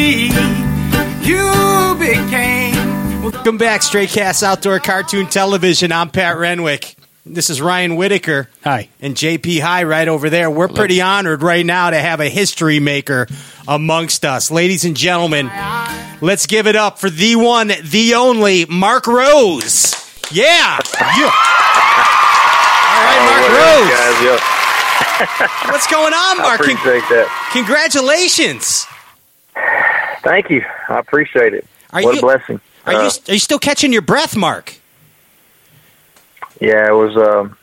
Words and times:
me. 0.00 0.28
You 1.20 1.94
became. 1.98 3.22
Welcome 3.22 3.58
back, 3.58 3.82
Stray 3.82 4.06
Cast 4.06 4.42
Outdoor 4.42 4.78
Cartoon 4.80 5.26
Television. 5.26 5.92
I'm 5.92 6.08
Pat 6.08 6.38
Renwick. 6.38 6.96
This 7.26 7.50
is 7.50 7.60
Ryan 7.60 7.96
Whitaker. 7.96 8.48
Hi. 8.64 8.88
And 9.02 9.14
JP 9.14 9.60
High 9.60 9.82
right 9.84 10.08
over 10.08 10.30
there. 10.30 10.50
We're 10.50 10.68
pretty 10.68 11.02
honored 11.02 11.42
right 11.42 11.64
now 11.66 11.90
to 11.90 11.98
have 11.98 12.20
a 12.20 12.30
history 12.30 12.80
maker 12.80 13.26
amongst 13.68 14.24
us. 14.24 14.50
Ladies 14.50 14.86
and 14.86 14.96
gentlemen, 14.96 15.50
let's 16.22 16.46
give 16.46 16.66
it 16.66 16.76
up 16.76 16.98
for 16.98 17.10
the 17.10 17.36
one, 17.36 17.70
the 17.82 18.14
only, 18.14 18.64
Mark 18.64 19.06
Rose. 19.06 19.94
Yeah. 20.32 20.78
yeah. 20.98 21.30
All 22.88 23.02
right, 23.04 23.22
Mark 23.28 23.52
Rose. 23.52 23.90
guys? 23.90 24.16
Yo. 24.24 25.70
What's 25.70 25.86
going 25.86 26.14
on, 26.14 26.38
Mark? 26.38 26.62
Con- 26.62 26.70
appreciate 26.70 27.02
that. 27.10 27.50
congratulations. 27.52 28.86
Thank 30.22 30.50
you. 30.50 30.64
I 30.88 30.98
appreciate 30.98 31.54
it. 31.54 31.66
Are 31.92 32.02
what 32.02 32.12
you- 32.14 32.18
a 32.18 32.22
blessing. 32.22 32.60
Are 32.86 32.94
Uh, 32.94 33.02
you 33.04 33.10
are 33.28 33.32
you 33.34 33.38
still 33.38 33.58
catching 33.58 33.92
your 33.92 34.02
breath, 34.02 34.36
Mark? 34.36 34.74
Yeah, 36.60 36.88
it 36.88 36.92
was. 36.94 37.16
Um, 37.16 37.56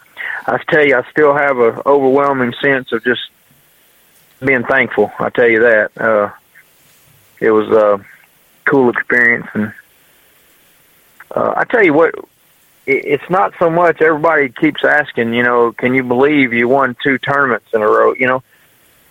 I 0.47 0.57
tell 0.69 0.85
you, 0.85 0.95
I 0.97 1.03
still 1.11 1.33
have 1.35 1.59
an 1.59 1.81
overwhelming 1.85 2.53
sense 2.61 2.91
of 2.91 3.03
just 3.03 3.21
being 4.43 4.63
thankful. 4.63 5.11
I 5.19 5.29
tell 5.29 5.47
you 5.47 5.59
that. 5.61 5.91
Uh, 5.97 6.29
it 7.39 7.51
was 7.51 7.69
a 7.69 8.03
cool 8.65 8.89
experience, 8.89 9.47
and 9.53 9.71
uh, 11.35 11.53
I 11.57 11.65
tell 11.65 11.83
you 11.83 11.93
what, 11.93 12.15
it, 12.85 13.05
it's 13.05 13.29
not 13.29 13.53
so 13.59 13.69
much. 13.69 14.01
Everybody 14.01 14.49
keeps 14.49 14.83
asking, 14.83 15.33
you 15.33 15.43
know, 15.43 15.71
can 15.73 15.93
you 15.93 16.03
believe 16.03 16.53
you 16.53 16.67
won 16.67 16.95
two 17.03 17.17
tournaments 17.19 17.67
in 17.73 17.81
a 17.81 17.87
row? 17.87 18.13
You 18.13 18.27
know, 18.27 18.43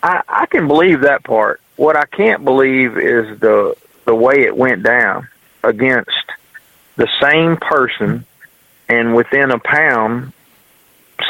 I, 0.02 0.22
I 0.28 0.46
can 0.46 0.66
believe 0.66 1.02
that 1.02 1.22
part. 1.24 1.60
What 1.76 1.96
I 1.96 2.06
can't 2.06 2.44
believe 2.44 2.98
is 2.98 3.38
the 3.38 3.76
the 4.04 4.14
way 4.14 4.42
it 4.42 4.56
went 4.56 4.82
down 4.82 5.28
against 5.62 6.10
the 6.96 7.08
same 7.20 7.56
person 7.56 8.24
and 8.88 9.14
within 9.14 9.50
a 9.50 9.58
pound 9.58 10.32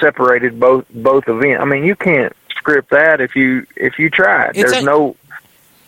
separated 0.00 0.60
both 0.60 0.86
both 0.90 1.28
events. 1.28 1.60
I 1.60 1.64
mean, 1.64 1.84
you 1.84 1.96
can't 1.96 2.34
script 2.50 2.90
that 2.90 3.20
if 3.20 3.34
you 3.36 3.66
if 3.76 3.98
you 3.98 4.10
tried. 4.10 4.56
It's 4.56 4.70
There's 4.70 4.82
a- 4.82 4.86
no 4.86 5.16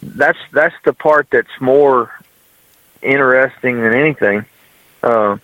that's 0.02 0.38
that's 0.52 0.74
the 0.84 0.92
part 0.92 1.28
that's 1.30 1.60
more 1.60 2.10
interesting 3.02 3.80
than 3.80 3.94
anything. 3.94 4.44
Uh, 5.02 5.38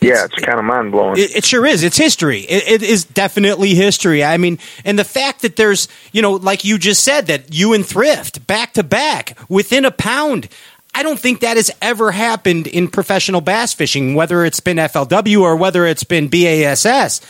yeah, 0.00 0.24
it's 0.24 0.34
kind 0.36 0.58
of 0.58 0.64
mind 0.64 0.92
blowing. 0.92 1.18
It, 1.18 1.36
it 1.36 1.44
sure 1.44 1.66
is. 1.66 1.82
It's 1.82 1.96
history. 1.96 2.40
It, 2.40 2.82
it 2.82 2.82
is 2.82 3.04
definitely 3.04 3.74
history. 3.74 4.24
I 4.24 4.36
mean, 4.36 4.58
and 4.84 4.98
the 4.98 5.04
fact 5.04 5.42
that 5.42 5.56
there's, 5.56 5.88
you 6.12 6.22
know, 6.22 6.32
like 6.32 6.64
you 6.64 6.78
just 6.78 7.04
said, 7.04 7.26
that 7.26 7.54
you 7.54 7.72
and 7.72 7.84
Thrift 7.84 8.46
back 8.46 8.74
to 8.74 8.82
back 8.82 9.38
within 9.48 9.84
a 9.84 9.90
pound. 9.90 10.48
I 10.96 11.02
don't 11.02 11.18
think 11.18 11.40
that 11.40 11.56
has 11.56 11.72
ever 11.82 12.12
happened 12.12 12.68
in 12.68 12.86
professional 12.86 13.40
bass 13.40 13.74
fishing, 13.74 14.14
whether 14.14 14.44
it's 14.44 14.60
been 14.60 14.76
FLW 14.76 15.40
or 15.40 15.56
whether 15.56 15.86
it's 15.86 16.04
been 16.04 16.28
BASS. 16.28 17.20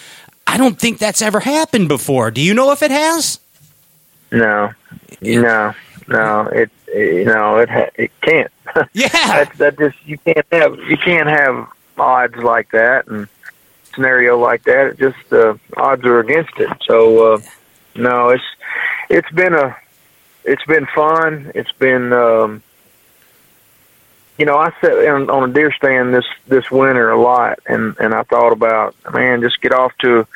I 0.47 0.59
don't 0.59 0.79
think 0.79 0.99
that's 0.99 1.23
ever 1.23 1.41
happened 1.41 1.89
before. 1.89 2.31
Do 2.31 2.43
you 2.43 2.53
know 2.53 2.73
if 2.73 2.83
it 2.83 2.91
has? 2.91 3.41
No, 4.31 4.73
no, 5.23 5.75
no. 6.09 6.41
It, 6.49 6.71
it 6.89 7.27
no, 7.27 7.59
it 7.59 7.71
it 7.95 8.11
can't. 8.21 8.51
Yeah, 8.93 9.09
that 9.09 9.53
that 9.59 9.79
just 9.79 9.97
you 10.05 10.19
can't 10.19 10.47
have 10.51 10.79
you 10.89 10.97
can't 10.97 11.29
have 11.29 11.69
odds 11.99 12.37
like 12.37 12.71
that 12.73 13.07
and 13.07 13.29
scenario 13.95 14.39
like 14.39 14.65
that. 14.65 14.89
It 14.89 14.99
just 14.99 15.33
uh, 15.33 15.55
odds 15.77 16.05
are 16.05 16.21
against 16.21 16.59
it. 16.59 16.71
So 16.87 17.35
uh, 17.35 17.41
no, 17.95 18.31
it's 18.31 18.45
it's 19.09 19.31
been 19.31 19.55
a 19.55 19.77
it's 20.45 20.65
been 20.65 20.87
fun. 20.95 21.53
It's 21.55 21.73
been 21.73 22.13
um, 22.13 22.63
you 24.39 24.47
know 24.47 24.57
I 24.57 24.73
sat 24.81 24.93
on, 25.09 25.31
on 25.31 25.51
a 25.51 25.53
deer 25.53 25.73
stand 25.73 26.15
this 26.15 26.27
this 26.47 26.71
winter 26.71 27.11
a 27.11 27.21
lot 27.21 27.61
and 27.67 27.97
and 27.99 28.15
I 28.15 28.23
thought 28.25 28.53
about 28.53 28.95
man 29.13 29.41
just 29.41 29.61
get 29.61 29.73
off 29.73 29.97
to 29.99 30.27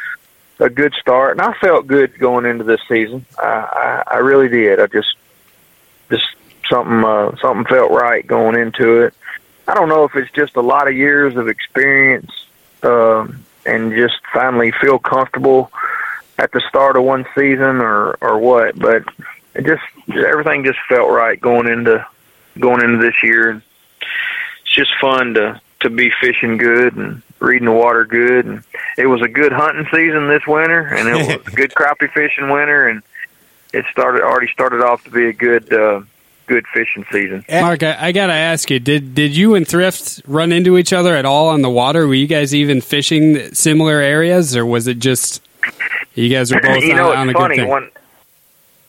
a 0.61 0.71
good 0.71 0.93
start 1.01 1.33
and 1.33 1.41
I 1.41 1.53
felt 1.55 1.87
good 1.87 2.19
going 2.19 2.47
into 2.47 2.65
this 2.65 2.81
season. 2.89 3.27
I 3.39 4.03
I, 4.09 4.15
I 4.15 4.17
really 4.19 4.49
did. 4.49 4.81
I 4.81 4.87
just 4.87 5.15
just 6.11 6.27
something 6.71 7.05
uh, 7.05 7.37
something 7.41 7.67
felt 7.67 7.91
right 7.91 8.27
going 8.27 8.57
into 8.57 9.03
it. 9.03 9.15
I 9.69 9.75
don't 9.75 9.91
know 9.91 10.05
if 10.05 10.17
it's 10.17 10.33
just 10.33 10.57
a 10.57 10.63
lot 10.63 10.89
of 10.89 10.97
years 10.97 11.37
of 11.37 11.47
experience 11.47 12.31
um, 12.83 13.45
and 13.67 13.93
just 13.93 14.17
finally 14.33 14.73
feel 14.73 14.99
comfortable 14.99 15.71
at 16.39 16.53
the 16.53 16.63
start 16.69 16.97
of 16.97 17.05
one 17.05 17.27
season 17.35 17.83
or 17.83 18.17
or 18.23 18.39
what, 18.39 18.79
but 18.79 19.05
it 19.55 19.67
just 19.67 19.83
everything 20.09 20.65
just 20.65 20.79
felt 20.89 21.11
right 21.11 21.39
going 21.39 21.69
into 21.69 22.05
going 22.59 22.83
into 22.83 22.99
this 23.05 23.23
year. 23.23 23.63
It's 24.63 24.75
just 24.75 24.91
fun 25.01 25.35
to 25.35 25.61
to 25.81 25.91
be 25.91 26.11
fishing 26.19 26.57
good 26.57 26.97
and 26.97 27.23
reading 27.39 27.67
the 27.67 27.73
water 27.73 28.07
good, 28.07 28.47
and 28.47 28.65
it 28.97 29.07
was 29.07 29.21
a 29.21 29.29
good 29.29 29.53
hunting 29.53 29.87
season 29.93 30.29
this 30.29 30.47
winter, 30.47 30.81
and 30.81 31.09
it 31.09 31.15
was 31.15 31.47
a 31.47 31.51
good 31.51 31.73
crappie 31.75 32.11
fishing 32.11 32.49
winter, 32.49 32.89
and 32.89 33.03
it 33.75 33.85
started 33.93 34.23
already 34.23 34.49
started 34.49 34.81
off 34.81 35.05
to 35.05 35.11
be 35.11 35.27
a 35.27 35.33
good 35.35 35.71
uh, 35.73 36.01
good 36.49 36.67
fishing 36.73 37.05
season. 37.13 37.45
Eh. 37.49 37.61
Mark, 37.61 37.83
I, 37.83 38.09
I 38.09 38.13
gotta 38.13 38.33
ask 38.33 38.69
you 38.71 38.81
did 38.81 39.15
did 39.15 39.37
you 39.37 39.55
and 39.55 39.69
Thrift 39.69 40.23
run 40.27 40.51
into 40.51 40.77
each 40.79 40.93
other 40.93 41.15
at 41.15 41.25
all 41.25 41.49
on 41.49 41.63
the 41.63 41.71
water? 41.71 42.07
Were 42.09 42.15
you 42.15 42.27
guys 42.27 42.55
even 42.55 42.81
fishing 42.81 43.55
similar 43.55 44.01
areas, 44.01 44.57
or 44.57 44.67
was 44.67 44.89
it 44.89 44.99
just 44.99 45.43
you 46.15 46.29
guys 46.29 46.53
were 46.53 46.61
both 46.63 46.83
you 46.83 46.95
know, 46.95 47.13
on, 47.13 47.19
on 47.19 47.29
a 47.29 47.31
it's 47.31 47.39
good 47.41 47.57
thing? 47.57 47.69
One, 47.69 47.91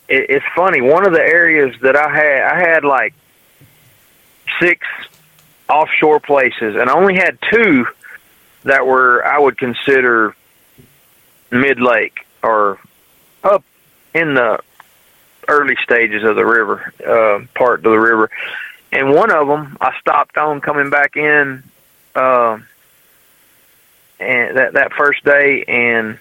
it, 0.08 0.26
it's 0.30 0.46
funny. 0.56 0.80
One 0.80 1.06
of 1.06 1.12
the 1.12 1.20
areas 1.20 1.76
that 1.82 1.94
I 1.94 2.08
had, 2.08 2.42
I 2.42 2.58
had 2.58 2.84
like 2.84 3.14
six 4.60 4.86
offshore 5.68 6.20
places, 6.20 6.76
and 6.76 6.90
I 6.90 6.94
only 6.94 7.14
had 7.14 7.38
two 7.52 7.86
that 8.64 8.86
were 8.86 9.24
I 9.24 9.38
would 9.38 9.56
consider 9.56 10.34
mid 11.50 11.80
lake 11.80 12.26
or 12.42 12.78
up 13.44 13.64
in 14.14 14.34
the 14.34 14.60
early 15.50 15.76
stages 15.82 16.22
of 16.22 16.36
the 16.36 16.46
river, 16.46 16.92
uh, 17.04 17.44
part 17.54 17.84
of 17.84 17.90
the 17.90 17.98
river. 17.98 18.30
And 18.92 19.12
one 19.12 19.30
of 19.30 19.46
them 19.48 19.76
I 19.80 19.98
stopped 20.00 20.38
on 20.38 20.60
coming 20.60 20.90
back 20.90 21.16
in, 21.16 21.62
uh, 22.14 22.58
and 24.18 24.56
that 24.56 24.72
that 24.74 24.92
first 24.92 25.24
day, 25.24 25.64
and 25.66 26.18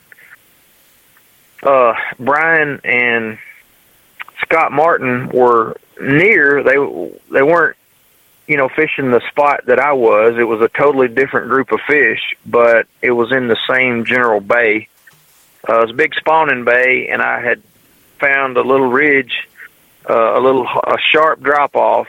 uh, 1.64 1.94
Bryan 2.20 2.82
and 2.84 3.38
Scott 4.42 4.72
Martin 4.72 5.30
were 5.30 5.78
near. 6.00 6.64
They 6.64 6.78
they 7.32 7.42
weren't, 7.42 7.78
you 8.48 8.58
know, 8.58 8.70
fishing 8.70 9.12
the 9.12 9.22
spot 9.30 9.66
that 9.66 9.80
I 9.80 9.94
was. 9.94 10.38
It 10.38 10.44
was 10.44 10.62
a 10.62 10.70
totally 10.70 11.08
different 11.08 11.50
group 11.50 11.72
of 11.72 11.80
fish, 11.88 12.36
but 12.46 12.88
it 13.02 13.12
was 13.12 13.32
in 13.32 13.48
the 13.48 13.58
same 13.70 14.06
general 14.06 14.42
bay. 14.42 14.88
Uh, 15.68 15.80
it 15.80 15.82
was 15.82 15.92
a 15.92 15.96
big 15.96 16.14
spawning 16.16 16.64
bay, 16.64 17.10
and 17.10 17.22
I 17.22 17.42
had 17.42 17.62
found 18.20 18.58
a 18.58 18.62
little 18.62 18.90
ridge, 18.90 19.48
uh, 20.10 20.40
a 20.40 20.42
little 20.42 20.66
a 20.68 20.98
sharp 21.12 21.42
drop 21.42 21.76
off 21.76 22.08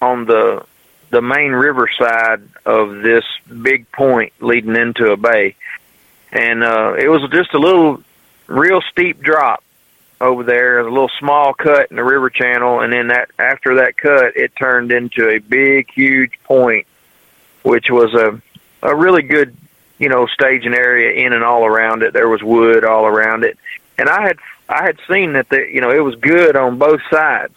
on 0.00 0.26
the 0.26 0.64
the 1.10 1.22
main 1.22 1.52
river 1.52 1.88
side 1.98 2.42
of 2.66 3.02
this 3.02 3.24
big 3.62 3.90
point 3.92 4.32
leading 4.40 4.76
into 4.76 5.12
a 5.12 5.16
bay, 5.16 5.54
and 6.32 6.64
uh, 6.64 6.94
it 6.98 7.08
was 7.08 7.28
just 7.30 7.54
a 7.54 7.58
little 7.58 8.02
real 8.46 8.80
steep 8.90 9.20
drop 9.20 9.62
over 10.20 10.42
there, 10.42 10.80
a 10.80 10.90
little 10.90 11.10
small 11.18 11.54
cut 11.54 11.90
in 11.90 11.96
the 11.96 12.04
river 12.04 12.30
channel, 12.30 12.80
and 12.80 12.92
then 12.92 13.08
that 13.08 13.30
after 13.38 13.76
that 13.76 13.96
cut, 13.96 14.36
it 14.36 14.54
turned 14.56 14.92
into 14.92 15.28
a 15.28 15.38
big, 15.38 15.90
huge 15.92 16.32
point, 16.44 16.86
which 17.62 17.90
was 17.90 18.14
a 18.14 18.40
a 18.82 18.94
really 18.94 19.22
good, 19.22 19.56
you 19.98 20.08
know, 20.08 20.26
staging 20.26 20.74
area 20.74 21.24
in 21.26 21.32
and 21.32 21.42
all 21.42 21.64
around 21.64 22.02
it. 22.02 22.12
There 22.12 22.28
was 22.28 22.42
wood 22.42 22.84
all 22.84 23.06
around 23.06 23.44
it, 23.44 23.58
and 23.98 24.08
I 24.08 24.22
had 24.22 24.38
I 24.68 24.84
had 24.84 24.98
seen 25.08 25.34
that 25.34 25.48
the 25.48 25.66
you 25.70 25.80
know 25.80 25.90
it 25.90 26.00
was 26.00 26.14
good 26.16 26.56
on 26.56 26.78
both 26.78 27.00
sides, 27.10 27.54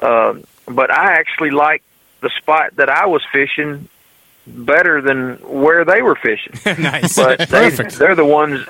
um, 0.00 0.44
but 0.66 0.90
I 0.90 1.14
actually 1.14 1.50
liked 1.50 1.84
the 2.20 2.30
spot 2.30 2.76
that 2.76 2.88
I 2.90 3.06
was 3.06 3.22
fishing 3.32 3.88
better 4.46 5.00
than 5.00 5.36
where 5.36 5.84
they 5.84 6.02
were 6.02 6.16
fishing. 6.16 6.54
nice. 6.82 7.16
But 7.16 7.38
they, 7.48 7.70
they're 7.70 8.14
the 8.14 8.24
ones 8.24 8.66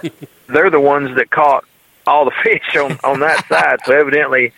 they're 0.47 0.71
the 0.71 0.81
ones 0.81 1.17
that 1.17 1.31
caught 1.31 1.65
all 2.07 2.25
the 2.25 2.31
fish 2.43 2.77
on 2.77 2.99
on 3.05 3.21
that 3.21 3.47
side. 3.49 3.81
So 3.85 3.93
evidently, 3.93 4.53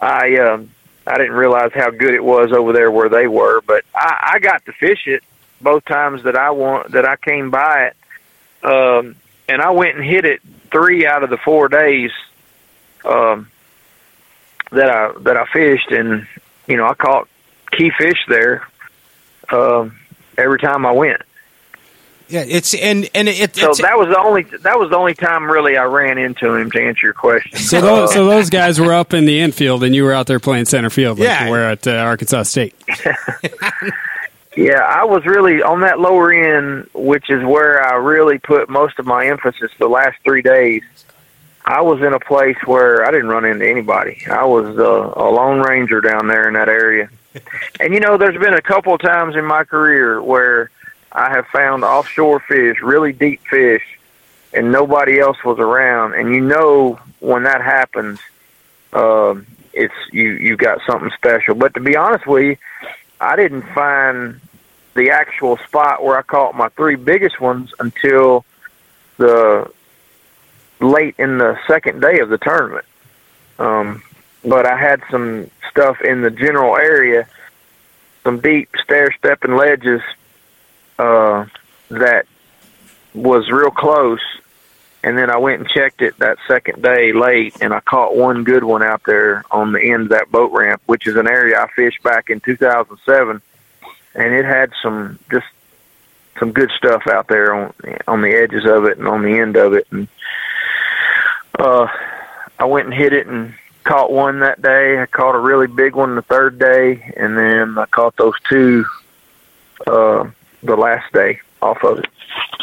I 0.00 0.36
um, 0.38 0.70
I 1.06 1.18
didn't 1.18 1.34
realize 1.34 1.72
how 1.74 1.90
good 1.90 2.14
it 2.14 2.24
was 2.24 2.52
over 2.52 2.72
there 2.72 2.90
where 2.90 3.08
they 3.08 3.26
were. 3.26 3.60
But 3.60 3.84
I, 3.94 4.32
I 4.34 4.38
got 4.38 4.64
to 4.66 4.72
fish 4.72 5.06
it 5.06 5.22
both 5.60 5.84
times 5.84 6.22
that 6.22 6.36
I 6.36 6.50
want 6.50 6.92
that 6.92 7.04
I 7.04 7.16
came 7.16 7.50
by 7.50 7.90
it, 7.90 7.96
um, 8.64 9.16
and 9.48 9.60
I 9.60 9.70
went 9.70 9.96
and 9.96 10.04
hit 10.04 10.24
it 10.24 10.40
three 10.70 11.06
out 11.06 11.22
of 11.22 11.30
the 11.30 11.36
four 11.36 11.68
days 11.68 12.12
um, 13.04 13.50
that 14.72 14.90
I 14.90 15.12
that 15.20 15.36
I 15.36 15.46
fished, 15.52 15.90
and 15.90 16.26
you 16.66 16.76
know 16.76 16.86
I 16.86 16.94
caught 16.94 17.28
key 17.72 17.90
fish 17.96 18.18
there 18.28 18.66
um, 19.50 19.96
every 20.38 20.58
time 20.58 20.86
I 20.86 20.92
went. 20.92 21.22
Yeah, 22.28 22.44
it's 22.46 22.74
and 22.74 23.10
and 23.12 23.28
it, 23.28 23.56
So 23.56 23.72
that 23.82 23.98
was 23.98 24.06
the 24.06 24.18
only 24.18 24.42
that 24.62 24.78
was 24.78 24.90
the 24.90 24.96
only 24.96 25.14
time 25.14 25.50
really 25.50 25.76
I 25.76 25.84
ran 25.84 26.16
into 26.16 26.54
him 26.54 26.70
to 26.70 26.80
answer 26.80 27.08
your 27.08 27.12
question. 27.12 27.58
So 27.58 27.80
those, 27.80 28.12
so 28.12 28.24
those 28.26 28.50
guys 28.50 28.78
were 28.78 28.92
up 28.94 29.12
in 29.14 29.24
the 29.24 29.40
infield, 29.40 29.82
and 29.82 29.94
you 29.96 30.04
were 30.04 30.12
out 30.12 30.28
there 30.28 30.38
playing 30.38 30.66
center 30.66 30.90
field, 30.90 31.18
like 31.18 31.26
Yeah. 31.26 31.46
you 31.46 31.50
were 31.50 31.64
at 31.64 31.86
uh, 31.88 31.90
Arkansas 31.92 32.44
State. 32.44 32.74
Yeah, 34.56 34.80
I 34.80 35.04
was 35.04 35.24
really 35.26 35.62
on 35.62 35.82
that 35.82 36.00
lower 36.00 36.32
end, 36.32 36.88
which 36.92 37.30
is 37.30 37.42
where 37.44 37.86
I 37.86 37.94
really 37.94 38.38
put 38.38 38.68
most 38.68 38.98
of 38.98 39.06
my 39.06 39.26
emphasis 39.26 39.70
the 39.78 39.86
last 39.88 40.18
three 40.24 40.42
days. 40.42 40.82
I 41.64 41.82
was 41.82 42.00
in 42.00 42.12
a 42.12 42.20
place 42.20 42.56
where 42.64 43.04
I 43.04 43.10
didn't 43.10 43.28
run 43.28 43.44
into 43.44 43.68
anybody. 43.68 44.22
I 44.30 44.44
was 44.44 44.78
uh, 44.78 45.12
a 45.16 45.28
lone 45.30 45.60
ranger 45.60 46.00
down 46.00 46.26
there 46.26 46.48
in 46.48 46.54
that 46.54 46.68
area. 46.68 47.08
And 47.78 47.94
you 47.94 48.00
know, 48.00 48.18
there's 48.18 48.36
been 48.36 48.54
a 48.54 48.60
couple 48.60 48.92
of 48.92 49.00
times 49.00 49.36
in 49.36 49.44
my 49.44 49.62
career 49.62 50.20
where 50.20 50.68
I 51.12 51.30
have 51.30 51.46
found 51.46 51.84
offshore 51.84 52.40
fish, 52.40 52.80
really 52.82 53.12
deep 53.12 53.40
fish, 53.48 53.84
and 54.52 54.72
nobody 54.72 55.20
else 55.20 55.42
was 55.44 55.60
around. 55.60 56.14
And 56.14 56.34
you 56.34 56.40
know, 56.40 56.98
when 57.20 57.44
that 57.44 57.62
happens, 57.62 58.18
um, 58.92 59.46
it's 59.72 59.94
you 60.12 60.32
you 60.32 60.56
got 60.56 60.80
something 60.86 61.10
special. 61.16 61.54
But 61.54 61.74
to 61.74 61.80
be 61.80 61.96
honest 61.96 62.26
with 62.26 62.42
you, 62.42 62.56
I 63.20 63.36
didn't 63.36 63.62
find 63.62 64.40
the 64.94 65.10
actual 65.10 65.56
spot 65.58 66.02
where 66.02 66.18
I 66.18 66.22
caught 66.22 66.54
my 66.54 66.68
three 66.70 66.96
biggest 66.96 67.40
ones 67.40 67.72
until 67.78 68.44
the 69.18 69.70
late 70.80 71.14
in 71.18 71.38
the 71.38 71.58
second 71.66 72.00
day 72.00 72.20
of 72.20 72.28
the 72.28 72.38
tournament. 72.38 72.84
Um, 73.58 74.02
but 74.44 74.66
I 74.66 74.76
had 74.76 75.02
some 75.10 75.50
stuff 75.70 76.00
in 76.00 76.22
the 76.22 76.30
general 76.30 76.76
area, 76.76 77.28
some 78.24 78.40
deep 78.40 78.70
stair 78.82 79.12
stepping 79.18 79.56
ledges 79.56 80.00
uh, 80.98 81.46
that 81.90 82.26
was 83.14 83.50
real 83.50 83.70
close. 83.70 84.20
And 85.02 85.16
then 85.16 85.30
I 85.30 85.38
went 85.38 85.60
and 85.60 85.68
checked 85.68 86.02
it 86.02 86.18
that 86.18 86.36
second 86.46 86.82
day 86.82 87.14
late, 87.14 87.56
and 87.62 87.72
I 87.72 87.80
caught 87.80 88.16
one 88.16 88.44
good 88.44 88.64
one 88.64 88.82
out 88.82 89.02
there 89.06 89.44
on 89.50 89.72
the 89.72 89.80
end 89.80 90.04
of 90.04 90.08
that 90.10 90.30
boat 90.30 90.52
ramp, 90.52 90.82
which 90.86 91.06
is 91.06 91.16
an 91.16 91.26
area 91.26 91.58
I 91.58 91.68
fished 91.68 92.02
back 92.02 92.28
in 92.28 92.40
2007, 92.40 93.40
and 94.14 94.34
it 94.34 94.44
had 94.44 94.72
some 94.82 95.18
just 95.30 95.46
some 96.38 96.52
good 96.52 96.70
stuff 96.76 97.06
out 97.06 97.28
there 97.28 97.54
on 97.54 97.72
on 98.06 98.20
the 98.20 98.30
edges 98.30 98.66
of 98.66 98.84
it 98.84 98.98
and 98.98 99.08
on 99.08 99.22
the 99.22 99.38
end 99.38 99.56
of 99.56 99.72
it, 99.72 99.86
and 99.90 100.06
uh, 101.60 101.86
I 102.58 102.64
went 102.64 102.86
and 102.86 102.94
hit 102.94 103.12
it 103.12 103.26
and 103.26 103.54
caught 103.84 104.12
one 104.12 104.40
that 104.40 104.60
day. 104.62 105.00
I 105.00 105.06
caught 105.06 105.34
a 105.34 105.38
really 105.38 105.66
big 105.66 105.94
one 105.94 106.14
the 106.14 106.22
third 106.22 106.58
day, 106.58 107.12
and 107.16 107.36
then 107.36 107.78
I 107.78 107.86
caught 107.86 108.16
those 108.16 108.34
two 108.48 108.84
uh, 109.86 110.28
the 110.62 110.76
last 110.76 111.12
day 111.12 111.40
off 111.62 111.82
of 111.84 111.98
it. 111.98 112.06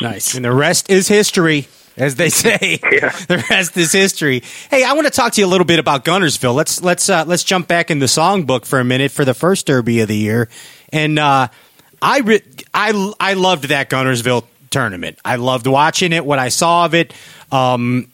Nice. 0.02 0.36
and 0.36 0.46
the 0.46 0.52
rest 0.54 0.90
is 0.90 1.08
history, 1.08 1.68
as 1.98 2.16
they 2.16 2.30
say. 2.44 2.80
Yeah. 2.92 3.10
The 3.28 3.44
rest 3.50 3.76
is 3.78 3.92
history. 3.92 4.44
Hey, 4.70 4.84
I 4.84 4.94
want 4.94 5.08
to 5.08 5.12
talk 5.12 5.34
to 5.34 5.42
you 5.42 5.48
a 5.48 5.50
little 5.50 5.66
bit 5.66 5.80
about 5.80 6.06
Guntersville. 6.06 6.54
Let's 6.56 6.82
let's 6.82 7.10
uh, 7.10 7.26
let's 7.28 7.44
jump 7.44 7.68
back 7.68 7.90
in 7.92 8.00
the 8.00 8.06
songbook 8.06 8.66
for 8.66 8.80
a 8.80 8.84
minute 8.86 9.12
for 9.12 9.26
the 9.26 9.34
first 9.34 9.66
Derby 9.68 10.00
of 10.02 10.08
the 10.08 10.18
year, 10.18 10.50
and 10.94 11.18
uh, 11.20 11.48
I 12.02 12.20
re- 12.20 12.44
I 12.74 13.14
I 13.20 13.34
loved 13.34 13.66
that 13.66 13.90
Guntersville 13.90 14.46
tournament. 14.70 15.18
I 15.26 15.38
loved 15.38 15.66
watching 15.68 16.14
it. 16.14 16.24
What 16.26 16.40
I 16.40 16.50
saw 16.50 16.86
of 16.86 16.94
it. 16.94 17.14
Um, 17.52 18.12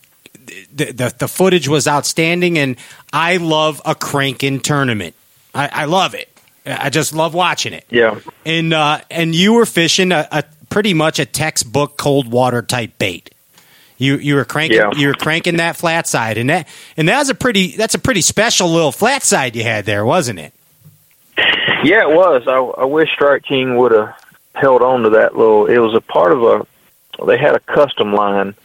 the, 0.73 0.85
the 0.91 1.15
the 1.19 1.27
footage 1.27 1.67
was 1.67 1.87
outstanding, 1.87 2.57
and 2.57 2.75
I 3.11 3.37
love 3.37 3.81
a 3.85 3.95
cranking 3.95 4.59
tournament. 4.59 5.15
I, 5.53 5.69
I 5.71 5.85
love 5.85 6.13
it. 6.15 6.29
I 6.65 6.89
just 6.89 7.13
love 7.13 7.33
watching 7.33 7.73
it. 7.73 7.85
Yeah. 7.89 8.19
And 8.45 8.73
uh, 8.73 9.01
and 9.11 9.35
you 9.35 9.53
were 9.53 9.65
fishing 9.65 10.11
a, 10.11 10.27
a 10.31 10.43
pretty 10.69 10.93
much 10.93 11.19
a 11.19 11.25
textbook 11.25 11.97
cold 11.97 12.31
water 12.31 12.61
type 12.61 12.97
bait. 12.97 13.29
You 13.97 14.17
you 14.17 14.35
were 14.35 14.45
cranking 14.45 14.77
Yeah. 14.77 14.91
you 14.95 15.07
were 15.07 15.13
cranking 15.13 15.57
that 15.57 15.75
flat 15.77 16.07
side, 16.07 16.37
and 16.37 16.49
that 16.49 16.67
and 16.97 17.07
that 17.09 17.19
was 17.19 17.29
a 17.29 17.35
pretty 17.35 17.75
that's 17.75 17.95
a 17.95 17.99
pretty 17.99 18.21
special 18.21 18.69
little 18.71 18.91
flat 18.91 19.23
side 19.23 19.55
you 19.55 19.63
had 19.63 19.85
there, 19.85 20.05
wasn't 20.05 20.39
it? 20.39 20.53
Yeah, 21.83 22.09
it 22.09 22.15
was. 22.15 22.43
I, 22.47 22.57
I 22.81 22.85
wish 22.85 23.09
Strike 23.13 23.43
King 23.43 23.75
would 23.77 23.91
have 23.91 24.15
held 24.55 24.81
on 24.81 25.03
to 25.03 25.09
that 25.11 25.35
little. 25.37 25.65
It 25.65 25.77
was 25.79 25.93
a 25.95 26.01
part 26.01 26.31
of 26.31 26.43
a. 26.43 27.25
They 27.25 27.37
had 27.37 27.55
a 27.55 27.59
custom 27.59 28.13
line 28.13 28.55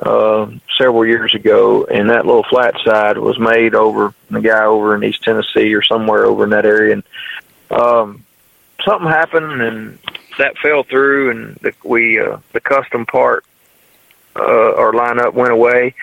uh, 0.00 0.50
several 0.78 1.06
years 1.06 1.34
ago, 1.34 1.84
and 1.84 2.10
that 2.10 2.26
little 2.26 2.44
flat 2.44 2.74
side 2.84 3.18
was 3.18 3.38
made 3.38 3.74
over 3.74 4.14
the 4.30 4.40
guy 4.40 4.64
over 4.64 4.94
in 4.94 5.04
East 5.04 5.22
Tennessee 5.22 5.74
or 5.74 5.82
somewhere 5.82 6.24
over 6.24 6.44
in 6.44 6.50
that 6.50 6.64
area. 6.64 6.94
And 6.94 7.02
um, 7.70 8.24
something 8.84 9.08
happened, 9.08 9.62
and 9.62 9.98
that 10.38 10.56
fell 10.58 10.82
through, 10.84 11.30
and 11.30 11.56
the, 11.56 11.74
we 11.84 12.18
uh, 12.18 12.38
the 12.52 12.60
custom 12.60 13.06
part 13.06 13.44
uh, 14.36 14.70
or 14.70 14.92
lineup 14.92 15.34
went 15.34 15.52
away. 15.52 15.94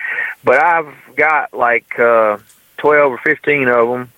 But 0.44 0.62
I've 0.62 0.94
got 1.16 1.52
like 1.52 1.98
uh, 1.98 2.38
twelve 2.76 3.12
or 3.12 3.18
fifteen 3.18 3.68
of 3.68 3.88
them 3.88 4.12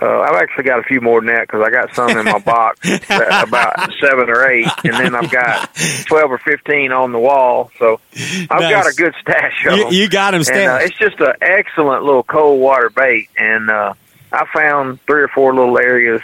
uh, 0.00 0.20
I've 0.20 0.34
actually 0.42 0.64
got 0.64 0.78
a 0.78 0.82
few 0.82 1.00
more 1.00 1.20
than 1.20 1.28
that 1.34 1.42
because 1.46 1.62
I 1.66 1.70
got 1.70 1.94
some 1.94 2.10
in 2.10 2.24
my 2.26 2.38
box, 2.38 2.80
about 3.10 3.90
seven 4.00 4.28
or 4.28 4.46
eight, 4.50 4.68
and 4.84 4.92
then 4.94 5.14
I've 5.14 5.30
got 5.30 5.70
twelve 6.06 6.30
or 6.30 6.38
fifteen 6.38 6.92
on 6.92 7.12
the 7.12 7.18
wall. 7.18 7.70
So 7.78 8.00
I've 8.14 8.48
got 8.48 8.86
a 8.86 8.94
good 8.94 9.14
stash 9.20 9.64
of 9.66 9.76
You, 9.76 9.84
them. 9.84 9.92
you 9.92 10.08
got 10.08 10.34
him, 10.34 10.42
and 10.52 10.70
uh, 10.70 10.78
it's 10.82 10.98
just 10.98 11.18
an 11.20 11.32
excellent 11.40 12.04
little 12.04 12.22
cold 12.22 12.60
water 12.60 12.90
bait. 12.90 13.28
And 13.38 13.70
uh, 13.70 13.94
I 14.32 14.44
found 14.52 15.00
three 15.06 15.22
or 15.22 15.28
four 15.28 15.54
little 15.54 15.78
areas, 15.78 16.20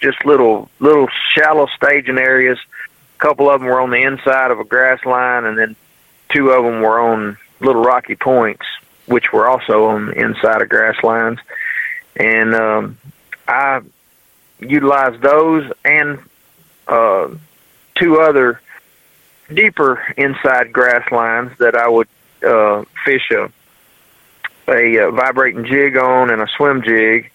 just 0.00 0.24
little 0.24 0.70
little 0.80 1.08
shallow 1.34 1.66
staging 1.76 2.18
areas. 2.18 2.58
A 3.16 3.18
couple 3.20 3.50
of 3.50 3.60
them 3.60 3.68
were 3.68 3.80
on 3.80 3.90
the 3.90 4.02
inside 4.02 4.50
of 4.50 4.60
a 4.60 4.64
grass 4.64 5.04
line, 5.04 5.44
and 5.44 5.58
then 5.58 5.76
two 6.30 6.50
of 6.50 6.64
them 6.64 6.80
were 6.80 7.00
on 7.00 7.36
little 7.60 7.82
rocky 7.82 8.16
points, 8.16 8.64
which 9.06 9.32
were 9.32 9.46
also 9.46 9.86
on 9.86 10.06
the 10.06 10.12
inside 10.20 10.62
of 10.62 10.68
grass 10.70 10.96
lines. 11.02 11.38
And 12.16 12.54
um, 12.54 12.98
I 13.46 13.80
utilized 14.60 15.20
those 15.20 15.70
and 15.84 16.18
uh, 16.86 17.28
two 17.96 18.20
other 18.20 18.60
deeper 19.52 20.02
inside 20.16 20.72
grass 20.72 21.10
lines 21.10 21.56
that 21.58 21.74
I 21.74 21.88
would 21.88 22.08
uh, 22.46 22.84
fish 23.04 23.30
a 23.30 23.50
a 24.66 25.06
uh, 25.06 25.10
vibrating 25.10 25.66
jig 25.66 25.96
on 25.98 26.30
and 26.30 26.40
a 26.40 26.46
swim 26.56 26.82
jig, 26.82 27.30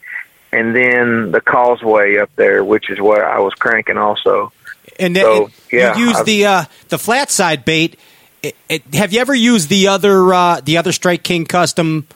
and 0.51 0.75
then 0.75 1.31
the 1.31 1.41
causeway 1.41 2.17
up 2.17 2.31
there, 2.35 2.63
which 2.63 2.89
is 2.89 2.99
what 2.99 3.21
I 3.21 3.39
was 3.39 3.53
cranking 3.53 3.97
also. 3.97 4.51
And 4.99 5.15
then 5.15 5.23
So, 5.23 5.49
yeah, 5.71 5.95
you 5.97 6.07
use 6.07 6.17
I've- 6.17 6.31
the 6.31 6.45
uh, 6.45 6.65
the 6.89 6.97
flat 6.97 7.29
side 7.29 7.65
bait. 7.65 7.99
It, 8.41 8.55
it, 8.69 8.93
have 8.93 9.11
you 9.11 9.19
ever 9.19 9.35
used 9.35 9.69
the 9.69 9.89
other 9.89 10.33
uh, 10.33 10.61
the 10.61 10.77
other 10.77 10.91
Strike 10.91 11.23
King 11.23 11.45
custom 11.45 12.07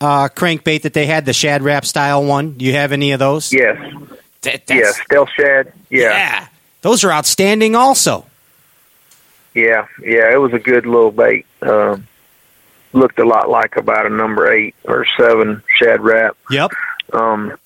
uh, 0.00 0.28
crankbait 0.28 0.82
that 0.82 0.92
they 0.94 1.06
had, 1.06 1.26
the 1.26 1.32
Shad 1.32 1.62
Rap 1.62 1.84
style 1.84 2.24
one? 2.24 2.52
Do 2.52 2.64
you 2.64 2.72
have 2.74 2.92
any 2.92 3.12
of 3.12 3.18
those? 3.18 3.52
Yes, 3.52 3.76
That- 4.42 4.62
yes, 4.68 5.00
stealth 5.04 5.28
shad. 5.36 5.72
Yeah, 5.90 6.10
yeah. 6.10 6.46
Those 6.82 7.04
are 7.04 7.12
outstanding, 7.12 7.74
also. 7.76 8.24
yeah, 9.54 9.86
yeah. 10.02 10.32
It 10.32 10.40
was 10.40 10.52
a 10.52 10.58
good 10.58 10.86
little 10.86 11.10
bait. 11.10 11.46
Um, 11.62 12.06
looked 12.92 13.18
a 13.18 13.24
lot 13.24 13.48
like 13.50 13.76
about 13.76 14.06
a 14.06 14.10
number 14.10 14.50
eight 14.52 14.74
or 14.84 15.06
seven 15.18 15.62
shad 15.78 16.00
rap. 16.00 16.36
Yep. 16.50 16.70
Um, 17.12 17.56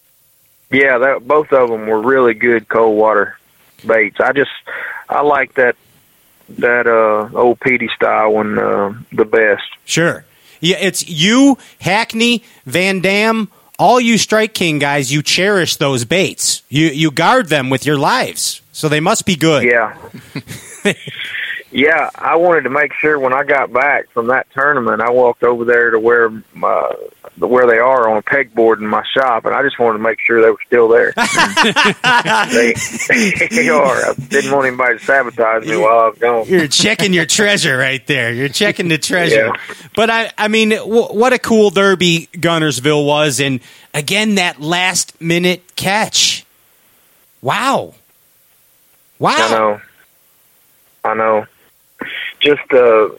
yeah, 0.71 0.99
that 0.99 1.27
both 1.29 1.53
of 1.53 1.69
them 1.71 1.87
were 1.87 2.01
really 2.01 2.35
good 2.35 2.69
cold 2.69 2.97
water 2.99 3.39
baits. 3.87 4.19
I 4.21 4.33
just 4.33 4.51
I 5.09 5.21
like 5.23 5.55
that 5.55 5.77
that 6.59 6.87
uh 6.87 7.29
old 7.39 7.61
Petey 7.61 7.89
style 7.95 8.33
one 8.33 8.59
uh, 8.59 8.93
the 9.13 9.25
best. 9.25 9.63
Sure. 9.85 10.25
Yeah, 10.61 10.77
it's 10.81 11.09
you, 11.09 11.59
Hackney, 11.81 12.43
Van 12.67 13.01
Dam, 13.01 13.49
all 13.79 14.01
you 14.01 14.19
Strike 14.19 14.55
King 14.55 14.79
guys. 14.79 15.13
You 15.13 15.23
cherish 15.23 15.77
those 15.77 16.05
baits. 16.05 16.63
You 16.69 16.87
you 16.87 17.11
guard 17.11 17.49
them 17.49 17.71
with 17.71 17.87
your 17.87 17.99
lives, 17.99 18.63
so 18.73 18.89
they 18.89 19.01
must 19.01 19.27
be 19.27 19.37
good. 19.37 19.65
Yeah. 19.65 19.97
yeah, 21.75 22.09
I 22.15 22.37
wanted 22.37 22.63
to 22.63 22.71
make 22.71 22.93
sure 22.93 23.19
when 23.19 23.33
I 23.33 23.43
got 23.43 23.73
back 23.73 24.09
from 24.11 24.29
that 24.29 24.47
tournament, 24.53 25.03
I 25.03 25.11
walked 25.11 25.43
over 25.43 25.65
there 25.65 25.91
to 25.91 25.99
where 25.99 26.31
my, 26.55 26.95
where 27.37 27.67
they 27.67 27.79
are 27.79 28.09
on 28.09 28.17
a 28.17 28.23
pegboard 28.23 28.79
in 28.79 28.87
my 28.87 29.03
shop, 29.13 29.45
and 29.45 29.53
I 29.53 29.61
just 29.65 29.77
wanted 29.81 29.99
to 29.99 30.05
make 30.05 30.21
sure 30.21 30.41
they 30.41 30.51
were 30.51 30.57
still 30.65 30.87
there. 30.87 31.13
they, 32.53 32.75
they 33.51 33.69
are. 33.71 33.97
I 33.97 34.15
didn't 34.29 34.53
want 34.53 34.69
anybody 34.69 35.01
to 35.01 35.05
sabotage 35.05 35.67
me 35.67 35.77
while 35.77 35.99
I 35.99 36.09
was 36.11 36.19
gone. 36.21 36.47
You're 36.47 36.69
checking 36.69 37.13
your 37.13 37.27
treasure 37.27 37.77
right 37.77 38.07
there. 38.07 38.33
You're 38.33 38.49
checking 38.49 38.87
the 38.87 38.99
treasure. 38.99 39.47
Yeah. 39.47 39.53
But 39.97 40.11
I, 40.11 40.31
I 40.39 40.47
mean, 40.47 40.71
w- 40.71 41.07
what 41.07 41.33
a 41.33 41.41
cool 41.41 41.71
derby 41.71 42.29
Guntersville 42.35 43.05
was, 43.05 43.41
and 43.41 43.59
again 43.93 44.37
that 44.37 44.61
last 44.61 45.21
minute 45.21 45.75
catch. 45.75 46.47
Wow. 47.43 47.95
Wow. 49.19 49.35
I 49.37 49.51
know. 49.51 49.81
I 51.03 51.15
know. 51.15 51.47
Just 52.45 52.73
uh 52.73 53.11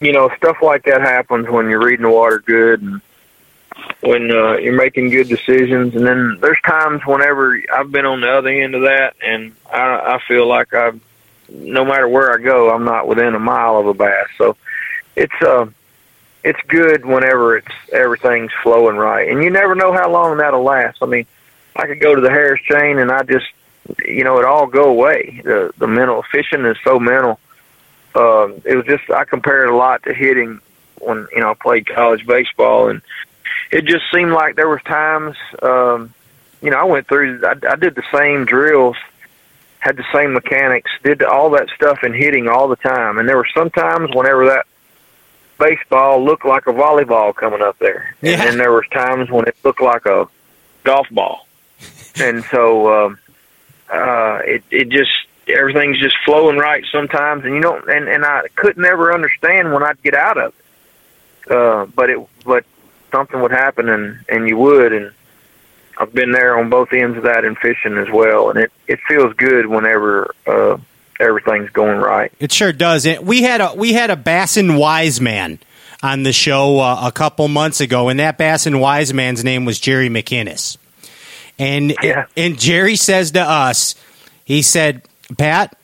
you 0.00 0.12
know, 0.12 0.30
stuff 0.36 0.58
like 0.62 0.84
that 0.84 1.00
happens 1.00 1.48
when 1.48 1.68
you're 1.68 1.84
reading 1.84 2.04
the 2.04 2.10
water 2.10 2.38
good 2.38 2.82
and 2.82 3.00
when 4.00 4.30
uh 4.30 4.56
you're 4.56 4.76
making 4.76 5.10
good 5.10 5.28
decisions 5.28 5.94
and 5.94 6.06
then 6.06 6.38
there's 6.40 6.60
times 6.66 7.02
whenever 7.06 7.60
I've 7.72 7.90
been 7.90 8.06
on 8.06 8.20
the 8.20 8.30
other 8.30 8.48
end 8.48 8.74
of 8.74 8.82
that 8.82 9.14
and 9.24 9.54
I 9.72 10.14
I 10.14 10.20
feel 10.26 10.46
like 10.46 10.72
I've 10.72 11.00
no 11.50 11.84
matter 11.84 12.08
where 12.08 12.32
I 12.32 12.42
go, 12.42 12.70
I'm 12.70 12.84
not 12.84 13.08
within 13.08 13.34
a 13.34 13.38
mile 13.38 13.78
of 13.78 13.86
a 13.86 13.94
bass. 13.94 14.28
So 14.36 14.56
it's 15.16 15.42
uh, 15.42 15.66
it's 16.44 16.60
good 16.68 17.04
whenever 17.04 17.56
it's 17.56 17.72
everything's 17.92 18.52
flowing 18.62 18.96
right, 18.96 19.28
and 19.28 19.42
you 19.42 19.50
never 19.50 19.74
know 19.74 19.92
how 19.92 20.10
long 20.10 20.38
that'll 20.38 20.62
last. 20.62 20.98
I 21.02 21.06
mean, 21.06 21.26
I 21.74 21.86
could 21.86 22.00
go 22.00 22.14
to 22.14 22.20
the 22.20 22.30
Harris 22.30 22.60
chain, 22.62 22.98
and 22.98 23.10
I 23.10 23.22
just 23.22 23.46
you 24.04 24.24
know 24.24 24.38
it 24.38 24.44
all 24.44 24.66
go 24.66 24.84
away. 24.84 25.40
The 25.44 25.72
the 25.78 25.86
mental 25.86 26.22
fishing 26.30 26.64
is 26.64 26.76
so 26.84 26.98
mental. 26.98 27.40
Uh, 28.18 28.48
it 28.64 28.74
was 28.74 28.84
just 28.86 29.08
I 29.10 29.24
compare 29.24 29.64
it 29.64 29.70
a 29.70 29.76
lot 29.76 30.02
to 30.04 30.12
hitting 30.14 30.60
when 31.00 31.26
you 31.32 31.40
know 31.40 31.50
I 31.52 31.54
played 31.54 31.86
college 31.86 32.26
baseball, 32.26 32.88
and 32.88 33.00
it 33.70 33.84
just 33.84 34.04
seemed 34.12 34.32
like 34.32 34.56
there 34.56 34.68
was 34.68 34.82
times. 34.82 35.36
Um, 35.62 36.12
you 36.60 36.70
know, 36.70 36.78
I 36.78 36.84
went 36.84 37.06
through. 37.06 37.40
I, 37.46 37.54
I 37.70 37.76
did 37.76 37.94
the 37.94 38.02
same 38.12 38.44
drills 38.44 38.96
had 39.80 39.96
the 39.96 40.04
same 40.12 40.32
mechanics, 40.32 40.90
did 41.04 41.22
all 41.22 41.50
that 41.50 41.68
stuff 41.76 42.02
in 42.02 42.12
hitting 42.12 42.48
all 42.48 42.66
the 42.66 42.74
time. 42.74 43.16
And 43.16 43.28
there 43.28 43.36
were 43.36 43.46
some 43.54 43.70
times 43.70 44.10
whenever 44.12 44.44
that 44.46 44.66
baseball 45.58 46.24
looked 46.24 46.44
like 46.44 46.66
a 46.66 46.72
volleyball 46.72 47.32
coming 47.34 47.62
up 47.62 47.78
there, 47.78 48.14
Yeah. 48.20 48.32
and 48.32 48.40
then 48.42 48.58
there 48.58 48.72
was 48.72 48.84
times 48.92 49.30
when 49.30 49.46
it 49.46 49.56
looked 49.64 49.80
like 49.80 50.04
a 50.06 50.26
golf 50.82 51.06
ball. 51.10 51.46
and 52.20 52.44
so 52.50 53.06
um, 53.06 53.18
uh, 53.88 54.40
it 54.44 54.64
it 54.72 54.88
just 54.88 55.12
everything's 55.48 55.98
just 55.98 56.16
flowing 56.24 56.56
right 56.58 56.84
sometimes, 56.92 57.44
and 57.44 57.54
you 57.54 57.60
don't. 57.60 57.88
And 57.88 58.08
and 58.08 58.24
I 58.24 58.42
could 58.56 58.76
never 58.78 59.12
understand 59.12 59.72
when 59.72 59.82
I'd 59.82 60.02
get 60.02 60.14
out 60.14 60.38
of 60.38 60.54
it, 61.46 61.50
uh, 61.52 61.86
but 61.86 62.10
it 62.10 62.18
but 62.44 62.64
something 63.10 63.40
would 63.40 63.50
happen, 63.52 63.88
and 63.88 64.24
and 64.28 64.48
you 64.48 64.56
would, 64.56 64.92
and 64.92 65.12
I've 65.98 66.12
been 66.12 66.32
there 66.32 66.58
on 66.58 66.70
both 66.70 66.92
ends 66.92 67.16
of 67.16 67.24
that 67.24 67.44
in 67.44 67.56
fishing 67.56 67.98
as 67.98 68.08
well, 68.10 68.50
and 68.50 68.58
it 68.58 68.72
it 68.86 69.00
feels 69.08 69.34
good 69.34 69.66
whenever 69.66 70.34
uh, 70.46 70.78
everything's 71.18 71.70
going 71.70 71.98
right. 71.98 72.32
It 72.38 72.52
sure 72.52 72.72
does. 72.72 73.06
And 73.06 73.26
we 73.26 73.42
had 73.42 73.60
a 73.60 73.74
we 73.74 73.92
had 73.92 74.10
a 74.10 74.16
Bassin 74.16 74.76
wise 74.76 75.20
man 75.20 75.58
on 76.02 76.22
the 76.22 76.32
show 76.32 76.78
uh, 76.78 77.00
a 77.08 77.12
couple 77.12 77.48
months 77.48 77.80
ago, 77.80 78.08
and 78.08 78.20
that 78.20 78.38
Bassin 78.38 78.78
wise 78.78 79.12
man's 79.12 79.42
name 79.42 79.64
was 79.64 79.80
Jerry 79.80 80.08
McKinnis. 80.08 80.76
And 81.58 81.96
Yeah. 82.02 82.26
and 82.36 82.56
Jerry 82.56 82.94
says 82.94 83.32
to 83.32 83.40
us, 83.40 83.96
he 84.44 84.62
said, 84.62 85.02
Pat, 85.36 85.76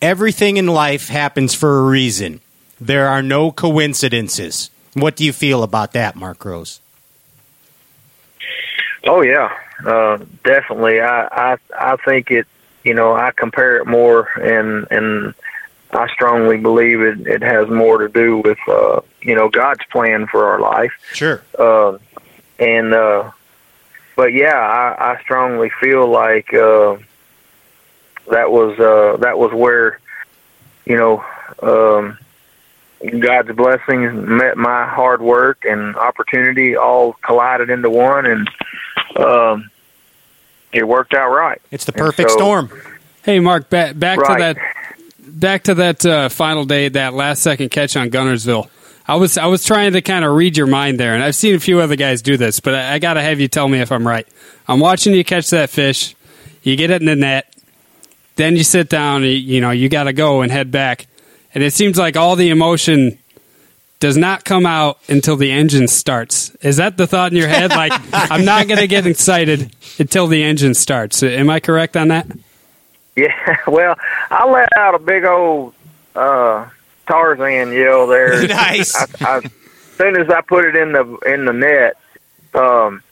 everything 0.00 0.56
in 0.56 0.66
life 0.66 1.08
happens 1.08 1.54
for 1.54 1.78
a 1.78 1.82
reason. 1.82 2.40
There 2.80 3.08
are 3.08 3.22
no 3.22 3.50
coincidences. 3.50 4.70
What 4.94 5.16
do 5.16 5.24
you 5.24 5.32
feel 5.32 5.62
about 5.62 5.92
that, 5.92 6.16
Mark 6.16 6.44
Rose? 6.44 6.80
Oh 9.04 9.22
yeah, 9.22 9.56
uh, 9.84 10.18
definitely. 10.44 11.00
I, 11.00 11.26
I 11.26 11.58
I 11.78 11.96
think 11.96 12.30
it. 12.30 12.46
You 12.84 12.94
know, 12.94 13.14
I 13.14 13.32
compare 13.32 13.78
it 13.78 13.86
more, 13.86 14.28
and 14.38 14.86
and 14.90 15.34
I 15.90 16.08
strongly 16.08 16.56
believe 16.56 17.00
it. 17.00 17.26
It 17.26 17.42
has 17.42 17.68
more 17.68 17.98
to 17.98 18.08
do 18.08 18.38
with 18.38 18.58
uh, 18.68 19.00
you 19.22 19.34
know 19.34 19.48
God's 19.48 19.84
plan 19.90 20.26
for 20.26 20.46
our 20.46 20.60
life. 20.60 20.92
Sure. 21.12 21.42
Uh, 21.58 21.98
and 22.58 22.94
uh, 22.94 23.30
but 24.16 24.32
yeah, 24.32 24.56
I, 24.56 25.12
I 25.12 25.22
strongly 25.22 25.70
feel 25.80 26.08
like 26.08 26.52
uh, 26.54 26.96
that 28.30 28.50
was 28.50 28.78
uh, 28.78 29.16
that 29.20 29.38
was 29.38 29.52
where 29.52 30.00
you 30.84 30.96
know 30.96 31.24
um, 31.62 32.18
God's 33.20 33.52
blessings 33.52 34.12
met 34.14 34.56
my 34.56 34.86
hard 34.86 35.20
work 35.20 35.64
and 35.64 35.96
opportunity 35.96 36.76
all 36.76 37.14
collided 37.14 37.70
into 37.70 37.90
one, 37.90 38.26
and 38.26 38.50
um, 39.16 39.70
it 40.72 40.86
worked 40.86 41.14
out 41.14 41.30
right. 41.30 41.60
It's 41.70 41.84
the 41.84 41.92
perfect 41.92 42.30
so- 42.30 42.36
storm. 42.36 42.70
Hey, 43.22 43.40
Mark, 43.40 43.68
back 43.70 43.98
back 43.98 44.18
to 44.18 44.34
that 44.38 44.56
back 45.18 45.64
to 45.64 45.74
that 45.74 46.06
uh, 46.06 46.28
final 46.28 46.64
day, 46.64 46.88
that 46.88 47.12
last 47.12 47.42
second 47.42 47.70
catch 47.70 47.96
on 47.96 48.10
Guntersville. 48.10 48.70
I 49.08 49.16
was 49.16 49.38
I 49.38 49.46
was 49.46 49.64
trying 49.64 49.92
to 49.92 50.02
kind 50.02 50.24
of 50.24 50.34
read 50.34 50.56
your 50.56 50.66
mind 50.66 51.00
there, 51.00 51.14
and 51.14 51.22
I've 51.22 51.34
seen 51.34 51.54
a 51.54 51.60
few 51.60 51.80
other 51.80 51.96
guys 51.96 52.22
do 52.22 52.36
this, 52.36 52.60
but 52.60 52.74
I, 52.74 52.94
I 52.94 52.98
got 52.98 53.14
to 53.14 53.22
have 53.22 53.40
you 53.40 53.48
tell 53.48 53.68
me 53.68 53.80
if 53.80 53.92
I'm 53.92 54.06
right. 54.06 54.26
I'm 54.68 54.80
watching 54.80 55.12
you 55.14 55.24
catch 55.24 55.50
that 55.50 55.70
fish, 55.70 56.14
you 56.62 56.76
get 56.76 56.90
it 56.90 57.02
in 57.02 57.06
the 57.06 57.16
net, 57.16 57.55
then 58.36 58.56
you 58.56 58.64
sit 58.64 58.88
down, 58.88 59.22
and 59.22 59.32
you, 59.32 59.38
you 59.38 59.60
know 59.60 59.70
you 59.70 59.88
got 59.88 60.04
to 60.04 60.12
go 60.12 60.42
and 60.42 60.52
head 60.52 60.70
back, 60.70 61.06
and 61.54 61.64
it 61.64 61.72
seems 61.72 61.98
like 61.98 62.16
all 62.16 62.36
the 62.36 62.50
emotion 62.50 63.18
does 63.98 64.16
not 64.16 64.44
come 64.44 64.66
out 64.66 64.98
until 65.08 65.36
the 65.36 65.50
engine 65.50 65.88
starts. 65.88 66.54
Is 66.56 66.76
that 66.76 66.96
the 66.96 67.06
thought 67.06 67.32
in 67.32 67.38
your 67.38 67.48
head? 67.48 67.70
Like 67.70 67.92
I'm 68.12 68.44
not 68.44 68.68
going 68.68 68.80
to 68.80 68.86
get 68.86 69.06
excited 69.06 69.74
until 69.98 70.26
the 70.26 70.42
engine 70.42 70.74
starts. 70.74 71.22
Am 71.22 71.50
I 71.50 71.60
correct 71.60 71.96
on 71.96 72.08
that? 72.08 72.26
Yeah, 73.16 73.56
well, 73.66 73.96
I 74.30 74.48
let 74.48 74.68
out 74.76 74.94
a 74.94 74.98
big 74.98 75.24
old 75.24 75.74
uh, 76.14 76.68
Tarzan 77.06 77.72
yell 77.72 78.06
there. 78.06 78.46
Nice. 78.48 78.94
I, 78.94 79.06
I, 79.20 79.36
as 79.38 79.50
soon 79.96 80.20
as 80.20 80.28
I 80.28 80.42
put 80.42 80.66
it 80.66 80.76
in 80.76 80.92
the 80.92 81.16
in 81.26 81.46
the 81.46 81.52
net, 81.54 81.96
um, 82.54 83.02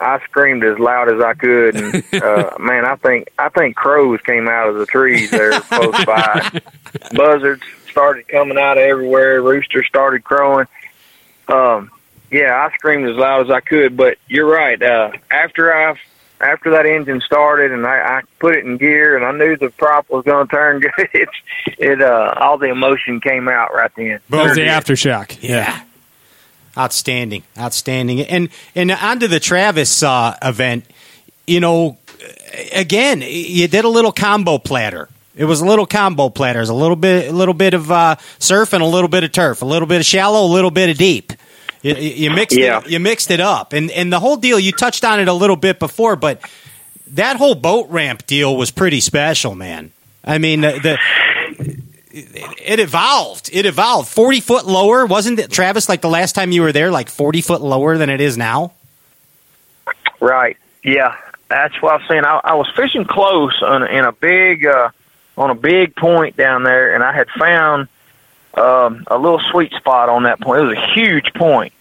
I 0.00 0.20
screamed 0.24 0.64
as 0.64 0.78
loud 0.78 1.12
as 1.12 1.22
I 1.22 1.34
could, 1.34 1.76
and 1.76 2.04
uh, 2.22 2.50
man, 2.58 2.84
I 2.84 2.96
think 2.96 3.28
I 3.38 3.48
think 3.48 3.76
crows 3.76 4.20
came 4.22 4.48
out 4.48 4.68
of 4.68 4.76
the 4.76 4.86
trees 4.86 5.30
there 5.30 5.60
close 5.60 6.04
by. 6.04 6.60
Buzzards 7.12 7.62
started 7.90 8.28
coming 8.28 8.58
out 8.58 8.78
of 8.78 8.84
everywhere. 8.84 9.42
Roosters 9.42 9.86
started 9.86 10.24
crowing. 10.24 10.66
Um, 11.48 11.90
yeah, 12.30 12.54
I 12.54 12.74
screamed 12.74 13.08
as 13.08 13.16
loud 13.16 13.46
as 13.46 13.50
I 13.50 13.60
could. 13.60 13.96
But 13.96 14.18
you're 14.28 14.48
right. 14.48 14.80
Uh, 14.80 15.12
after 15.30 15.74
I 15.74 15.96
after 16.40 16.70
that 16.70 16.86
engine 16.86 17.20
started 17.20 17.72
and 17.72 17.86
I, 17.86 18.18
I 18.18 18.22
put 18.38 18.56
it 18.56 18.64
in 18.64 18.76
gear 18.76 19.16
and 19.16 19.24
I 19.24 19.32
knew 19.32 19.56
the 19.56 19.70
prop 19.70 20.08
was 20.08 20.24
going 20.24 20.46
to 20.46 20.54
turn 20.54 20.80
good, 20.96 21.08
it, 21.12 21.28
it 21.78 22.02
uh, 22.02 22.34
all 22.36 22.58
the 22.58 22.68
emotion 22.68 23.20
came 23.20 23.48
out 23.48 23.74
right 23.74 23.90
then. 23.96 24.06
It 24.06 24.22
was 24.30 24.54
the 24.54 24.62
aftershock. 24.62 25.38
Yeah. 25.40 25.82
Outstanding. 26.76 27.42
Outstanding. 27.58 28.20
And 28.22 28.48
and 28.74 28.90
onto 28.90 29.26
the 29.28 29.40
Travis 29.40 30.02
uh, 30.02 30.36
event, 30.42 30.84
you 31.46 31.60
know, 31.60 31.98
again, 32.74 33.22
you 33.26 33.68
did 33.68 33.84
a 33.84 33.88
little 33.88 34.12
combo 34.12 34.58
platter. 34.58 35.08
It 35.36 35.44
was 35.44 35.60
a 35.60 35.64
little 35.66 35.86
combo 35.86 36.28
platter. 36.30 36.58
It 36.58 36.62
was 36.62 36.68
a 36.68 36.74
little 36.74 36.96
bit 36.96 37.28
a 37.28 37.32
little 37.32 37.54
bit 37.54 37.74
of 37.74 37.90
uh, 37.90 38.16
surf 38.38 38.72
and 38.72 38.82
a 38.82 38.86
little 38.86 39.08
bit 39.08 39.24
of 39.24 39.32
turf, 39.32 39.62
a 39.62 39.64
little 39.64 39.86
bit 39.88 40.00
of 40.00 40.04
shallow, 40.06 40.44
a 40.44 40.52
little 40.52 40.70
bit 40.70 40.90
of 40.90 40.96
deep. 40.98 41.32
You, 41.80 41.94
you 41.94 42.30
mixed 42.30 42.56
Yeah. 42.58 42.78
it, 42.80 42.90
you 42.90 42.98
mixed 42.98 43.30
it 43.30 43.38
up. 43.40 43.72
And 43.72 43.90
and 43.92 44.12
the 44.12 44.18
whole 44.20 44.36
deal, 44.36 44.58
you 44.58 44.72
touched 44.72 45.04
on 45.04 45.20
it 45.20 45.28
a 45.28 45.32
little 45.32 45.56
bit 45.56 45.78
before, 45.78 46.16
but 46.16 46.40
that 47.12 47.36
whole 47.36 47.54
boat 47.54 47.88
ramp 47.90 48.26
deal 48.26 48.56
was 48.56 48.70
pretty 48.70 49.00
special, 49.00 49.54
man. 49.54 49.92
I 50.24 50.38
mean, 50.38 50.60
the, 50.60 50.72
the 50.72 50.98
it 52.26 52.80
evolved. 52.80 53.50
It 53.52 53.66
evolved. 53.66 54.08
Forty 54.08 54.40
foot 54.40 54.66
lower, 54.66 55.06
wasn't 55.06 55.38
it, 55.38 55.50
Travis? 55.50 55.88
Like 55.88 56.00
the 56.00 56.08
last 56.08 56.34
time 56.34 56.52
you 56.52 56.62
were 56.62 56.72
there, 56.72 56.90
like 56.90 57.08
forty 57.08 57.40
foot 57.40 57.60
lower 57.60 57.98
than 57.98 58.10
it 58.10 58.20
is 58.20 58.36
now. 58.36 58.72
Right. 60.20 60.56
Yeah, 60.82 61.16
that's 61.48 61.80
what 61.82 61.92
I 61.92 61.96
was 61.96 62.08
saying. 62.08 62.24
I, 62.24 62.40
I 62.44 62.54
was 62.54 62.68
fishing 62.74 63.04
close 63.04 63.62
on, 63.62 63.86
in 63.86 64.04
a 64.04 64.12
big 64.12 64.66
uh, 64.66 64.90
on 65.36 65.50
a 65.50 65.54
big 65.54 65.94
point 65.96 66.36
down 66.36 66.62
there, 66.64 66.94
and 66.94 67.02
I 67.02 67.12
had 67.12 67.28
found 67.30 67.88
um, 68.54 69.04
a 69.06 69.18
little 69.18 69.40
sweet 69.50 69.72
spot 69.72 70.08
on 70.08 70.24
that 70.24 70.40
point. 70.40 70.60
It 70.60 70.64
was 70.64 70.78
a 70.78 70.92
huge 70.94 71.32
point, 71.34 71.72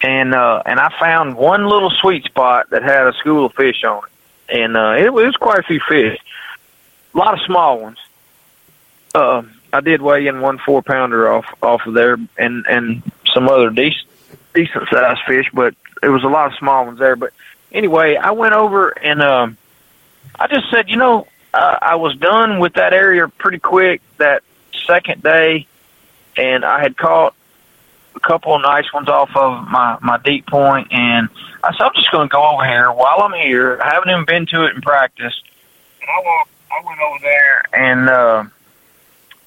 and 0.00 0.34
uh, 0.34 0.62
and 0.66 0.78
I 0.78 0.92
found 0.98 1.36
one 1.36 1.66
little 1.66 1.90
sweet 1.90 2.24
spot 2.24 2.70
that 2.70 2.82
had 2.82 3.06
a 3.06 3.12
school 3.14 3.46
of 3.46 3.54
fish 3.54 3.82
on 3.84 4.02
it, 4.04 4.56
and 4.56 4.76
uh, 4.76 4.96
it, 4.98 5.12
was 5.12 5.34
quite 5.36 5.58
a 5.58 5.62
few 5.62 5.80
fish, 5.88 6.18
a 7.14 7.18
lot 7.18 7.34
of 7.34 7.40
small 7.46 7.80
ones. 7.80 7.98
Uh, 9.14 9.42
I 9.72 9.80
did 9.80 10.02
weigh 10.02 10.26
in 10.26 10.40
one 10.40 10.58
four 10.58 10.82
pounder 10.82 11.32
off 11.32 11.46
off 11.62 11.86
of 11.86 11.94
there, 11.94 12.18
and 12.36 12.66
and 12.66 13.02
some 13.32 13.48
other 13.48 13.70
decent 13.70 14.06
decent 14.54 14.88
sized 14.90 15.20
fish, 15.26 15.46
but 15.52 15.74
there 16.00 16.12
was 16.12 16.24
a 16.24 16.28
lot 16.28 16.52
of 16.52 16.58
small 16.58 16.84
ones 16.86 16.98
there. 16.98 17.16
But 17.16 17.32
anyway, 17.72 18.16
I 18.16 18.32
went 18.32 18.54
over 18.54 18.90
and 18.90 19.22
um, 19.22 19.56
I 20.38 20.46
just 20.46 20.70
said, 20.70 20.88
you 20.88 20.96
know, 20.96 21.26
uh, 21.54 21.78
I 21.80 21.96
was 21.96 22.16
done 22.16 22.58
with 22.58 22.74
that 22.74 22.92
area 22.92 23.28
pretty 23.28 23.58
quick 23.58 24.02
that 24.18 24.42
second 24.86 25.22
day, 25.22 25.66
and 26.36 26.64
I 26.64 26.80
had 26.80 26.96
caught 26.96 27.34
a 28.14 28.20
couple 28.20 28.54
of 28.54 28.62
nice 28.62 28.92
ones 28.92 29.08
off 29.08 29.30
of 29.34 29.68
my 29.68 29.96
my 30.00 30.18
deep 30.18 30.46
point, 30.46 30.88
and 30.90 31.28
I 31.64 31.72
said, 31.72 31.82
I'm 31.82 31.94
just 31.94 32.10
going 32.10 32.28
to 32.28 32.32
go 32.32 32.42
over 32.42 32.66
here 32.66 32.90
while 32.92 33.22
I'm 33.22 33.32
here. 33.32 33.80
I 33.80 33.94
haven't 33.94 34.10
even 34.10 34.24
been 34.24 34.46
to 34.46 34.64
it 34.66 34.74
in 34.74 34.82
practice. 34.82 35.34
And 36.00 36.10
I 36.10 36.22
walked, 36.24 36.50
I 36.72 36.84
went 36.84 37.00
over 37.00 37.18
there 37.22 37.62
and 37.72 38.08
uh, 38.08 38.44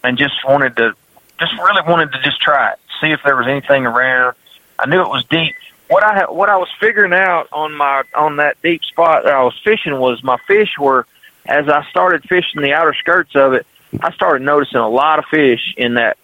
and 0.06 0.18
just 0.18 0.36
wanted 0.46 0.78
to, 0.78 0.94
just 1.40 1.54
really 1.54 1.82
wanted 1.88 2.12
to 2.14 2.22
just 2.22 2.42
try 2.42 2.72
it, 2.72 2.80
see 3.02 3.12
if 3.12 3.22
there 3.24 3.36
was 3.36 3.48
anything 3.48 3.86
around. 3.86 4.36
I 4.78 4.88
knew 4.88 5.02
it 5.02 5.10
was 5.10 5.26
deep. 5.26 5.56
What 5.88 6.04
I 6.04 6.32
what 6.32 6.50
I 6.50 6.58
was 6.58 6.70
figuring 6.80 7.14
out 7.14 7.48
on 7.52 7.74
my 7.74 8.04
on 8.16 8.38
that 8.38 8.60
deep 8.62 8.84
spot 8.84 9.24
that 9.24 9.34
I 9.34 9.44
was 9.44 9.58
fishing 9.64 9.98
was 10.00 10.24
my 10.24 10.38
fish 10.48 10.78
were 10.80 11.06
as 11.46 11.70
I 11.70 11.86
started 11.90 12.24
fishing 12.24 12.62
the 12.62 12.74
outer 12.74 12.94
skirts 12.94 13.36
of 13.36 13.54
it, 13.54 13.68
I 14.02 14.12
started 14.12 14.44
noticing 14.44 14.80
a 14.80 14.90
lot 14.90 15.20
of 15.20 15.26
fish 15.26 15.74
in 15.78 15.96
that 15.96 16.18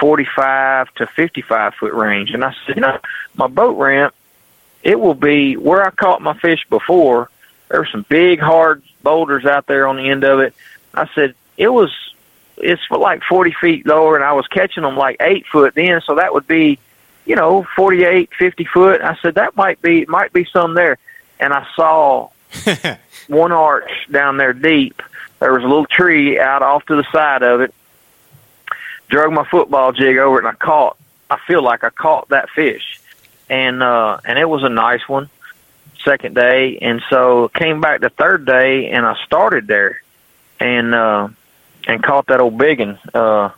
45 0.00 0.94
to 0.94 1.06
55 1.06 1.74
foot 1.74 1.92
range. 1.92 2.30
And 2.30 2.44
I 2.44 2.54
said, 2.66 2.76
you 2.76 2.82
know, 2.82 2.98
my 3.34 3.48
boat 3.48 3.76
ramp, 3.76 4.14
it 4.82 5.00
will 5.00 5.14
be 5.14 5.56
where 5.56 5.84
I 5.84 5.90
caught 5.90 6.22
my 6.22 6.38
fish 6.38 6.64
before. 6.70 7.30
There 7.68 7.80
were 7.80 7.88
some 7.90 8.06
big, 8.08 8.38
hard 8.38 8.82
boulders 9.02 9.44
out 9.44 9.66
there 9.66 9.88
on 9.88 9.96
the 9.96 10.08
end 10.08 10.24
of 10.24 10.40
it. 10.40 10.54
I 10.94 11.08
said, 11.14 11.34
it 11.56 11.68
was 11.68 11.92
it's 12.60 12.82
like 12.90 13.22
40 13.22 13.52
feet 13.60 13.86
lower, 13.86 14.16
and 14.16 14.24
I 14.24 14.32
was 14.32 14.46
catching 14.48 14.82
them 14.82 14.96
like 14.96 15.16
eight 15.20 15.46
foot 15.46 15.74
then, 15.74 16.00
so 16.04 16.16
that 16.16 16.32
would 16.34 16.46
be, 16.46 16.78
you 17.24 17.36
know, 17.36 17.66
48, 17.76 18.30
50 18.38 18.64
foot. 18.64 19.00
I 19.00 19.16
said 19.22 19.34
that 19.36 19.56
might 19.56 19.80
be 19.82 20.04
might 20.06 20.32
be 20.32 20.44
some 20.44 20.74
there, 20.74 20.98
and 21.40 21.52
I 21.52 21.66
saw 21.74 22.30
one 23.28 23.52
arch 23.52 23.90
down 24.10 24.36
there 24.36 24.52
deep. 24.52 25.02
There 25.40 25.52
was 25.52 25.62
a 25.62 25.66
little 25.66 25.86
tree 25.86 26.38
out 26.38 26.62
off 26.62 26.84
to 26.86 26.96
the 26.96 27.06
side 27.12 27.42
of 27.42 27.60
it. 27.60 27.74
Drug 29.08 29.32
my 29.32 29.44
football 29.48 29.92
jig 29.92 30.18
over 30.18 30.36
it, 30.36 30.44
and 30.44 30.48
I 30.48 30.54
caught. 30.54 30.96
I 31.30 31.38
feel 31.46 31.62
like 31.62 31.84
I 31.84 31.90
caught 31.90 32.28
that 32.30 32.50
fish, 32.50 33.00
and 33.48 33.82
uh, 33.82 34.18
and 34.24 34.38
it 34.38 34.48
was 34.48 34.62
a 34.62 34.68
nice 34.68 35.08
one. 35.08 35.30
Second 36.04 36.34
day, 36.34 36.78
and 36.78 37.02
so 37.10 37.48
came 37.48 37.80
back 37.80 38.00
the 38.00 38.08
third 38.08 38.46
day, 38.46 38.90
and 38.90 39.04
I 39.04 39.16
started 39.24 39.66
there, 39.66 40.00
and 40.60 40.94
uh, 40.94 41.28
and 41.86 42.02
caught 42.02 42.26
that 42.26 42.40
old 42.40 42.58
biggin. 42.58 42.98
Uh, 43.14 43.50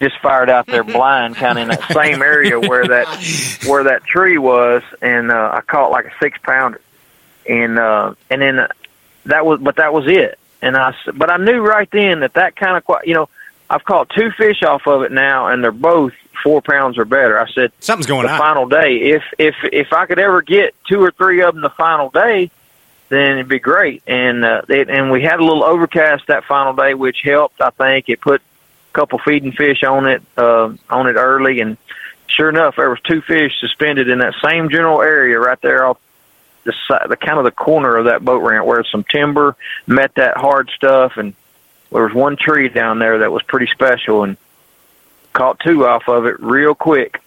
just 0.00 0.18
fired 0.20 0.50
out 0.50 0.66
there 0.66 0.84
blind, 0.96 1.36
kind 1.36 1.58
of 1.58 1.62
in 1.62 1.68
that 1.68 1.92
same 1.92 2.22
area 2.22 2.58
where 2.60 2.86
that 2.86 3.06
where 3.66 3.84
that 3.84 4.04
tree 4.04 4.38
was, 4.38 4.82
and 5.00 5.30
uh, 5.30 5.50
I 5.54 5.60
caught 5.62 5.90
like 5.90 6.06
a 6.06 6.12
six 6.20 6.38
pounder, 6.42 6.80
and 7.48 7.78
uh, 7.78 8.14
and 8.30 8.42
then 8.42 8.58
uh, 8.58 8.68
that 9.24 9.46
was, 9.46 9.60
but 9.60 9.76
that 9.76 9.92
was 9.92 10.06
it. 10.06 10.38
And 10.62 10.76
I, 10.76 10.94
but 11.14 11.30
I 11.30 11.36
knew 11.36 11.60
right 11.60 11.88
then 11.90 12.20
that 12.20 12.34
that 12.34 12.56
kind 12.56 12.76
of, 12.76 12.84
you 13.04 13.14
know, 13.14 13.28
I've 13.68 13.84
caught 13.84 14.10
two 14.10 14.30
fish 14.32 14.62
off 14.62 14.86
of 14.86 15.02
it 15.02 15.12
now, 15.12 15.48
and 15.48 15.62
they're 15.62 15.70
both 15.72 16.12
four 16.42 16.62
pounds 16.62 16.98
or 16.98 17.04
better. 17.04 17.38
I 17.38 17.50
said 17.50 17.72
Something's 17.80 18.06
going 18.06 18.26
the 18.26 18.32
on. 18.32 18.38
final 18.38 18.66
day. 18.68 18.96
If 19.10 19.22
if 19.38 19.54
if 19.64 19.92
I 19.92 20.06
could 20.06 20.18
ever 20.18 20.42
get 20.42 20.74
two 20.88 21.02
or 21.02 21.10
three 21.10 21.42
of 21.42 21.54
them 21.54 21.62
the 21.62 21.70
final 21.70 22.10
day, 22.10 22.50
then 23.08 23.32
it'd 23.32 23.48
be 23.48 23.58
great. 23.58 24.02
And 24.06 24.44
uh, 24.44 24.62
it, 24.68 24.88
and 24.88 25.10
we 25.10 25.22
had 25.22 25.40
a 25.40 25.44
little 25.44 25.64
overcast 25.64 26.26
that 26.28 26.44
final 26.44 26.72
day, 26.72 26.94
which 26.94 27.18
helped. 27.22 27.60
I 27.60 27.70
think 27.70 28.08
it 28.08 28.20
put 28.20 28.40
a 28.40 28.92
couple 28.92 29.18
feeding 29.18 29.52
fish 29.52 29.82
on 29.84 30.06
it 30.06 30.22
uh, 30.36 30.72
on 30.90 31.06
it 31.06 31.14
early, 31.14 31.60
and 31.60 31.76
sure 32.26 32.48
enough, 32.48 32.76
there 32.76 32.90
was 32.90 33.00
two 33.00 33.20
fish 33.22 33.58
suspended 33.60 34.08
in 34.08 34.18
that 34.18 34.34
same 34.44 34.70
general 34.70 35.02
area 35.02 35.38
right 35.38 35.60
there 35.60 35.86
off 35.86 35.98
the 36.64 36.74
side, 36.88 37.06
the 37.08 37.16
kind 37.16 37.38
of 37.38 37.44
the 37.44 37.52
corner 37.52 37.96
of 37.96 38.06
that 38.06 38.24
boat 38.24 38.42
ramp 38.42 38.66
where 38.66 38.82
some 38.84 39.04
timber 39.04 39.56
met 39.86 40.14
that 40.14 40.36
hard 40.36 40.70
stuff, 40.74 41.16
and 41.16 41.34
there 41.92 42.02
was 42.02 42.14
one 42.14 42.36
tree 42.36 42.68
down 42.68 42.98
there 42.98 43.18
that 43.18 43.30
was 43.30 43.42
pretty 43.44 43.66
special, 43.72 44.24
and 44.24 44.36
caught 45.32 45.60
two 45.60 45.86
off 45.86 46.08
of 46.08 46.24
it 46.26 46.40
real 46.40 46.74
quick 46.74 47.20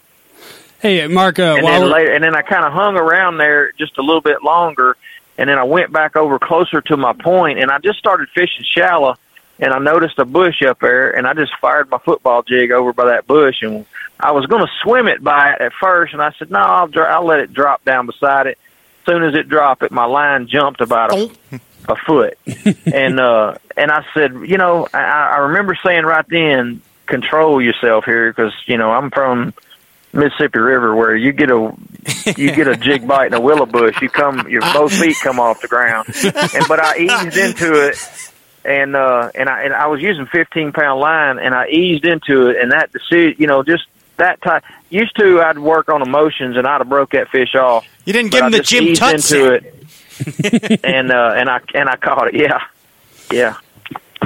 Hey, 0.82 1.06
Mark. 1.08 1.40
Uh, 1.40 1.56
and 1.58 1.68
then 1.68 1.90
later, 1.90 2.12
and 2.14 2.24
then 2.24 2.36
I 2.36 2.42
kind 2.42 2.64
of 2.64 2.72
hung 2.72 2.96
around 2.96 3.38
there 3.38 3.74
just 3.74 3.98
a 3.98 4.02
little 4.02 4.22
bit 4.22 4.44
longer, 4.44 4.96
and 5.40 5.50
then 5.50 5.58
I 5.58 5.64
went 5.64 5.94
back 5.94 6.18
over 6.18 6.38
closer 6.38 6.82
to 6.82 6.98
my 6.98 7.14
point, 7.14 7.60
and 7.60 7.72
I 7.72 7.78
just 7.78 7.98
started 7.98 8.28
fishing 8.36 8.66
shallow, 8.66 9.16
and 9.58 9.72
I 9.72 9.80
noticed 9.80 10.20
a 10.20 10.26
bush 10.26 10.62
up 10.62 10.82
there, 10.82 11.16
and 11.16 11.26
I 11.26 11.34
just 11.34 11.56
fired 11.62 11.90
my 11.90 11.98
football 11.98 12.44
jig 12.44 12.74
over 12.74 12.92
by 12.92 13.06
that 13.06 13.26
bush, 13.26 13.62
and 13.62 13.86
I 14.20 14.34
was 14.34 14.46
going 14.48 14.66
to 14.66 14.72
swim 14.84 15.08
it 15.08 15.24
by 15.24 15.54
it 15.54 15.62
at 15.62 15.72
first, 15.80 16.12
and 16.12 16.22
I 16.22 16.34
said, 16.38 16.52
no, 16.52 16.60
I'll 16.60 16.88
dr- 16.90 17.10
I'll 17.10 17.26
let 17.26 17.40
it 17.40 17.54
drop 17.54 17.86
down 17.86 18.06
beside 18.06 18.48
it. 18.48 18.58
As 19.08 19.14
soon 19.14 19.24
as 19.24 19.34
it 19.34 19.48
dropped 19.48 19.82
it, 19.82 19.92
my 19.92 20.04
line 20.04 20.48
jumped 20.48 20.82
about 20.82 21.16
a, 21.16 21.32
a 21.88 21.96
foot, 21.96 22.38
and 22.86 23.18
uh, 23.18 23.56
and 23.78 23.92
I 23.92 24.06
said, 24.14 24.42
you 24.46 24.58
know, 24.58 24.90
I, 24.94 25.36
I 25.36 25.38
remember 25.38 25.74
saying 25.82 26.04
right 26.04 26.28
then, 26.28 26.82
control 27.06 27.62
yourself 27.62 28.04
here, 28.04 28.30
because 28.30 28.52
you 28.66 28.78
know 28.78 28.92
I'm 28.92 29.10
from 29.10 29.54
Mississippi 30.12 30.60
River 30.60 30.96
where 30.96 31.16
you 31.16 31.32
get 31.32 31.52
a 31.52 31.74
you 32.38 32.56
get 32.56 32.68
a 32.68 32.76
jig 32.76 33.08
bite 33.08 33.28
in 33.28 33.34
a 33.34 33.40
willow 33.40 33.66
bush, 33.66 34.02
you 34.02 34.10
come 34.10 34.48
your 34.50 34.62
both 34.74 34.94
feet 34.94 35.18
come 35.22 35.40
off 35.40 35.62
the 35.62 35.68
ground. 35.68 36.08
And 36.24 36.66
but 36.68 36.80
I 36.80 36.98
eased 36.98 37.38
into 37.38 37.88
it 37.88 37.98
and 38.66 38.96
uh 38.96 39.32
and 39.36 39.48
I 39.48 39.64
and 39.64 39.74
I 39.74 39.88
was 39.88 40.02
using 40.02 40.26
fifteen 40.26 40.72
pound 40.72 41.00
line 41.00 41.40
and 41.40 41.54
I 41.54 41.68
eased 41.68 42.06
into 42.06 42.48
it 42.50 42.58
and 42.58 42.72
that 42.72 42.92
decision 42.92 43.36
you 43.40 43.48
know, 43.48 43.64
just 43.64 43.84
that 44.18 44.42
time 44.42 44.62
used 44.90 45.16
to 45.20 45.42
I'd 45.42 45.60
work 45.60 45.90
on 45.90 46.02
emotions 46.02 46.58
and 46.58 46.66
I'd 46.68 46.80
have 46.80 46.90
broke 46.90 47.12
that 47.12 47.30
fish 47.30 47.56
off. 47.56 47.86
You 48.06 48.14
didn't 48.14 48.32
give 48.32 48.42
I 48.44 48.46
him 48.48 48.52
the 48.54 48.60
Jim 48.62 48.94
Tutts. 48.96 49.32
into 49.32 49.54
it. 49.54 49.76
and 50.84 51.12
uh 51.12 51.34
and 51.38 51.50
I 51.50 51.62
and 51.74 51.88
I 51.88 51.96
caught 51.96 52.34
it, 52.34 52.36
yeah. 52.36 52.60
Yeah. 53.32 53.56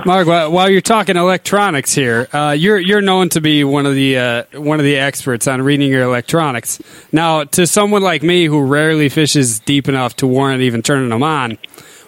Mark, 0.05 0.27
while 0.27 0.51
while 0.51 0.69
you're 0.69 0.81
talking 0.81 1.15
electronics 1.15 1.93
here, 1.93 2.27
uh, 2.33 2.51
you're 2.57 2.77
you're 2.77 3.01
known 3.01 3.29
to 3.29 3.41
be 3.41 3.63
one 3.63 3.85
of 3.85 3.95
the 3.95 4.17
uh, 4.17 4.43
one 4.53 4.79
of 4.79 4.85
the 4.85 4.97
experts 4.97 5.47
on 5.47 5.61
reading 5.61 5.89
your 5.89 6.01
electronics. 6.01 6.81
Now, 7.11 7.45
to 7.45 7.65
someone 7.65 8.01
like 8.01 8.21
me 8.21 8.45
who 8.45 8.61
rarely 8.63 9.09
fishes 9.09 9.59
deep 9.59 9.87
enough 9.87 10.15
to 10.17 10.27
warrant 10.27 10.61
even 10.61 10.81
turning 10.81 11.09
them 11.09 11.23
on, 11.23 11.57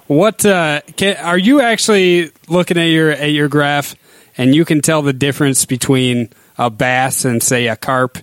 what 0.08 0.46
uh, 0.46 0.82
can, 0.98 1.18
are 1.18 1.38
you 1.38 1.62
actually 1.62 2.32
looking 2.50 2.78
at 2.78 2.86
your 2.86 3.12
at 3.12 3.32
your 3.32 3.48
graph 3.48 3.96
and 4.38 4.54
you 4.54 4.66
can 4.66 4.82
tell 4.82 5.02
the 5.02 5.14
difference 5.14 5.66
between 5.66 6.30
a 6.58 6.70
bass 6.70 7.24
and 7.24 7.42
say 7.42 7.68
a 7.68 7.76
carp? 7.76 8.18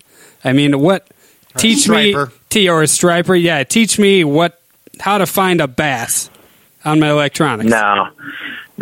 I 0.45 0.53
mean, 0.53 0.81
what? 0.81 1.07
Teach 1.57 1.81
striper. 1.81 2.27
me, 2.27 2.33
T 2.49 2.69
or 2.69 2.83
a 2.83 2.87
striper? 2.87 3.35
Yeah, 3.35 3.65
teach 3.65 3.99
me 3.99 4.25
what 4.25 4.61
how 5.01 5.19
to 5.19 5.27
find 5.27 5.61
a 5.61 5.69
bass 5.69 6.31
on 6.85 7.01
my 7.01 7.11
electronics. 7.11 7.71
No, 7.71 8.09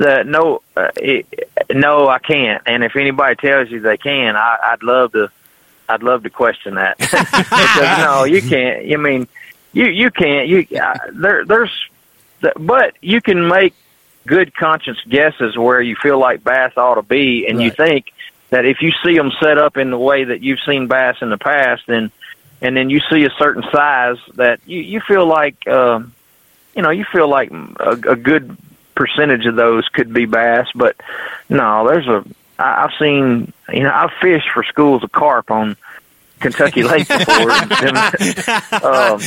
the 0.01 0.23
no, 0.25 0.63
uh, 0.77 0.89
it, 0.97 1.27
no, 1.71 2.09
I 2.09 2.19
can't. 2.19 2.63
And 2.65 2.83
if 2.83 2.97
anybody 2.97 3.37
tells 3.37 3.71
you 3.71 3.81
they 3.81 3.99
can, 3.99 4.35
I, 4.35 4.57
I'd 4.73 4.83
love 4.83 5.13
to. 5.13 5.31
I'd 5.89 6.03
love 6.03 6.23
to 6.23 6.31
question 6.31 6.77
that. 6.77 6.99
because 6.99 7.99
no, 7.99 8.25
you 8.25 8.41
can't. 8.41 8.91
I 8.93 8.97
mean, 8.97 9.29
you 9.73 9.87
you 9.87 10.11
can't. 10.11 10.49
You 10.49 10.67
uh, 10.81 10.95
there 11.13 11.45
there's, 11.45 11.71
but 12.57 12.95
you 13.03 13.21
can 13.21 13.47
make 13.47 13.75
good 14.27 14.55
conscious 14.55 14.97
guesses 15.07 15.59
where 15.59 15.83
you 15.83 15.97
feel 15.97 16.19
like 16.19 16.43
bass 16.43 16.73
ought 16.77 16.95
to 16.95 17.03
be, 17.03 17.47
and 17.47 17.61
you 17.61 17.71
think 17.71 18.13
that 18.49 18.65
if 18.65 18.81
you 18.81 18.93
see 19.05 19.17
them 19.17 19.33
set 19.39 19.59
up 19.59 19.77
in 19.77 19.91
the 19.91 19.99
way 19.99 20.25
that 20.25 20.41
you've 20.41 20.61
seen 20.65 20.87
bass 20.87 21.17
in 21.21 21.29
the 21.29 21.39
past, 21.39 21.83
then 21.87 22.11
and 22.63 22.75
then 22.75 22.89
you 22.89 23.01
see 23.11 23.25
a 23.25 23.31
certain 23.39 23.65
size 23.71 24.17
that 24.37 24.61
you 24.65 24.81
you 24.81 25.01
feel 25.01 25.27
like. 25.27 25.67
Um, 25.69 26.15
you 26.73 26.83
know, 26.83 26.91
you 26.91 27.05
feel 27.05 27.29
like 27.29 27.51
a, 27.51 27.91
a 27.91 28.15
good 28.15 28.57
percentage 28.95 29.47
of 29.47 29.57
those 29.57 29.89
could 29.89 30.13
be 30.13 30.27
bass, 30.27 30.67
but 30.75 30.97
no, 31.49 31.87
there's 31.89 32.07
a. 32.07 32.25
I- 32.59 32.85
I've 32.85 32.93
seen, 32.99 33.53
you 33.73 33.83
know, 33.85 33.93
I've 33.93 34.13
fished 34.21 34.49
for 34.53 34.63
schools 34.65 35.03
of 35.03 35.13
carp 35.13 35.51
on 35.51 35.77
Kentucky 36.41 36.83
Lake 36.83 37.09
before. 37.09 37.51
um, 38.85 39.21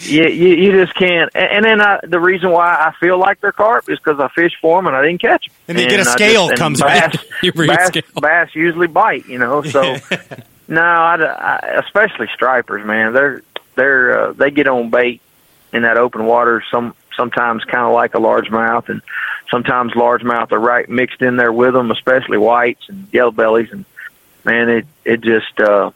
you, 0.00 0.26
you 0.28 0.48
you 0.56 0.72
just 0.72 0.94
can't. 0.94 1.30
And, 1.34 1.50
and 1.50 1.64
then 1.64 1.80
I, 1.80 2.00
the 2.02 2.20
reason 2.20 2.50
why 2.50 2.74
I 2.74 2.92
feel 2.98 3.18
like 3.18 3.40
they're 3.40 3.52
carp 3.52 3.88
is 3.88 3.98
because 3.98 4.18
I 4.20 4.28
fished 4.28 4.56
for 4.60 4.78
them 4.78 4.86
and 4.86 4.96
I 4.96 5.02
didn't 5.02 5.20
catch 5.20 5.46
them. 5.46 5.54
And 5.68 5.78
you 5.80 5.88
get 5.88 6.00
a 6.00 6.04
scale 6.04 6.48
comes 6.50 6.80
bass, 6.80 7.16
back. 7.16 7.24
You 7.42 7.52
bring 7.52 7.70
a 7.70 7.74
bass, 7.74 7.88
scale. 7.88 8.02
bass 8.20 8.54
usually 8.54 8.86
bite, 8.88 9.26
you 9.26 9.38
know. 9.38 9.62
So 9.62 9.96
no, 10.68 10.80
I, 10.82 11.16
I, 11.22 11.80
especially 11.84 12.28
stripers, 12.34 12.84
man. 12.84 13.12
They're 13.12 13.42
they're 13.74 14.20
uh, 14.20 14.32
they 14.32 14.50
get 14.50 14.68
on 14.68 14.90
bait 14.90 15.20
in 15.72 15.82
that 15.82 15.96
open 15.96 16.24
water. 16.26 16.62
Some 16.70 16.94
sometimes 17.16 17.64
kind 17.64 17.84
of 17.84 17.92
like 17.92 18.14
a 18.14 18.18
largemouth, 18.18 18.88
and 18.88 19.02
sometimes 19.50 19.92
largemouth 19.92 20.52
are 20.52 20.58
right 20.58 20.88
mixed 20.88 21.22
in 21.22 21.36
there 21.36 21.52
with 21.52 21.74
them, 21.74 21.90
especially 21.90 22.38
whites 22.38 22.88
and 22.88 23.06
yellow 23.12 23.30
bellies. 23.30 23.70
And 23.72 23.84
man, 24.44 24.68
it 24.68 24.86
it 25.04 25.20
just 25.20 25.58
uh, 25.60 25.90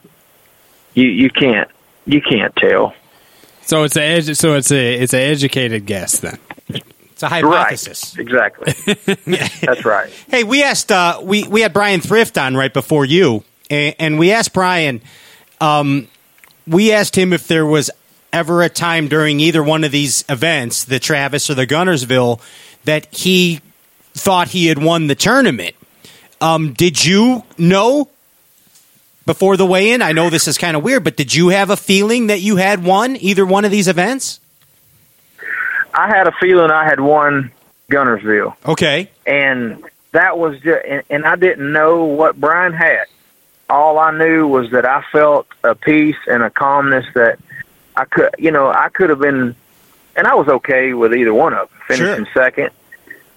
you 0.94 1.06
you 1.06 1.30
can't 1.30 1.70
you 2.06 2.20
can't 2.20 2.54
tell. 2.56 2.94
So 3.62 3.82
it's 3.82 3.96
a 3.96 4.00
edu- 4.00 4.36
so 4.36 4.54
it's 4.54 4.70
a 4.70 4.94
it's 4.94 5.12
an 5.12 5.20
educated 5.20 5.86
guess 5.86 6.20
then. 6.20 6.38
It's 6.68 7.22
a 7.22 7.28
hypothesis. 7.30 8.14
Right, 8.14 8.22
exactly. 8.26 8.94
That's 9.62 9.86
right. 9.86 10.10
Hey, 10.28 10.44
we 10.44 10.62
asked 10.62 10.92
uh, 10.92 11.18
we 11.22 11.48
we 11.48 11.62
had 11.62 11.72
Bryan 11.72 12.02
Thrift 12.02 12.36
on 12.36 12.54
right 12.54 12.72
before 12.72 13.06
you, 13.06 13.42
and, 13.70 13.94
and 13.98 14.18
we 14.18 14.32
asked 14.32 14.52
Bryan. 14.52 15.00
Um, 15.58 16.08
we 16.66 16.92
asked 16.92 17.16
him 17.16 17.32
if 17.32 17.48
there 17.48 17.64
was 17.64 17.90
ever 18.32 18.62
a 18.62 18.68
time 18.68 19.08
during 19.08 19.40
either 19.40 19.62
one 19.62 19.84
of 19.84 19.92
these 19.92 20.24
events, 20.28 20.84
the 20.84 20.98
Travis 20.98 21.48
or 21.48 21.54
the 21.54 21.66
Guntersville, 21.66 22.40
that 22.84 23.06
he 23.14 23.60
thought 24.12 24.48
he 24.48 24.66
had 24.66 24.82
won 24.82 25.06
the 25.06 25.14
tournament. 25.14 25.76
Um, 26.40 26.72
did 26.72 27.04
you 27.04 27.44
know 27.58 28.08
before 29.24 29.56
the 29.56 29.66
weigh-in? 29.66 30.02
I 30.02 30.12
know 30.12 30.30
this 30.30 30.46
is 30.46 30.58
kind 30.58 30.76
of 30.76 30.82
weird, 30.82 31.04
but 31.04 31.16
did 31.16 31.34
you 31.34 31.48
have 31.48 31.70
a 31.70 31.76
feeling 31.76 32.28
that 32.28 32.40
you 32.40 32.56
had 32.56 32.84
won 32.84 33.16
either 33.16 33.44
one 33.44 33.64
of 33.64 33.70
these 33.70 33.88
events? 33.88 34.40
I 35.94 36.08
had 36.08 36.28
a 36.28 36.32
feeling 36.32 36.70
I 36.70 36.84
had 36.84 37.00
won 37.00 37.50
Guntersville. 37.90 38.54
Okay, 38.66 39.10
and 39.26 39.82
that 40.12 40.38
was 40.38 40.60
just, 40.60 40.84
and, 40.86 41.02
and 41.08 41.24
I 41.24 41.36
didn't 41.36 41.72
know 41.72 42.04
what 42.04 42.38
Bryan 42.38 42.72
had. 42.72 43.06
All 43.68 43.98
I 43.98 44.16
knew 44.16 44.46
was 44.46 44.70
that 44.70 44.86
I 44.86 45.02
felt 45.10 45.46
a 45.64 45.74
peace 45.74 46.16
and 46.26 46.42
a 46.42 46.50
calmness 46.50 47.06
that 47.14 47.38
I 47.96 48.04
could, 48.04 48.30
you 48.38 48.50
know, 48.50 48.68
I 48.68 48.88
could 48.88 49.10
have 49.10 49.18
been, 49.18 49.54
and 50.14 50.26
I 50.26 50.34
was 50.34 50.48
okay 50.48 50.92
with 50.92 51.14
either 51.14 51.32
one 51.32 51.54
of 51.54 51.68
them, 51.70 51.78
finishing 51.88 52.26
second. 52.34 52.70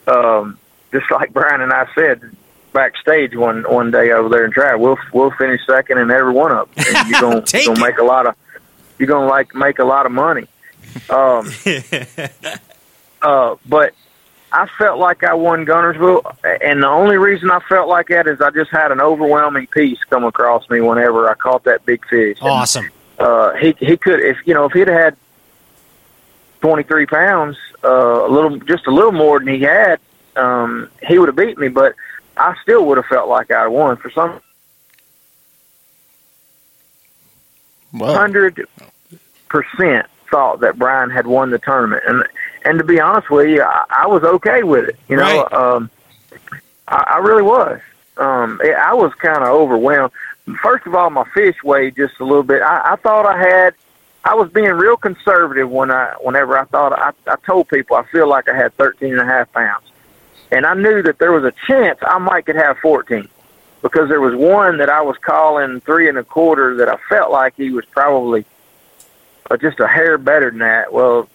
Um, 0.08 0.58
just 0.92 1.10
like 1.12 1.34
Bryan 1.34 1.62
and 1.62 1.72
I 1.72 1.88
said 1.96 2.22
backstage 2.74 3.36
one 3.36 3.64
one 3.64 3.92
day 3.92 4.12
over 4.12 4.30
there 4.30 4.46
in 4.46 4.52
Trav, 4.52 4.80
we'll 4.80 4.98
we'll 5.14 5.32
finish 5.32 5.62
second 5.66 5.98
in 6.00 6.12
every 6.12 6.34
one 6.34 6.52
of 6.52 6.74
them, 6.76 6.86
and 6.96 7.10
you're 7.10 7.22
gonna, 7.22 7.44
you're 7.54 7.66
gonna 7.66 7.80
make 7.80 7.98
a 8.00 8.04
lot 8.04 8.28
of 8.28 8.36
you're 8.98 9.08
gonna 9.08 9.28
like 9.28 9.56
make 9.56 9.80
a 9.80 9.86
lot 9.86 10.06
of 10.06 10.12
money. 10.12 10.48
Um, 11.10 11.52
uh, 13.22 13.56
but 13.68 13.94
I 14.52 14.68
felt 14.78 15.00
like 15.00 15.24
I 15.24 15.34
won 15.36 15.66
Guntersville, 15.66 16.36
and 16.64 16.82
the 16.82 16.88
only 16.88 17.18
reason 17.18 17.52
I 17.52 17.60
felt 17.70 17.88
like 17.88 18.08
that 18.08 18.28
is 18.28 18.42
I 18.42 18.50
just 18.50 18.72
had 18.72 18.92
an 18.92 19.00
overwhelming 19.00 19.68
peace 19.68 20.00
come 20.10 20.24
across 20.24 20.68
me 20.70 20.82
whenever 20.82 21.30
I 21.30 21.36
caught 21.36 21.64
that 21.66 21.86
big 21.86 22.06
fish. 22.08 22.40
And, 22.42 22.50
Awesome. 22.50 22.90
Uh, 23.20 23.54
he 23.56 23.76
he 23.80 23.98
could 23.98 24.20
if 24.22 24.38
you 24.46 24.54
know 24.54 24.66
if 24.66 24.72
he'd 24.72 24.88
had 24.88 25.16
twenty 26.62 26.84
three 26.84 27.06
pounds, 27.06 27.58
uh, 27.84 28.26
a 28.26 28.30
little 28.30 28.58
just 28.60 28.88
a 28.88 28.92
little 28.92 29.12
more 29.12 29.40
than 29.40 29.50
he 29.50 29.60
had, 29.62 30.00
um, 30.36 30.90
he 31.08 31.20
would 31.20 31.28
have 31.28 31.36
beat 31.36 31.58
me. 31.58 31.68
But 31.68 31.96
I 32.38 32.56
still 32.64 32.86
would 32.86 32.98
have 32.98 33.08
felt 33.08 33.28
like 33.28 33.52
I 33.52 33.68
won 33.68 33.98
for 33.98 34.10
some 34.10 34.40
hundred 38.16 38.66
percent 39.50 40.06
thought 40.30 40.60
that 40.62 40.78
Bryan 40.78 41.10
had 41.10 41.28
won 41.28 41.50
the 41.50 41.60
tournament, 41.60 42.04
and 42.08 42.24
and 42.66 42.78
to 42.80 42.86
be 42.86 43.00
honest 43.00 43.30
with 43.30 43.50
you, 43.50 43.62
I, 43.64 43.84
I 43.90 44.08
was 44.08 44.24
okay 44.24 44.64
with 44.64 44.90
it. 44.90 44.96
You 45.10 45.18
know, 45.18 45.44
Right. 45.44 45.54
um, 45.54 45.90
I, 46.88 47.16
I 47.16 47.18
really 47.18 47.42
was. 47.44 47.82
Um, 48.18 48.60
it, 48.64 48.76
I 48.76 48.94
was 48.94 49.14
kind 49.16 49.44
of 49.44 49.50
overwhelmed. 49.50 50.12
First 50.58 50.86
of 50.86 50.96
all, 50.96 51.10
my 51.10 51.26
fish 51.34 51.56
weighed 51.64 51.96
just 51.96 52.20
a 52.20 52.24
little 52.24 52.44
bit. 52.44 52.62
I, 52.62 52.94
I 52.94 52.96
thought 52.96 53.26
I 53.26 53.38
had. 53.38 53.76
I 54.24 54.36
was 54.36 54.52
being 54.52 54.72
real 54.72 54.98
conservative 54.98 55.70
when 55.70 55.92
I, 55.92 56.14
whenever 56.22 56.58
I 56.58 56.66
thought 56.66 56.92
I, 56.92 57.12
I 57.26 57.36
told 57.46 57.70
people 57.70 57.96
I 57.96 58.04
feel 58.04 58.28
like 58.28 58.50
I 58.50 58.56
had 58.56 58.76
thirteen 58.76 59.12
and 59.12 59.22
a 59.22 59.26
half 59.26 59.52
pounds, 59.54 59.86
and 60.52 60.66
I 60.66 60.74
knew 60.74 61.02
that 61.04 61.20
there 61.20 61.32
was 61.32 61.46
a 61.46 61.54
chance 61.68 62.00
I 62.02 62.18
might 62.18 62.46
could 62.46 62.58
have 62.58 62.78
fourteen, 62.80 63.30
because 63.82 64.10
there 64.10 64.20
was 64.20 64.36
one 64.36 64.78
that 64.80 64.90
I 64.90 65.02
was 65.02 65.18
calling 65.18 65.80
three 65.82 66.10
and 66.10 66.18
a 66.18 66.24
quarter 66.24 66.76
that 66.78 66.90
I 66.90 66.98
felt 67.08 67.32
like 67.32 67.56
he 67.56 67.70
was 67.70 67.86
probably 67.86 68.46
uh, 69.50 69.56
just 69.56 69.80
a 69.80 69.88
hair 69.88 70.18
better 70.18 70.50
than 70.50 70.60
that. 70.60 70.92
Well, 70.92 71.30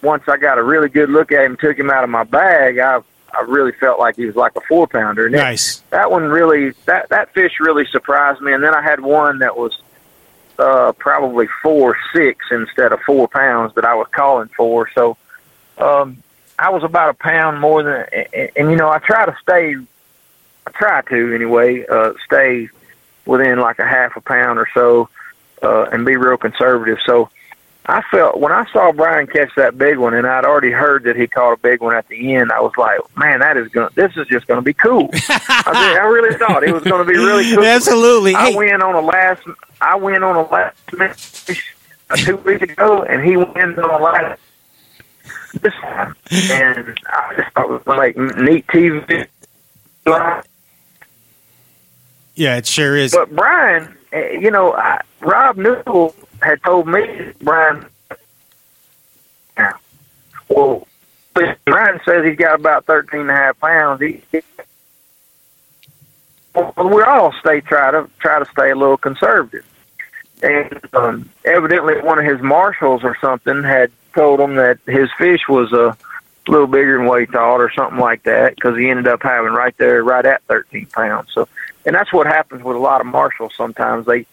once 0.00 0.22
I 0.28 0.36
got 0.36 0.58
a 0.58 0.62
really 0.62 0.88
good 0.88 1.10
look 1.10 1.32
at 1.32 1.44
him, 1.44 1.56
took 1.56 1.78
him 1.78 1.90
out 1.90 2.04
of 2.04 2.10
my 2.10 2.24
bag, 2.24 2.78
I 2.78 3.00
I 3.36 3.42
really 3.42 3.72
felt 3.72 3.98
like 3.98 4.16
he 4.16 4.26
was 4.26 4.36
like 4.36 4.56
a 4.56 4.60
four 4.62 4.86
pounder. 4.86 5.26
And 5.26 5.34
Nice. 5.34 5.78
that 5.90 6.10
one 6.10 6.24
really 6.24 6.70
that 6.86 7.08
that 7.10 7.32
fish 7.32 7.60
really 7.60 7.86
surprised 7.86 8.40
me. 8.40 8.52
And 8.52 8.62
then 8.62 8.74
I 8.74 8.82
had 8.82 9.00
one 9.00 9.38
that 9.40 9.56
was 9.56 9.80
uh, 10.58 10.92
probably 10.92 11.48
four 11.62 11.96
six 12.14 12.46
instead 12.50 12.92
of 12.92 13.00
four 13.02 13.28
pounds 13.28 13.74
that 13.74 13.84
I 13.84 13.94
was 13.94 14.06
calling 14.12 14.48
for. 14.56 14.90
So 14.94 15.16
um, 15.78 16.22
I 16.58 16.70
was 16.70 16.82
about 16.82 17.10
a 17.10 17.14
pound 17.14 17.60
more 17.60 17.82
than. 17.82 18.06
And, 18.12 18.50
and 18.56 18.70
you 18.70 18.76
know, 18.76 18.90
I 18.90 18.98
try 18.98 19.26
to 19.26 19.36
stay. 19.42 19.76
I 20.66 20.70
try 20.72 21.02
to 21.02 21.34
anyway. 21.34 21.86
Uh, 21.86 22.12
stay 22.24 22.68
within 23.26 23.58
like 23.58 23.78
a 23.78 23.86
half 23.86 24.16
a 24.16 24.20
pound 24.20 24.58
or 24.58 24.68
so, 24.74 25.08
uh, 25.62 25.84
and 25.92 26.04
be 26.04 26.16
real 26.16 26.36
conservative. 26.36 26.98
So. 27.06 27.30
I 27.86 28.02
felt 28.10 28.38
when 28.38 28.52
I 28.52 28.70
saw 28.72 28.92
Bryan 28.92 29.26
catch 29.26 29.50
that 29.56 29.76
big 29.78 29.98
one, 29.98 30.14
and 30.14 30.26
I'd 30.26 30.44
already 30.44 30.70
heard 30.70 31.04
that 31.04 31.16
he 31.16 31.26
caught 31.26 31.52
a 31.52 31.56
big 31.56 31.80
one 31.80 31.94
at 31.96 32.06
the 32.08 32.34
end. 32.34 32.52
I 32.52 32.60
was 32.60 32.72
like, 32.76 33.00
"Man, 33.16 33.40
that 33.40 33.56
is 33.56 33.68
going. 33.68 33.88
This 33.94 34.12
is 34.16 34.26
just 34.28 34.46
going 34.46 34.58
to 34.58 34.62
be 34.62 34.74
cool." 34.74 35.08
I, 35.28 35.88
did, 35.88 35.98
I 35.98 36.04
really 36.06 36.36
thought 36.38 36.62
it 36.62 36.72
was 36.72 36.84
going 36.84 37.04
to 37.04 37.10
be 37.10 37.18
really 37.18 37.52
cool. 37.54 37.64
Absolutely. 37.64 38.34
I 38.34 38.50
Hey. 38.50 38.56
went 38.56 38.82
on 38.82 38.94
a 38.94 39.00
last. 39.00 39.42
I 39.80 39.96
went 39.96 40.22
on 40.22 40.36
a 40.36 40.42
last 40.50 40.76
minute 40.92 41.62
uh, 42.10 42.16
two 42.16 42.36
weeks 42.36 42.62
ago, 42.62 43.02
and 43.02 43.24
he 43.24 43.36
went 43.36 43.78
on 43.78 43.90
a 43.90 44.02
last 44.02 44.40
this 45.62 45.72
time, 45.80 46.14
and 46.30 47.00
I 47.08 47.34
just 47.36 47.50
thought 47.54 47.64
it 47.64 47.70
was 47.70 47.86
like 47.86 48.16
neat 48.16 48.66
TV. 48.68 49.26
Yeah, 52.34 52.56
it 52.56 52.66
sure 52.66 52.96
is. 52.96 53.12
But 53.12 53.34
Bryan, 53.34 53.96
eh, 54.12 54.38
you 54.40 54.50
know, 54.50 54.72
I, 54.74 55.00
Rob 55.20 55.56
Newell 55.56 56.14
had 56.42 56.62
told 56.62 56.86
me 56.88 57.32
Bryan. 57.42 57.86
Yeah. 59.56 59.72
Well, 60.48 60.86
Bryan 61.64 62.00
says 62.04 62.24
he's 62.24 62.36
got 62.36 62.58
about 62.60 62.86
thirteen 62.86 63.20
and 63.22 63.30
a 63.30 63.34
half 63.34 63.58
pounds. 63.60 64.00
He- 64.00 64.22
well, 66.54 66.72
we 66.76 67.02
all 67.02 67.32
stay 67.40 67.60
try 67.60 67.90
to 67.92 68.08
try 68.18 68.38
to 68.38 68.44
stay 68.46 68.70
a 68.70 68.74
little 68.74 68.96
conservative. 68.96 69.66
And 70.42 70.80
um, 70.94 71.30
evidently, 71.44 72.00
one 72.00 72.18
of 72.18 72.24
his 72.24 72.40
marshals 72.40 73.04
or 73.04 73.16
something 73.20 73.62
had 73.62 73.90
told 74.14 74.40
him 74.40 74.56
that 74.56 74.78
his 74.86 75.08
fish 75.18 75.46
was 75.48 75.72
a 75.72 75.96
little 76.48 76.66
bigger 76.66 76.96
than 76.96 77.06
what 77.06 77.20
he 77.20 77.26
thought, 77.26 77.58
or 77.60 77.70
something 77.70 77.98
like 77.98 78.22
that, 78.24 78.54
because 78.56 78.76
he 78.76 78.88
ended 78.88 79.06
up 79.06 79.22
having 79.22 79.52
right 79.52 79.76
there, 79.76 80.02
right 80.02 80.24
at 80.24 80.42
13 80.44 80.86
pounds. 80.86 81.28
So, 81.32 81.46
and 81.86 81.94
that's 81.94 82.12
what 82.12 82.26
happens 82.26 82.64
with 82.64 82.76
a 82.76 82.80
lot 82.80 83.00
of 83.00 83.06
marshals. 83.06 83.52
Sometimes 83.54 84.06
they 84.06 84.26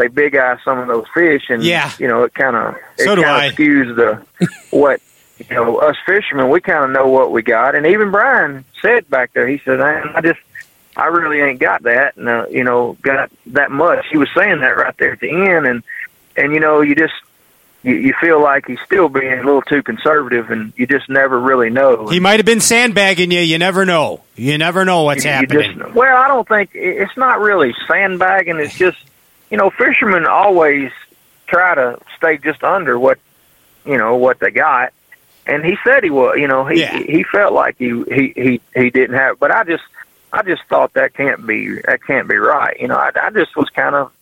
they 0.00 0.08
big 0.08 0.34
eye 0.34 0.56
some 0.64 0.78
of 0.78 0.88
those 0.88 1.06
fish, 1.14 1.44
and 1.50 1.62
Yeah. 1.62 1.90
you 1.98 2.08
know, 2.08 2.24
it 2.24 2.34
kind 2.34 2.56
of 2.56 2.74
it 2.98 3.04
So 3.04 3.14
kind 3.22 3.46
of 3.46 3.54
skews 3.54 3.94
the 3.96 4.46
what 4.76 5.00
you 5.38 5.54
know 5.54 5.78
us 5.78 5.96
fishermen. 6.06 6.48
We 6.48 6.60
kind 6.60 6.84
of 6.84 6.90
know 6.90 7.06
what 7.06 7.30
we 7.32 7.42
got, 7.42 7.74
and 7.74 7.86
even 7.86 8.10
Bryan 8.10 8.64
said 8.82 9.08
back 9.08 9.32
there, 9.32 9.46
he 9.46 9.60
said, 9.64 9.78
"Man, 9.78 10.10
I 10.14 10.20
just." 10.20 10.40
I 10.96 11.06
really 11.06 11.40
ain't 11.40 11.60
got 11.60 11.84
that, 11.84 12.16
and 12.16 12.28
uh, 12.28 12.46
you 12.50 12.64
know, 12.64 12.96
got 13.00 13.30
that 13.46 13.70
much. 13.70 14.04
He 14.10 14.18
was 14.18 14.28
saying 14.36 14.60
that 14.60 14.76
right 14.76 14.94
there 14.98 15.12
at 15.12 15.20
the 15.20 15.30
end, 15.30 15.64
and 15.66 15.82
and 16.36 16.52
you 16.52 16.58
know, 16.58 16.80
you 16.80 16.96
just 16.96 17.14
you, 17.84 17.94
you 17.94 18.12
feel 18.20 18.42
like 18.42 18.66
he's 18.66 18.80
still 18.84 19.08
being 19.08 19.32
a 19.32 19.36
little 19.44 19.62
too 19.62 19.84
conservative, 19.84 20.50
and 20.50 20.72
you 20.76 20.88
just 20.88 21.08
never 21.08 21.38
really 21.38 21.70
know. 21.70 22.08
he 22.08 22.18
might 22.18 22.40
have 22.40 22.44
been 22.44 22.60
sandbagging 22.60 23.30
you. 23.30 23.38
You 23.40 23.56
never 23.56 23.86
know. 23.86 24.20
You 24.34 24.58
never 24.58 24.84
know 24.84 25.04
what's 25.04 25.24
You- 25.24 25.30
you 25.30 25.36
happening. 25.36 25.78
just- 25.78 25.94
well, 25.94 26.16
I 26.16 26.26
don't 26.26 26.46
think 26.46 26.70
it's 26.74 27.16
not 27.16 27.40
really 27.40 27.72
sandbagging. 27.86 28.58
It's 28.58 28.76
just 28.76 28.98
you 29.50 29.56
know, 29.56 29.70
fishermen 29.70 30.26
always 30.26 30.90
try 31.46 31.74
to 31.74 31.98
stay 32.16 32.38
just 32.38 32.62
under 32.62 32.98
what 32.98 33.18
you 33.84 33.98
know 33.98 34.16
what 34.16 34.38
they 34.40 34.50
got. 34.50 34.92
And 35.46 35.64
he 35.64 35.76
said 35.82 36.04
he 36.04 36.10
was, 36.10 36.36
you 36.38 36.46
know, 36.46 36.64
he 36.66 36.80
Yeah. 36.80 36.98
he 36.98 37.22
felt 37.24 37.52
like 37.52 37.76
he 37.78 38.02
he 38.12 38.32
he 38.36 38.60
he 38.74 38.90
didn't 38.90 39.16
have. 39.16 39.38
But 39.38 39.50
I 39.50 39.64
just 39.64 39.82
I 40.32 40.42
just 40.42 40.62
thought 40.68 40.92
that 40.94 41.14
can't 41.14 41.46
be 41.46 41.80
that 41.80 42.04
can't 42.06 42.28
be 42.28 42.36
right. 42.36 42.78
You 42.78 42.88
know, 42.88 42.96
I, 42.96 43.10
I 43.20 43.30
just 43.30 43.56
was 43.56 43.68
kind 43.70 43.94
of. 43.94 44.12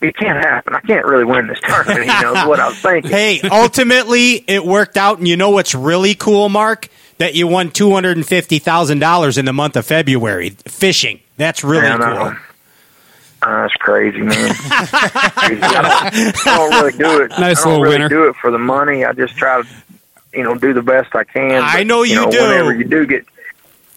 It 0.00 0.14
can't 0.16 0.36
happen. 0.38 0.74
I 0.74 0.80
can't 0.80 1.06
really 1.06 1.24
win 1.24 1.46
this 1.46 1.58
tournament. 1.66 2.04
You 2.06 2.22
know 2.22 2.46
what 2.48 2.60
I 2.60 2.68
was 2.68 2.78
thinking. 2.78 3.10
hey, 3.10 3.40
ultimately, 3.50 4.44
it 4.46 4.62
worked 4.64 4.98
out. 4.98 5.16
And 5.18 5.26
you 5.26 5.36
know 5.36 5.50
what's 5.50 5.74
really 5.74 6.14
cool, 6.14 6.48
Mark? 6.50 6.88
That 7.18 7.34
you 7.34 7.46
won 7.46 7.70
two 7.70 7.90
hundred 7.92 8.16
and 8.18 8.26
fifty 8.26 8.58
thousand 8.58 8.98
dollars 8.98 9.38
in 9.38 9.46
the 9.46 9.52
month 9.52 9.76
of 9.76 9.86
February 9.86 10.50
fishing. 10.50 11.20
That's 11.38 11.64
really 11.64 11.88
cool. 11.96 12.34
Know. 13.44 13.52
Uh, 13.52 13.62
that's 13.62 13.74
crazy, 13.74 14.20
man. 14.20 14.54
I, 14.58 15.48
don't, 16.34 16.46
I 16.46 16.56
don't 16.56 16.70
really 16.70 16.98
do 16.98 17.22
it. 17.22 17.30
Nice 17.30 17.60
I 17.60 17.64
don't 17.64 17.72
little 17.72 17.82
really 17.82 17.94
winner. 17.96 18.08
do 18.08 18.28
it 18.28 18.36
for 18.36 18.50
the 18.50 18.58
money. 18.58 19.04
I 19.04 19.12
just 19.12 19.36
try 19.36 19.62
to, 19.62 19.68
you 20.32 20.42
know, 20.42 20.54
do 20.56 20.72
the 20.72 20.82
best 20.82 21.14
I 21.14 21.24
can. 21.24 21.62
I 21.62 21.82
know 21.82 22.02
you 22.02 22.14
know, 22.14 22.30
do. 22.30 22.40
Whenever 22.40 22.74
you 22.74 22.84
do 22.84 23.06
get, 23.06 23.26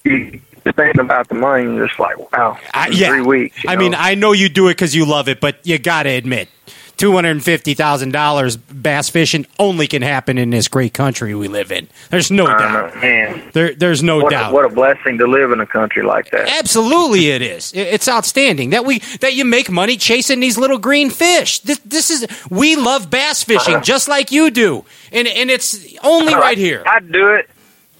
you 0.03 0.41
thinking 0.73 1.01
about 1.01 1.27
the 1.29 1.35
money, 1.35 1.63
you're 1.63 1.87
just 1.87 1.99
like, 1.99 2.31
wow, 2.31 2.57
I, 2.73 2.89
yeah, 2.89 3.09
three 3.09 3.21
weeks. 3.21 3.57
I 3.67 3.75
know? 3.75 3.79
mean, 3.81 3.95
I 3.95 4.15
know 4.15 4.31
you 4.31 4.49
do 4.49 4.67
it 4.67 4.71
because 4.71 4.95
you 4.95 5.05
love 5.05 5.27
it, 5.29 5.39
but 5.39 5.65
you 5.65 5.77
got 5.79 6.03
to 6.03 6.09
admit, 6.09 6.49
two 6.97 7.13
hundred 7.13 7.31
and 7.31 7.43
fifty 7.43 7.73
thousand 7.73 8.11
dollars 8.11 8.57
bass 8.57 9.09
fishing 9.09 9.45
only 9.59 9.87
can 9.87 10.01
happen 10.01 10.37
in 10.37 10.49
this 10.49 10.67
great 10.67 10.93
country 10.93 11.33
we 11.35 11.47
live 11.47 11.71
in. 11.71 11.87
There's 12.09 12.29
no 12.31 12.45
I 12.45 12.57
doubt. 12.57 12.95
man. 12.97 13.49
There, 13.53 13.73
there's 13.73 14.03
no 14.03 14.17
What 14.17 14.27
a, 14.27 14.35
doubt. 14.35 14.53
what 14.53 14.65
a 14.65 14.69
blessing 14.69 15.17
to 15.19 15.27
live 15.27 15.51
in 15.51 15.59
a 15.59 15.65
country 15.65 16.03
like 16.03 16.31
that. 16.31 16.49
Absolutely, 16.49 17.29
it 17.29 17.41
is. 17.41 17.71
It's 17.73 18.07
outstanding 18.07 18.71
that 18.71 18.85
we 18.85 18.99
that 19.21 19.33
you 19.33 19.45
make 19.45 19.69
money 19.69 19.97
chasing 19.97 20.39
these 20.39 20.57
little 20.57 20.77
green 20.79 21.09
fish. 21.09 21.59
This, 21.59 21.79
this 21.79 22.09
is 22.09 22.27
we 22.49 22.75
love 22.75 23.09
bass 23.09 23.43
fishing 23.43 23.75
uh-huh. 23.75 23.83
just 23.83 24.07
like 24.07 24.31
you 24.31 24.49
do, 24.51 24.85
and 25.11 25.27
and 25.27 25.49
it's 25.49 25.95
only 26.03 26.33
right 26.33 26.57
here. 26.57 26.83
I'd 26.85 27.11
do 27.11 27.29
it. 27.33 27.49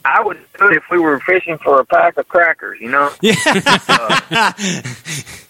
I 0.06 0.22
would 0.24 0.38
do 0.58 0.68
it 0.70 0.78
if 0.78 0.84
we 0.90 1.00
were 1.00 1.20
fishing 1.20 1.58
for 1.58 1.80
a 1.80 1.86
pack 1.86 2.18
of 2.18 2.28
crackers. 2.28 2.80
You 2.80 2.90
know. 2.90 3.12
Uh, 3.90 4.54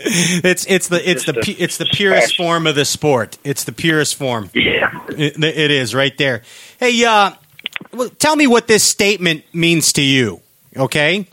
It's 0.44 0.64
it's 0.66 0.88
the 0.88 1.08
it's 1.08 1.24
the 1.24 1.56
it's 1.58 1.78
the 1.78 1.86
purest 1.86 2.36
form 2.36 2.66
of 2.66 2.74
the 2.74 2.84
sport. 2.84 3.36
It's 3.42 3.64
the 3.64 3.72
purest 3.72 4.14
form. 4.14 4.50
Yeah. 4.54 5.06
It, 5.08 5.42
it 5.42 5.70
is 5.70 5.94
right 5.94 6.16
there. 6.16 6.42
Hey, 6.78 7.04
uh, 7.04 7.32
well, 7.92 8.08
tell 8.10 8.36
me 8.36 8.46
what 8.46 8.68
this 8.68 8.84
statement 8.84 9.42
means 9.52 9.92
to 9.94 10.02
you. 10.02 10.40
Okay. 10.76 11.26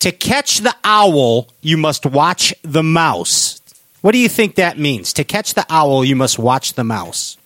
To 0.00 0.12
catch 0.12 0.58
the 0.58 0.74
owl, 0.84 1.48
you 1.60 1.76
must 1.76 2.06
watch 2.06 2.54
the 2.62 2.82
mouse. 2.82 3.60
What 4.02 4.12
do 4.12 4.18
you 4.18 4.28
think 4.28 4.56
that 4.56 4.78
means? 4.78 5.12
To 5.14 5.24
catch 5.24 5.54
the 5.54 5.66
owl, 5.68 6.04
you 6.04 6.14
must 6.14 6.38
watch 6.38 6.74
the 6.74 6.84
mouse. 6.84 7.38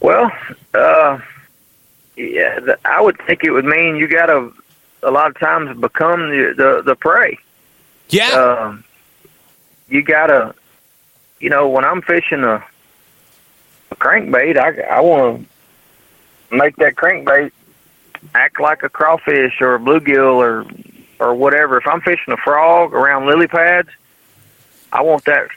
Well, 0.00 0.30
uh, 0.74 1.20
yeah, 2.16 2.60
the, 2.60 2.78
I 2.84 3.00
would 3.00 3.18
think 3.26 3.44
it 3.44 3.50
would 3.50 3.64
mean 3.64 3.96
you 3.96 4.08
got 4.08 4.26
to 4.26 4.52
a 5.02 5.10
lot 5.10 5.30
of 5.30 5.38
times 5.38 5.78
become 5.80 6.28
the 6.30 6.54
the, 6.56 6.82
the 6.84 6.94
prey. 6.96 7.38
Yeah. 8.10 8.30
Um, 8.30 8.84
you 9.88 10.02
got 10.02 10.26
to, 10.26 10.54
you 11.40 11.50
know, 11.50 11.68
when 11.68 11.84
I'm 11.84 12.02
fishing 12.02 12.44
a, 12.44 12.64
a 13.90 13.96
crankbait, 13.96 14.56
I 14.58 14.80
I 14.82 15.00
want 15.00 15.46
to 16.50 16.56
make 16.56 16.76
that 16.76 16.94
crankbait 16.96 17.52
act 18.34 18.60
like 18.60 18.82
a 18.82 18.88
crawfish 18.88 19.60
or 19.60 19.74
a 19.74 19.78
bluegill 19.78 20.34
or 20.34 20.66
or 21.18 21.34
whatever. 21.34 21.78
If 21.78 21.86
I'm 21.86 22.00
fishing 22.00 22.32
a 22.32 22.36
frog 22.36 22.94
around 22.94 23.26
lily 23.26 23.46
pads, 23.46 23.88
I 24.92 25.02
want 25.02 25.24
that. 25.26 25.48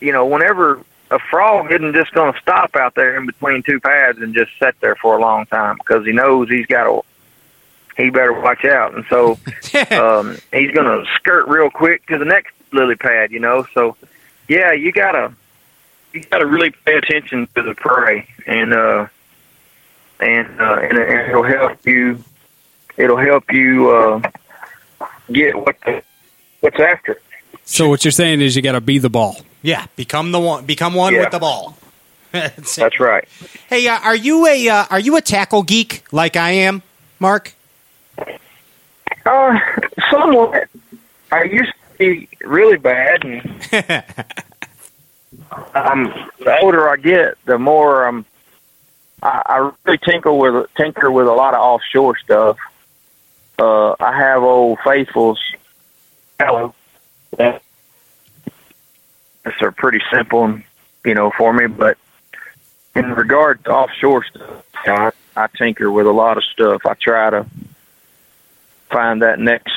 You 0.00 0.12
know, 0.12 0.26
whenever 0.26 0.80
a 1.10 1.18
frog 1.18 1.70
isn't 1.72 1.94
just 1.94 2.12
going 2.12 2.32
to 2.32 2.40
stop 2.40 2.74
out 2.74 2.94
there 2.94 3.16
in 3.16 3.26
between 3.26 3.62
two 3.62 3.78
pads 3.80 4.18
and 4.18 4.34
just 4.34 4.50
sit 4.58 4.74
there 4.80 4.96
for 4.96 5.16
a 5.16 5.20
long 5.20 5.46
time 5.46 5.76
because 5.76 6.04
he 6.04 6.12
knows 6.12 6.48
he's 6.48 6.66
got 6.66 6.84
to. 6.84 7.02
He 7.96 8.10
better 8.10 8.32
watch 8.32 8.64
out, 8.64 8.94
and 8.94 9.04
so 9.08 9.32
um, 9.90 10.36
he's 10.52 10.70
going 10.72 10.86
to 10.86 11.04
skirt 11.14 11.48
real 11.48 11.70
quick 11.70 12.06
to 12.06 12.18
the 12.18 12.24
next 12.26 12.52
lily 12.72 12.94
pad. 12.96 13.30
You 13.32 13.40
know, 13.40 13.66
so 13.74 13.96
yeah, 14.48 14.72
you 14.72 14.92
gotta 14.92 15.32
you 16.12 16.22
gotta 16.24 16.46
really 16.46 16.70
pay 16.84 16.96
attention 16.96 17.48
to 17.54 17.62
the 17.62 17.74
prey, 17.74 18.28
and 18.46 18.72
uh, 18.74 19.06
and 20.20 20.60
uh, 20.60 20.74
and, 20.82 20.98
and 20.98 21.28
it'll 21.30 21.42
help 21.42 21.86
you. 21.86 22.22
It'll 22.98 23.18
help 23.18 23.50
you 23.52 23.90
uh, 23.90 24.20
get 25.32 25.56
what 25.56 25.76
the, 25.84 26.02
what's 26.60 26.78
after. 26.80 27.12
it. 27.12 27.22
So 27.64 27.88
what 27.88 28.04
you're 28.04 28.12
saying 28.12 28.40
is 28.40 28.56
you 28.56 28.62
got 28.62 28.72
to 28.72 28.80
be 28.80 28.98
the 28.98 29.10
ball. 29.10 29.36
Yeah, 29.62 29.86
become 29.96 30.32
the 30.32 30.38
one. 30.40 30.64
Become 30.66 30.94
one 30.94 31.12
Yeah. 31.14 31.20
with 31.20 31.30
the 31.32 31.38
ball. 31.38 31.76
That's. 32.32 32.76
That's 32.76 33.00
right. 33.00 33.26
Hey, 33.68 33.88
uh, 33.88 33.98
are 34.00 34.14
you 34.16 34.46
a 34.46 34.68
uh, 34.68 34.84
are 34.90 35.00
you 35.00 35.16
a 35.16 35.20
tackle 35.22 35.62
geek 35.62 36.04
like 36.12 36.36
I 36.36 36.50
am, 36.50 36.82
Mark? 37.18 37.54
Uh, 39.24 39.58
somewhat. 40.10 40.68
I 41.32 41.44
used 41.44 41.72
to 41.72 41.98
be 41.98 42.28
really 42.42 42.76
bad, 42.76 43.24
and 43.24 43.40
um, 45.74 46.30
the 46.38 46.58
older 46.62 46.88
I 46.88 46.96
get, 46.96 47.36
the 47.44 47.58
more 47.58 48.06
um, 48.06 48.24
I, 49.22 49.42
I 49.46 49.72
really 49.84 49.98
tinkle 49.98 50.38
with 50.38 50.72
tinker 50.76 51.10
with 51.10 51.26
a 51.26 51.32
lot 51.32 51.54
of 51.54 51.60
offshore 51.60 52.16
stuff. 52.18 52.58
Uh, 53.58 53.96
I 53.98 54.16
have 54.16 54.42
old 54.42 54.78
faithfuls. 54.84 55.40
Hello. 56.38 56.74
That 57.38 57.62
are 59.60 59.72
pretty 59.72 60.02
simple, 60.12 60.60
you 61.04 61.14
know, 61.14 61.30
for 61.36 61.52
me. 61.52 61.66
But 61.66 61.98
in 62.94 63.12
regard 63.12 63.64
to 63.64 63.70
offshore 63.70 64.24
stuff, 64.24 64.64
I, 64.86 65.12
I 65.36 65.46
tinker 65.56 65.90
with 65.90 66.06
a 66.06 66.12
lot 66.12 66.36
of 66.36 66.44
stuff. 66.44 66.84
I 66.86 66.94
try 66.94 67.30
to 67.30 67.46
find 68.90 69.22
that 69.22 69.38
next, 69.38 69.72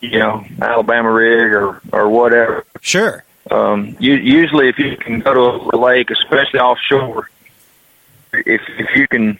you 0.00 0.18
know, 0.18 0.44
Alabama 0.60 1.10
rig 1.10 1.52
or 1.52 1.80
or 1.92 2.08
whatever. 2.08 2.64
Sure. 2.80 3.24
Um, 3.50 3.96
you, 3.98 4.14
usually, 4.14 4.68
if 4.68 4.78
you 4.78 4.96
can 4.96 5.20
go 5.20 5.34
to 5.34 5.76
a 5.76 5.78
lake, 5.78 6.10
especially 6.10 6.60
offshore, 6.60 7.28
if 8.32 8.62
if 8.78 8.96
you 8.96 9.08
can, 9.08 9.38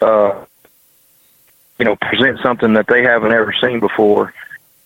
uh, 0.00 0.44
you 1.78 1.84
know, 1.84 1.96
present 1.96 2.40
something 2.42 2.74
that 2.74 2.86
they 2.86 3.02
haven't 3.02 3.32
ever 3.32 3.52
seen 3.60 3.80
before, 3.80 4.32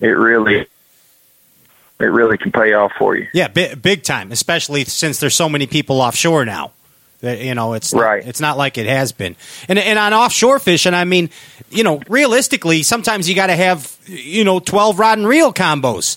it 0.00 0.08
really, 0.08 0.66
it 2.00 2.04
really 2.04 2.38
can 2.38 2.52
pay 2.52 2.72
off 2.72 2.92
for 2.98 3.16
you. 3.16 3.28
Yeah, 3.32 3.48
bi- 3.48 3.74
big 3.74 4.02
time. 4.02 4.32
Especially 4.32 4.84
since 4.84 5.20
there's 5.20 5.36
so 5.36 5.48
many 5.48 5.66
people 5.66 6.00
offshore 6.00 6.44
now. 6.44 6.72
You 7.22 7.54
know, 7.54 7.74
it's 7.74 7.92
Right. 7.92 8.26
It's 8.26 8.40
not 8.40 8.58
like 8.58 8.78
it 8.78 8.86
has 8.86 9.12
been. 9.12 9.36
And 9.68 9.78
and 9.78 9.98
on 9.98 10.12
offshore 10.12 10.58
fishing, 10.58 10.92
I 10.94 11.04
mean, 11.04 11.30
you 11.70 11.84
know, 11.84 12.00
realistically, 12.08 12.82
sometimes 12.82 13.28
you 13.28 13.34
got 13.36 13.46
to 13.46 13.54
have 13.56 13.96
you 14.06 14.44
know 14.44 14.58
twelve 14.58 14.98
rod 14.98 15.18
and 15.18 15.26
reel 15.28 15.52
combos. 15.52 16.16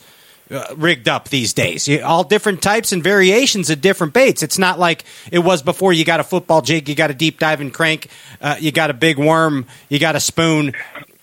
Uh, 0.52 0.64
rigged 0.78 1.10
up 1.10 1.30
these 1.30 1.54
days, 1.54 1.88
You- 1.88 2.04
all 2.04 2.24
different 2.24 2.62
types 2.62 2.92
and 2.92 3.04
variations 3.04 3.72
of 3.72 3.82
different 3.82 4.14
baits. 4.14 4.44
It's 4.44 4.60
not 4.60 4.78
like 4.78 5.04
it 5.32 5.40
was 5.40 5.64
before. 5.64 5.92
You 5.92 6.06
got 6.06 6.20
a 6.20 6.24
football 6.24 6.62
jig, 6.62 6.88
you 6.88 6.94
got 6.94 7.10
a 7.10 7.16
deep 7.16 7.40
diving 7.40 7.72
crank, 7.72 8.10
uh, 8.42 8.56
you 8.60 8.72
got 8.72 8.92
a 8.92 8.94
big 8.94 9.18
worm, 9.18 9.66
you 9.90 9.98
got 9.98 10.16
a 10.16 10.20
spoon. 10.20 10.74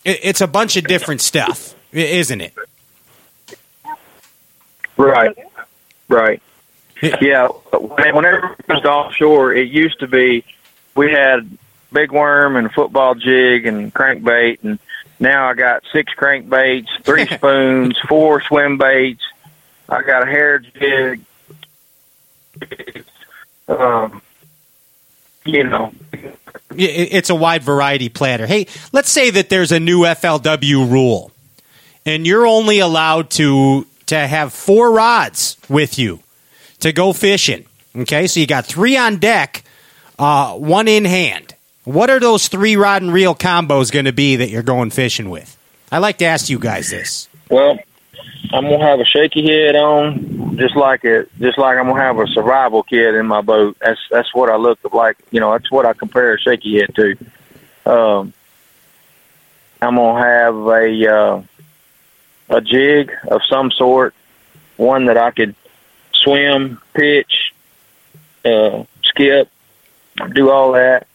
It, 0.05 0.18
it's 0.25 0.40
a 0.40 0.49
bunch 0.49 0.77
of 0.77 0.88
different 0.88 1.21
stuff, 1.21 1.77
isn't 1.92 2.40
it? 2.40 2.53
Right. 4.97 5.37
Right. 6.09 6.42
Yeah. 7.21 7.49
Whenever 7.73 8.57
it 8.61 8.67
to 8.67 8.88
offshore, 8.88 9.53
it 9.53 9.69
used 9.69 9.99
to 10.01 10.07
be 10.07 10.45
we 10.95 11.11
had 11.11 11.59
big 11.93 12.12
worm 12.12 12.55
and 12.55 12.71
football 12.73 13.17
jig 13.17 13.67
and 13.67 13.93
crankbait, 13.93 14.62
and 14.62 14.79
now 15.19 15.49
I 15.49 15.55
got 15.55 15.83
six 15.93 16.12
crankbaits, 16.15 16.87
three 17.03 17.27
spoons, 17.37 17.99
four 18.09 18.41
swim 18.43 18.79
baits. 18.79 19.23
I 19.88 20.03
got 20.03 20.23
a 20.23 20.27
hair 20.27 20.61
jig. 20.61 21.23
Um, 23.67 24.23
you 25.45 25.65
know, 25.65 25.93
it's 26.71 27.31
a 27.31 27.35
wide 27.35 27.65
variety 27.65 28.11
platter. 28.11 28.47
Hey, 28.47 28.69
let's 28.93 29.11
say 29.11 29.31
that 29.31 29.49
there's 29.49 29.73
a 29.73 29.81
new 29.81 30.03
FLW 30.03 30.88
rule, 30.88 31.33
and 32.07 32.29
you're 32.29 32.47
only 32.47 32.79
allowed 32.79 33.31
to 33.31 33.87
to 34.07 34.17
have 34.17 34.53
four 34.53 34.93
rods 34.93 35.57
with 35.69 35.99
you 35.99 36.21
to 36.83 36.92
go 36.92 37.12
fishing. 37.12 37.64
Okay, 37.95 38.27
so 38.27 38.40
you 38.40 38.47
got 38.47 38.66
three 38.66 38.97
on 38.97 39.16
deck, 39.16 39.64
uh, 40.18 40.55
one 40.55 40.88
in 40.88 41.05
hand. 41.05 41.55
What 41.85 42.11
are 42.11 42.21
those 42.21 42.49
three 42.49 42.77
rod 42.77 43.03
and 43.03 43.12
reel 43.12 43.35
combos 43.35 43.90
going 43.90 44.05
to 44.05 44.12
be 44.12 44.37
that 44.37 44.51
you're 44.51 44.62
going 44.62 44.90
fishing 44.90 45.31
with? 45.31 45.57
I 45.90 45.99
like 45.99 46.18
to 46.18 46.25
ask 46.25 46.49
you 46.49 46.59
guys 46.59 46.90
this. 46.90 47.29
Well, 47.51 47.79
I'm 48.53 48.64
gonna 48.64 48.85
have 48.85 49.01
a 49.01 49.05
shaky 49.05 49.47
head 49.47 49.77
on, 49.77 50.57
just 50.57 50.77
like 50.77 51.05
it, 51.05 51.31
just 51.38 51.59
like 51.59 51.77
I'm 51.77 51.87
gonna 51.87 52.01
have 52.01 52.18
a 52.18 52.27
survival 52.29 52.83
kit 52.83 53.14
in 53.14 53.27
my 53.27 53.40
boat. 53.40 53.77
That's 53.81 54.01
that's 54.11 54.35
what 54.35 54.51
I 54.51 54.57
look 54.57 54.79
like. 54.92 55.18
You 55.31 55.40
know, 55.40 55.53
that's 55.53 55.71
what 55.71 55.87
I 55.87 55.92
compare 55.92 56.35
a 56.35 56.38
shaky 56.38 56.81
head 56.81 56.95
to. 56.95 57.16
Um, 57.85 58.33
I'm 59.81 59.97
gonna 59.97 60.23
have 60.23 60.55
a 60.55 61.14
uh, 61.14 61.42
a 62.57 62.61
jig 62.61 63.12
of 63.31 63.40
some 63.49 63.71
sort, 63.71 64.14
one 64.77 65.07
that 65.07 65.16
I 65.16 65.31
could 65.31 65.55
swim, 66.23 66.81
pitch, 66.95 67.53
uh, 68.45 68.85
skip, 69.03 69.49
do 70.35 70.51
all 70.51 70.73
that. 70.73 71.07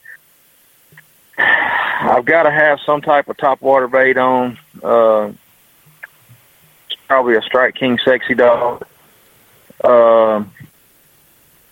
I've 1.38 2.24
got 2.24 2.44
to 2.44 2.50
have 2.50 2.78
some 2.86 3.00
type 3.00 3.28
of 3.28 3.36
top 3.36 3.60
water 3.60 3.88
bait 3.88 4.16
on. 4.16 4.58
Uh, 4.82 5.32
probably 7.08 7.34
a 7.34 7.42
Strike 7.42 7.74
King 7.74 7.98
Sexy 8.04 8.34
Dog. 8.34 8.86
Um, 9.84 10.52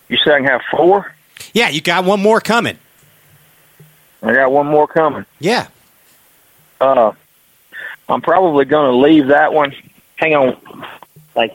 you 0.09 0.17
said 0.17 0.33
I 0.33 0.37
can 0.39 0.47
have 0.47 0.61
four? 0.71 1.13
Yeah, 1.53 1.69
you 1.69 1.81
got 1.81 2.05
one 2.05 2.21
more 2.21 2.41
coming. 2.41 2.77
I 4.21 4.33
got 4.33 4.51
one 4.51 4.67
more 4.67 4.87
coming. 4.87 5.25
Yeah. 5.39 5.67
Uh, 6.81 7.11
I'm 8.09 8.21
probably 8.21 8.65
going 8.65 8.91
to 8.91 8.97
leave 8.97 9.27
that 9.27 9.53
one. 9.53 9.73
Hang 10.15 10.35
on. 10.35 10.85
Like, 11.35 11.53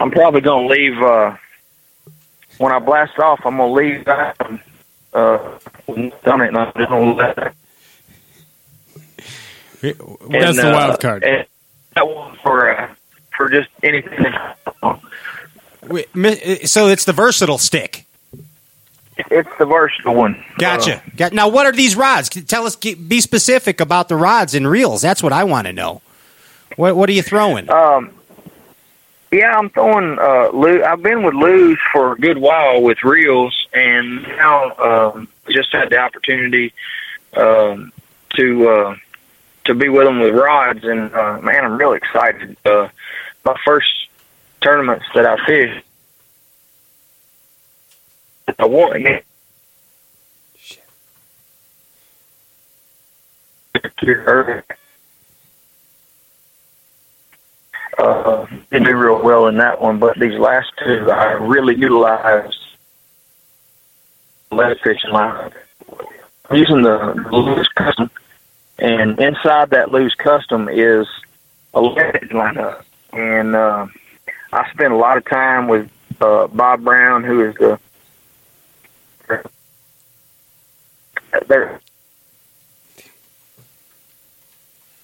I'm 0.00 0.10
probably 0.10 0.40
going 0.40 0.68
to 0.68 0.74
leave, 0.74 1.00
uh, 1.00 1.36
when 2.58 2.72
I 2.72 2.78
blast 2.78 3.18
off, 3.18 3.40
I'm 3.44 3.56
going 3.56 3.70
to 3.70 3.74
leave 3.74 4.04
that 4.06 4.36
uh, 5.12 5.58
done 6.24 6.40
it, 6.40 6.48
and 6.48 6.58
I'm 6.58 6.72
just 6.76 6.88
going 6.88 7.10
to 7.10 7.14
let 7.14 7.36
that. 7.36 7.54
That's 9.82 9.98
and, 10.00 10.58
the 10.58 10.70
uh, 10.70 10.72
wild 10.72 11.00
card. 11.00 11.22
that 11.22 12.08
one 12.08 12.36
for, 12.42 12.76
uh, 12.76 12.94
for 13.36 13.48
just 13.48 13.68
anything. 13.82 14.26
Wait, 15.88 16.68
So 16.68 16.88
it's 16.88 17.04
the 17.04 17.12
versatile 17.12 17.58
stick. 17.58 18.06
It's 19.16 19.48
the 19.58 19.66
versatile 19.66 20.14
one. 20.14 20.42
Gotcha. 20.58 21.02
Got, 21.16 21.32
now, 21.32 21.48
what 21.48 21.66
are 21.66 21.72
these 21.72 21.94
rods? 21.94 22.28
Tell 22.28 22.66
us. 22.66 22.74
Be 22.74 23.20
specific 23.20 23.80
about 23.80 24.08
the 24.08 24.16
rods 24.16 24.54
and 24.54 24.68
reels. 24.68 25.02
That's 25.02 25.22
what 25.22 25.32
I 25.32 25.44
want 25.44 25.68
to 25.68 25.72
know. 25.72 26.02
What 26.76 26.96
What 26.96 27.08
are 27.08 27.12
you 27.12 27.22
throwing? 27.22 27.70
Um, 27.70 28.10
yeah, 29.34 29.56
I'm 29.58 29.70
throwing. 29.70 30.18
Uh, 30.18 30.50
Lew, 30.52 30.84
I've 30.84 31.02
been 31.02 31.22
with 31.22 31.34
Lew's 31.34 31.78
for 31.92 32.12
a 32.12 32.16
good 32.16 32.38
while 32.38 32.80
with 32.80 33.02
reels, 33.02 33.66
and 33.72 34.22
now 34.22 34.76
um, 34.76 35.28
just 35.50 35.72
had 35.72 35.90
the 35.90 35.98
opportunity 35.98 36.72
um, 37.36 37.92
to 38.36 38.68
uh, 38.68 38.96
to 39.64 39.74
be 39.74 39.88
with 39.88 40.04
them 40.04 40.20
with 40.20 40.34
rods, 40.34 40.84
and 40.84 41.12
uh, 41.12 41.40
man, 41.40 41.64
I'm 41.64 41.76
really 41.76 41.96
excited. 41.96 42.56
Uh, 42.64 42.88
my 43.44 43.56
first 43.64 44.08
tournaments 44.60 45.06
that 45.14 45.26
I 45.26 45.44
fished, 45.46 45.84
I 48.58 48.66
won. 48.66 49.04
Uh, 58.04 58.46
didn't 58.70 58.86
do 58.86 58.96
real 58.96 59.22
well 59.22 59.46
in 59.46 59.56
that 59.56 59.80
one, 59.80 59.98
but 59.98 60.18
these 60.18 60.38
last 60.38 60.70
two, 60.84 61.10
I 61.10 61.32
really 61.32 61.74
utilized 61.74 62.54
lead 64.50 64.78
fishing 64.84 65.10
line. 65.10 65.50
I'm 66.50 66.56
using 66.56 66.82
the 66.82 67.14
Lew's 67.32 67.68
custom, 67.68 68.10
and 68.78 69.18
inside 69.18 69.70
that 69.70 69.90
Lew's 69.90 70.14
custom 70.16 70.68
is 70.68 71.06
a 71.72 71.80
ledge 71.80 72.28
lineup. 72.28 72.84
And 73.14 73.56
uh, 73.56 73.86
I 74.52 74.70
spent 74.70 74.92
a 74.92 74.96
lot 74.96 75.16
of 75.16 75.24
time 75.24 75.66
with 75.66 75.90
uh, 76.20 76.48
Bob 76.48 76.84
Brown, 76.84 77.24
who 77.24 77.48
is 77.48 77.54
the 77.54 77.80
there. 81.46 81.80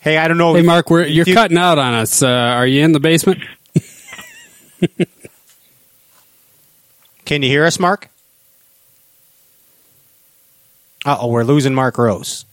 Hey, 0.01 0.17
I 0.17 0.29
don't 0.29 0.39
know. 0.39 0.55
Hey, 0.55 0.63
Mark, 0.63 0.89
we're, 0.91 1.05
you're 1.07 1.27
you- 1.27 1.35
cutting 1.35 1.59
out 1.59 1.79
on 1.79 1.95
us. 1.95 2.23
Uh, 2.23 2.27
are 2.29 2.67
you 2.67 2.83
in 2.83 2.93
the 2.93 3.01
basement? 3.01 3.41
Can 7.25 7.43
you 7.43 7.49
hear 7.49 7.65
us, 7.65 7.79
Mark? 7.79 8.09
Uh 11.05 11.17
oh, 11.21 11.29
we're 11.29 11.45
losing 11.45 11.75
Mark 11.75 11.97
Rose. 11.99 12.45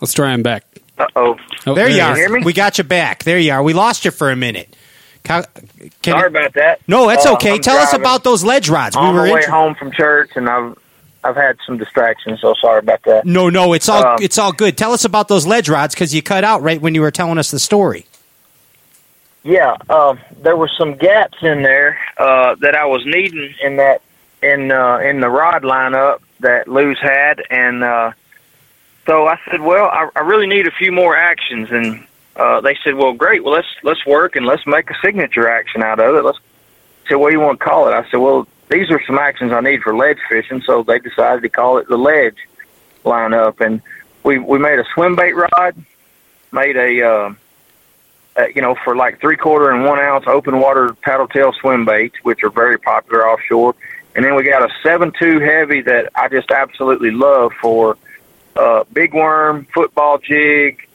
Let's 0.00 0.12
try 0.12 0.32
him 0.34 0.42
back. 0.42 0.64
Uh 0.98 1.06
oh. 1.16 1.36
There 1.64 1.88
you 1.88 2.00
are. 2.02 2.12
is. 2.12 2.18
hear 2.18 2.28
me? 2.30 2.42
We 2.44 2.52
got 2.52 2.78
you 2.78 2.84
back. 2.84 3.24
There 3.24 3.38
you 3.38 3.52
are. 3.52 3.62
We 3.62 3.72
lost 3.72 4.04
you 4.04 4.10
for 4.10 4.30
a 4.30 4.36
minute. 4.36 4.74
Ca- 5.24 5.44
Can 6.02 6.12
Sorry 6.14 6.26
about 6.28 6.52
that. 6.54 6.80
no, 6.86 7.06
that's 7.08 7.26
Uh, 7.26 7.34
okay. 7.34 7.54
I'm 7.54 7.60
Tell 7.60 7.76
us 7.78 7.92
about 7.94 8.24
those 8.24 8.42
ledge 8.44 8.68
rods. 8.68 8.96
We 8.96 9.02
on 9.02 9.14
were 9.14 9.22
my 9.26 9.32
way 9.32 9.38
inter- 9.40 9.50
home 9.50 9.74
from 9.74 9.92
church, 9.92 10.30
and 10.34 10.48
I've 10.48 10.76
I've 11.22 11.36
had 11.36 11.58
some 11.66 11.76
distractions, 11.76 12.40
so 12.40 12.54
sorry 12.54 12.78
about 12.78 13.02
that. 13.02 13.26
No, 13.26 13.50
no, 13.50 13.72
it's 13.74 13.88
all 13.88 14.04
Um, 14.04 14.18
it's 14.22 14.38
all 14.38 14.52
good. 14.52 14.78
Tell 14.78 14.92
us 14.92 15.04
about 15.04 15.28
those 15.28 15.46
ledge 15.46 15.68
rods 15.68 15.94
because 15.94 16.14
you 16.14 16.22
cut 16.22 16.44
out 16.44 16.62
right 16.62 16.80
when 16.80 16.94
you 16.94 17.02
were 17.02 17.10
telling 17.10 17.38
us 17.38 17.50
the 17.50 17.58
story. 17.58 18.06
Yeah, 19.42 19.76
um, 19.88 20.18
there 20.42 20.56
were 20.56 20.70
some 20.78 20.96
gaps 20.96 21.38
in 21.42 21.62
there 21.62 21.98
uh, 22.18 22.56
that 22.56 22.74
I 22.74 22.86
was 22.86 23.04
needing 23.06 23.54
in 23.62 23.76
that 23.76 24.02
in 24.42 24.70
uh, 24.72 24.98
in 24.98 25.20
the 25.20 25.28
rod 25.28 25.62
lineup 25.62 26.20
that 26.40 26.68
Lew's 26.68 26.98
had, 27.00 27.42
and 27.50 27.84
uh, 27.84 28.12
so 29.06 29.26
I 29.26 29.38
said, 29.50 29.60
"Well, 29.60 29.86
I, 29.86 30.08
I 30.16 30.20
really 30.20 30.46
need 30.46 30.66
a 30.66 30.70
few 30.70 30.92
more 30.92 31.16
actions." 31.16 31.70
And 31.70 32.06
uh, 32.36 32.60
they 32.60 32.76
said, 32.84 32.94
"Well, 32.94 33.12
great. 33.12 33.44
Well, 33.44 33.54
let's 33.54 33.68
let's 33.82 34.04
work 34.06 34.36
and 34.36 34.46
let's 34.46 34.66
make 34.66 34.90
a 34.90 34.94
signature 35.02 35.48
action 35.48 35.82
out 35.82 36.00
of 36.00 36.14
it." 36.14 36.22
Let's 36.22 36.38
say, 37.08 37.14
"What 37.14 37.30
do 37.30 37.36
you 37.36 37.40
want 37.40 37.60
to 37.60 37.64
call 37.64 37.88
it?" 37.88 37.92
I 37.92 38.08
said, 38.10 38.18
"Well, 38.18 38.46
these 38.70 38.90
are 38.90 39.02
some 39.06 39.18
actions 39.18 39.52
I 39.52 39.60
need 39.60 39.82
for 39.82 39.94
ledge 39.94 40.18
fishing." 40.28 40.62
So 40.62 40.82
they 40.82 40.98
decided 40.98 41.42
to 41.42 41.48
call 41.48 41.78
it 41.78 41.88
the 41.88 41.98
ledge 41.98 42.38
lineup, 43.04 43.60
and 43.60 43.82
we 44.22 44.38
we 44.38 44.58
made 44.58 44.78
a 44.78 44.84
swim 44.94 45.16
bait 45.16 45.34
rod, 45.34 45.74
made 46.52 46.76
a. 46.76 47.02
Uh, 47.02 47.34
uh, 48.38 48.46
you 48.54 48.62
know, 48.62 48.76
for 48.84 48.94
like 48.94 49.20
three 49.20 49.36
quarter 49.36 49.70
and 49.70 49.84
one 49.84 49.98
ounce 49.98 50.24
open 50.26 50.60
water 50.60 50.94
paddle 51.02 51.26
tail 51.26 51.52
swim 51.52 51.84
baits, 51.84 52.14
which 52.22 52.44
are 52.44 52.50
very 52.50 52.78
popular 52.78 53.28
offshore. 53.28 53.74
And 54.14 54.24
then 54.24 54.34
we 54.34 54.44
got 54.44 54.62
a 54.62 54.72
seven 54.82 55.12
two 55.18 55.40
heavy 55.40 55.82
that 55.82 56.10
I 56.14 56.28
just 56.28 56.50
absolutely 56.50 57.10
love 57.10 57.52
for 57.60 57.96
uh, 58.56 58.84
big 58.92 59.14
worm, 59.14 59.66
football 59.72 60.18
jig, 60.18 60.86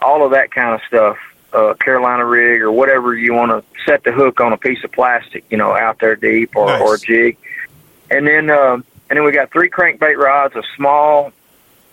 all 0.00 0.24
of 0.24 0.32
that 0.32 0.50
kind 0.52 0.74
of 0.74 0.80
stuff. 0.86 1.18
Uh, 1.52 1.74
Carolina 1.74 2.24
rig 2.24 2.60
or 2.60 2.70
whatever 2.70 3.14
you 3.14 3.32
want 3.32 3.50
to 3.50 3.82
set 3.84 4.02
the 4.04 4.12
hook 4.12 4.40
on 4.40 4.52
a 4.52 4.56
piece 4.58 4.82
of 4.84 4.92
plastic, 4.92 5.44
you 5.48 5.56
know, 5.56 5.72
out 5.74 5.98
there 6.00 6.16
deep 6.16 6.54
or, 6.54 6.66
Nice. 6.66 6.82
or 6.82 6.94
a 6.96 6.98
jig. 6.98 7.36
And 8.10 8.26
then, 8.26 8.50
um, 8.50 8.84
and 9.08 9.16
then 9.16 9.24
we 9.24 9.32
got 9.32 9.50
three 9.52 9.70
crankbait 9.70 10.16
rods, 10.16 10.54
a 10.54 10.62
small, 10.76 11.32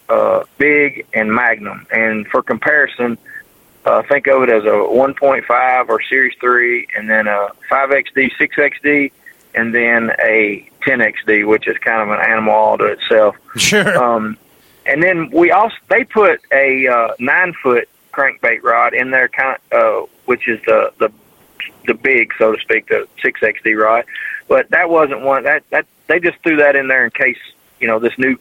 uh, 0.09 0.43
big, 0.57 1.05
and 1.13 1.33
magnum. 1.33 1.85
And 1.91 2.27
for 2.27 2.41
comparison, 2.41 3.17
uh, 3.85 4.01
think 4.03 4.27
of 4.27 4.43
it 4.43 4.49
as 4.49 4.63
a 4.63 4.67
1.5 4.67 5.89
or 5.89 6.01
Series 6.01 6.35
3, 6.41 6.87
and 6.97 7.09
then 7.09 7.27
a 7.27 7.49
5XD, 7.69 8.31
6XD, 8.39 9.11
and 9.55 9.73
then 9.73 10.11
a 10.19 10.67
10XD, 10.85 11.47
which 11.47 11.67
is 11.67 11.77
kind 11.77 12.01
of 12.01 12.09
an 12.09 12.19
animal 12.25 12.53
all 12.53 12.77
to 12.79 12.85
itself. 12.85 13.35
Sure. 13.55 13.97
Um, 14.03 14.37
and 14.85 15.01
then 15.01 15.29
we 15.31 15.51
also 15.51 15.75
they 15.89 16.03
put 16.03 16.41
a 16.51 16.87
uh, 16.87 17.13
nine 17.19 17.53
foot 17.61 17.87
crankbait 18.13 18.63
rod 18.63 18.93
in 18.93 19.11
there, 19.11 19.27
kind 19.27 19.57
of, 19.71 20.03
uh, 20.03 20.07
which 20.25 20.47
is 20.47 20.59
the 20.65 20.93
the 20.99 21.11
the 21.85 21.93
big, 21.93 22.31
so 22.37 22.53
to 22.53 22.61
speak, 22.61 22.87
the 22.87 23.07
6XD 23.23 23.77
rod. 23.77 24.05
But 24.47 24.69
that 24.69 24.89
wasn't 24.89 25.21
one 25.21 25.43
that 25.43 25.63
that 25.69 25.85
they 26.07 26.19
just 26.19 26.37
threw 26.43 26.57
that 26.57 26.75
in 26.75 26.87
there 26.87 27.05
in 27.05 27.11
case 27.11 27.37
you 27.79 27.87
know 27.87 27.99
this 27.99 28.17
new 28.17 28.37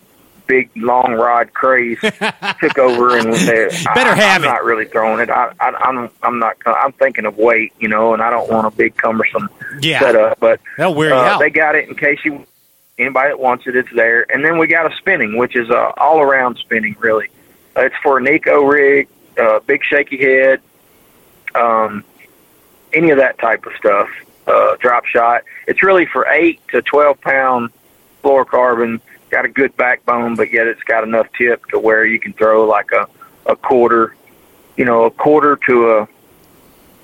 big 0.47 0.71
long 0.77 1.15
rod 1.15 1.53
craze 1.55 1.99
took 2.61 2.79
over 2.79 3.17
and 3.17 3.31
was 3.31 3.47
there. 3.47 3.71
Better 3.95 4.11
I, 4.11 4.15
have 4.15 4.43
I'm 4.43 4.45
it. 4.45 4.53
not 4.53 4.65
really 4.65 4.85
throwing 4.85 5.21
it. 5.21 5.31
I, 5.31 5.53
I, 5.61 5.71
I'm 5.71 6.11
I'm 6.23 6.39
not. 6.39 6.57
I'm 6.67 6.93
thinking 6.93 7.25
of 7.25 7.39
weight, 7.39 7.73
you 7.79 7.89
know, 7.89 8.15
and 8.15 8.23
I 8.23 8.31
don't 8.31 8.51
want 8.51 8.67
a 8.67 8.77
big 8.77 8.97
cumbersome 8.97 9.49
yeah, 9.81 10.01
setup. 10.01 10.41
But 10.41 10.61
that'll 10.77 10.95
wear 10.95 11.11
you 11.11 11.15
uh, 11.15 11.23
out. 11.23 11.41
they 11.41 11.51
got 11.51 11.75
it 11.75 11.89
in 11.89 11.95
case 11.95 12.19
you 12.25 12.47
anybody 12.99 13.31
that 13.31 13.41
wants 13.41 13.67
it, 13.67 13.77
it's 13.77 13.93
there. 13.95 14.27
And 14.33 14.45
then 14.45 14.59
we 14.59 14.67
got 14.67 14.91
a 14.91 14.97
spinning, 14.97 15.37
which 15.37 15.57
is 15.57 15.71
uh, 15.71 15.93
all 15.97 16.21
around 16.21 16.59
spinning. 16.59 16.97
Really, 16.99 17.29
uh, 17.77 17.83
it's 17.83 17.97
for 18.03 18.19
a 18.19 18.21
Neko 18.21 18.71
rig, 18.71 19.09
uh, 19.39 19.61
big 19.61 19.83
shaky 19.85 20.19
head, 20.19 20.61
um, 21.55 22.05
any 22.93 23.11
of 23.11 23.19
that 23.19 23.39
type 23.39 23.67
of 23.67 23.73
stuff. 23.77 24.09
Uh, 24.47 24.75
drop 24.81 25.05
shot. 25.07 25.43
It's 25.69 25.83
really 25.85 26.05
for 26.07 26.27
eight 26.27 26.61
to 26.73 26.83
twelve 26.83 27.21
pound 27.21 27.71
fluorocarbon. 28.25 29.01
Got 29.31 29.45
a 29.45 29.49
good 29.49 29.77
backbone, 29.77 30.35
but 30.35 30.53
yet 30.53 30.67
it's 30.67 30.83
got 30.83 31.05
enough 31.05 31.29
tip 31.39 31.65
to 31.67 31.79
where 31.79 32.05
you 32.05 32.19
can 32.19 32.33
throw 32.33 32.65
like 32.67 32.91
a 32.93 33.07
a 33.47 33.55
quarter, 33.57 34.15
you 34.77 34.85
know, 34.85 35.05
a 35.05 35.11
quarter 35.13 35.57
to 35.67 35.91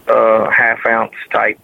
a, 0.09 0.13
a 0.13 0.51
half 0.53 0.85
ounce 0.87 1.15
type 1.31 1.59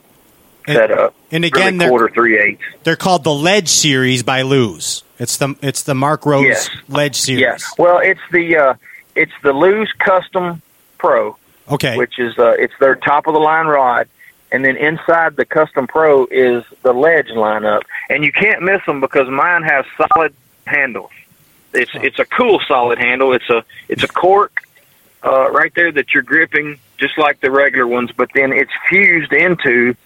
And- 0.67 0.77
setup. 0.77 1.15
and 1.33 1.45
again, 1.45 1.65
really 1.67 1.79
they're- 1.79 1.89
quarter 1.89 2.09
three 2.09 2.39
eighths. 2.39 2.63
They're 2.85 2.97
called 2.97 3.25
the 3.25 3.35
Ledge 3.35 3.69
series 3.69 4.23
by 4.23 4.43
Lew's. 4.43 5.03
It's 5.19 5.37
the 5.39 5.57
it's 5.61 5.83
the 5.83 5.95
Mark 5.95 6.25
Rose 6.25 6.45
Yes. 6.47 6.71
Ledge 6.89 7.17
series. 7.17 7.41
Yeah. 7.43 7.57
Well, 7.79 7.99
it's 7.99 8.21
the 8.33 8.57
uh, 8.57 8.75
it's 9.15 9.33
the 9.43 9.53
Lew's 9.53 9.93
Custom 9.99 10.61
Pro, 10.99 11.37
Okay. 11.71 11.97
which 11.97 12.19
is 12.19 12.39
uh, 12.39 12.51
it's 12.59 12.75
their 12.81 12.95
top 12.97 13.27
of 13.27 13.35
the 13.35 13.41
line 13.41 13.67
rod, 13.67 14.09
and 14.53 14.65
then 14.65 14.77
inside 14.77 15.37
the 15.37 15.45
Custom 15.45 15.87
Pro 15.87 16.27
is 16.31 16.65
the 16.83 16.93
Ledge 16.93 17.29
lineup, 17.29 17.83
and 18.11 18.25
you 18.25 18.33
can't 18.33 18.63
miss 18.63 18.85
them 18.87 19.01
because 19.01 19.29
mine 19.29 19.63
has 19.63 19.85
solid 19.97 20.35
handles. 20.67 21.11
It's 21.73 21.91
it's 21.95 22.19
a 22.19 22.25
cool 22.25 22.61
solid 22.69 22.99
handle. 22.99 23.33
It's 23.33 23.49
a 23.51 23.65
it's 23.89 24.03
a 24.05 24.09
cork 24.09 24.63
uh, 25.25 25.51
right 25.51 25.75
there 25.75 25.91
that 25.93 26.15
you're 26.15 26.23
gripping 26.23 26.79
just 26.99 27.19
like 27.19 27.41
the 27.41 27.51
regular 27.51 27.87
ones, 27.87 28.11
but 28.17 28.31
then 28.35 28.53
it's 28.53 28.71
fused 28.89 29.33
into 29.33 29.97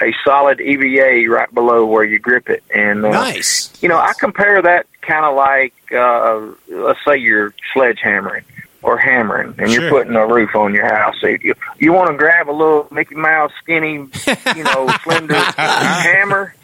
a 0.00 0.14
solid 0.24 0.60
EVA 0.60 1.28
right 1.28 1.52
below 1.52 1.84
where 1.84 2.04
you 2.04 2.18
grip 2.18 2.48
it, 2.48 2.62
and 2.72 3.04
uh, 3.04 3.10
nice. 3.10 3.70
you 3.82 3.88
know, 3.88 3.98
I 3.98 4.12
compare 4.18 4.62
that 4.62 4.86
kind 5.02 5.24
of 5.24 5.34
like, 5.34 5.74
uh, 5.92 6.40
let's 6.68 7.00
say 7.04 7.16
you're 7.18 7.52
sledgehammering 7.74 8.44
or 8.82 8.96
hammering, 8.96 9.54
and 9.58 9.70
Sure. 9.70 9.82
you're 9.82 9.90
putting 9.90 10.14
a 10.14 10.26
roof 10.26 10.54
on 10.54 10.72
your 10.72 10.86
house. 10.86 11.16
So 11.20 11.26
you 11.28 11.54
you 11.78 11.92
want 11.92 12.10
to 12.10 12.16
grab 12.16 12.48
a 12.48 12.52
little 12.52 12.86
Mickey 12.90 13.14
Mouse 13.16 13.52
skinny, 13.62 13.94
you 13.94 14.64
know, 14.64 14.88
slender 15.04 15.34
hammer, 15.34 16.54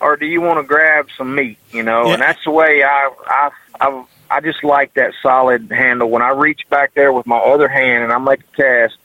or 0.00 0.16
do 0.16 0.26
you 0.26 0.40
want 0.40 0.58
to 0.60 0.62
grab 0.62 1.08
some 1.16 1.34
meat? 1.34 1.58
You 1.72 1.82
know, 1.82 2.12
and 2.12 2.22
that's 2.22 2.42
the 2.44 2.50
way 2.50 2.82
I 2.84 3.10
I 3.26 3.50
I 3.80 4.04
I 4.30 4.40
just 4.40 4.62
like 4.64 4.94
that 4.94 5.12
solid 5.22 5.70
handle. 5.70 6.10
When 6.10 6.22
I 6.22 6.30
reach 6.30 6.62
back 6.70 6.94
there 6.94 7.12
with 7.12 7.26
my 7.26 7.38
other 7.38 7.68
hand 7.68 8.04
and 8.04 8.12
I 8.12 8.18
make 8.18 8.40
a 8.40 8.56
cast, 8.56 8.96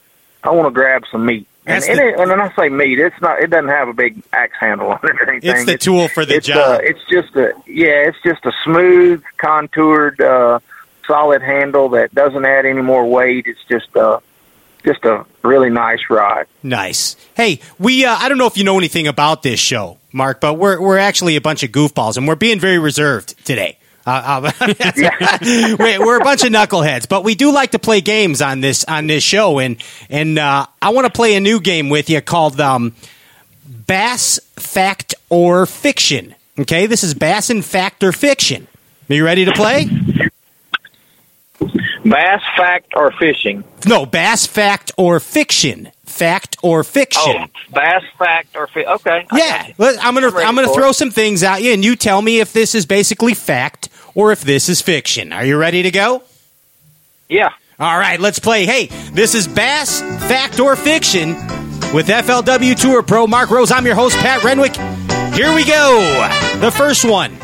I 0.42 0.50
want 0.50 0.66
to 0.66 0.72
grab 0.72 1.04
some 1.10 1.26
meat. 1.26 1.46
And, 1.66 1.74
That's 1.76 1.88
and, 1.88 1.98
the- 1.98 2.08
it, 2.08 2.18
and 2.20 2.30
when 2.30 2.40
I 2.40 2.54
say 2.56 2.68
meat, 2.70 2.98
it's 2.98 3.20
not. 3.20 3.40
It 3.40 3.50
doesn't 3.50 3.68
have 3.68 3.88
a 3.88 3.92
big 3.92 4.22
axe 4.32 4.56
handle 4.58 4.90
on 4.92 5.00
it 5.02 5.20
or 5.20 5.30
anything. 5.30 5.50
It's 5.50 5.66
the 5.66 5.76
tool 5.76 6.08
for 6.08 6.24
the 6.24 6.36
it's, 6.36 6.46
job. 6.46 6.80
Uh, 6.80 6.82
it's 6.82 7.00
just 7.10 7.36
a 7.36 7.52
yeah, 7.66 8.08
it's 8.08 8.16
just 8.24 8.44
a 8.46 8.52
smooth, 8.64 9.22
contoured, 9.36 10.20
uh, 10.22 10.60
solid 11.10 11.42
handle 11.42 11.88
that 11.90 12.14
doesn't 12.14 12.44
add 12.44 12.64
any 12.64 12.82
more 12.82 13.04
weight. 13.04 13.46
It's 13.46 13.62
just 13.68 13.94
uh, 13.96 14.20
just 14.84 15.04
a 15.04 15.26
really 15.42 15.70
nice 15.70 15.98
ride. 16.08 16.46
Nice. 16.62 17.16
Hey, 17.34 17.60
we 17.78 18.04
uh, 18.04 18.14
I 18.16 18.28
don't 18.28 18.38
know 18.38 18.46
if 18.46 18.56
you 18.56 18.64
know 18.64 18.78
anything 18.78 19.08
about 19.08 19.42
this 19.42 19.58
show, 19.58 19.98
Mark, 20.12 20.40
but 20.40 20.54
we're 20.54 20.80
we're 20.80 20.98
actually 20.98 21.36
a 21.36 21.40
bunch 21.40 21.62
of 21.62 21.70
goofballs 21.70 22.16
and 22.16 22.28
we're 22.28 22.36
being 22.36 22.60
very 22.60 22.78
reserved 22.78 23.44
today. 23.44 23.76
Uh, 24.06 24.50
uh, 24.60 24.74
we're 25.78 26.04
we're 26.04 26.20
a 26.20 26.24
bunch 26.24 26.44
of 26.44 26.50
knuckleheads, 26.50 27.08
but 27.08 27.24
we 27.24 27.34
do 27.34 27.52
like 27.52 27.72
to 27.72 27.78
play 27.78 28.00
games 28.00 28.40
on 28.40 28.60
this 28.60 28.84
on 28.84 29.08
this 29.08 29.24
show, 29.24 29.58
and 29.58 29.82
and 30.08 30.38
uh, 30.38 30.66
I 30.80 30.90
want 30.90 31.06
to 31.06 31.12
play 31.12 31.34
a 31.34 31.40
new 31.40 31.60
game 31.60 31.88
with 31.88 32.08
you 32.08 32.20
called 32.20 32.60
um, 32.60 32.94
Bass 33.66 34.38
Fact 34.56 35.14
or 35.28 35.66
Fiction. 35.66 36.36
Okay, 36.58 36.86
this 36.86 37.02
is 37.02 37.14
Bass 37.14 37.50
and 37.50 37.64
Fact 37.64 38.04
or 38.04 38.12
Fiction. 38.12 38.68
Are 39.08 39.14
you 39.14 39.24
ready 39.24 39.44
to 39.44 39.52
play? 39.52 39.88
Bass, 42.04 42.40
fact, 42.56 42.92
or 42.96 43.12
fishing? 43.12 43.62
No, 43.86 44.06
Bass 44.06 44.46
Fact 44.46 44.90
or 44.96 45.20
Fiction. 45.20 45.90
Fact 46.04 46.56
or 46.62 46.82
Fiction. 46.82 47.22
Oh, 47.38 47.44
bass, 47.72 48.02
fact, 48.18 48.56
or 48.56 48.66
fish? 48.66 48.84
Okay. 48.86 49.26
Yeah, 49.32 49.58
got 49.62 49.68
you. 49.68 49.74
let- 49.78 50.04
I'm 50.04 50.14
gonna 50.14 50.28
I'm 50.28 50.48
I'm 50.48 50.54
gonna 50.56 50.72
throw 50.74 50.88
it. 50.90 50.94
some 50.94 51.10
things 51.10 51.42
at 51.42 51.62
you, 51.62 51.72
and 51.72 51.84
you 51.84 51.94
tell 51.96 52.20
me 52.20 52.40
if 52.40 52.52
this 52.52 52.74
is 52.74 52.84
basically 52.84 53.32
fact 53.32 53.88
or 54.14 54.32
if 54.32 54.42
this 54.42 54.68
is 54.68 54.80
fiction. 54.82 55.32
Are 55.32 55.44
you 55.44 55.56
ready 55.56 55.82
to 55.84 55.90
go? 55.90 56.22
Yeah. 57.28 57.50
All 57.78 57.96
right, 57.98 58.18
let's 58.18 58.38
play. 58.40 58.66
Hey, 58.66 58.86
this 59.12 59.34
is 59.36 59.46
Bass 59.46 60.00
Fact 60.00 60.58
or 60.58 60.74
Fiction 60.76 61.30
with 61.94 62.08
FLW 62.08 62.74
Tour 62.78 63.02
Pro 63.02 63.26
Mark 63.26 63.50
Rose. 63.50 63.70
I'm 63.70 63.86
your 63.86 63.94
host 63.94 64.16
Pat 64.18 64.42
Renwick. 64.42 64.74
Here 65.34 65.54
we 65.54 65.64
go. 65.64 66.00
The 66.58 66.70
first 66.72 67.04
one. 67.04 67.36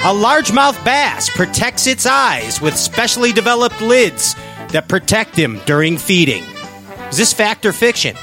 A 0.00 0.14
largemouth 0.14 0.82
bass 0.84 1.28
protects 1.28 1.86
its 1.88 2.06
eyes 2.06 2.60
with 2.60 2.76
specially 2.76 3.32
developed 3.32 3.80
lids 3.80 4.34
that 4.68 4.88
protect 4.88 5.34
them 5.34 5.60
during 5.66 5.98
feeding. 5.98 6.44
Is 7.10 7.16
this 7.16 7.32
fact 7.32 7.66
or 7.66 7.72
fiction? 7.72 8.14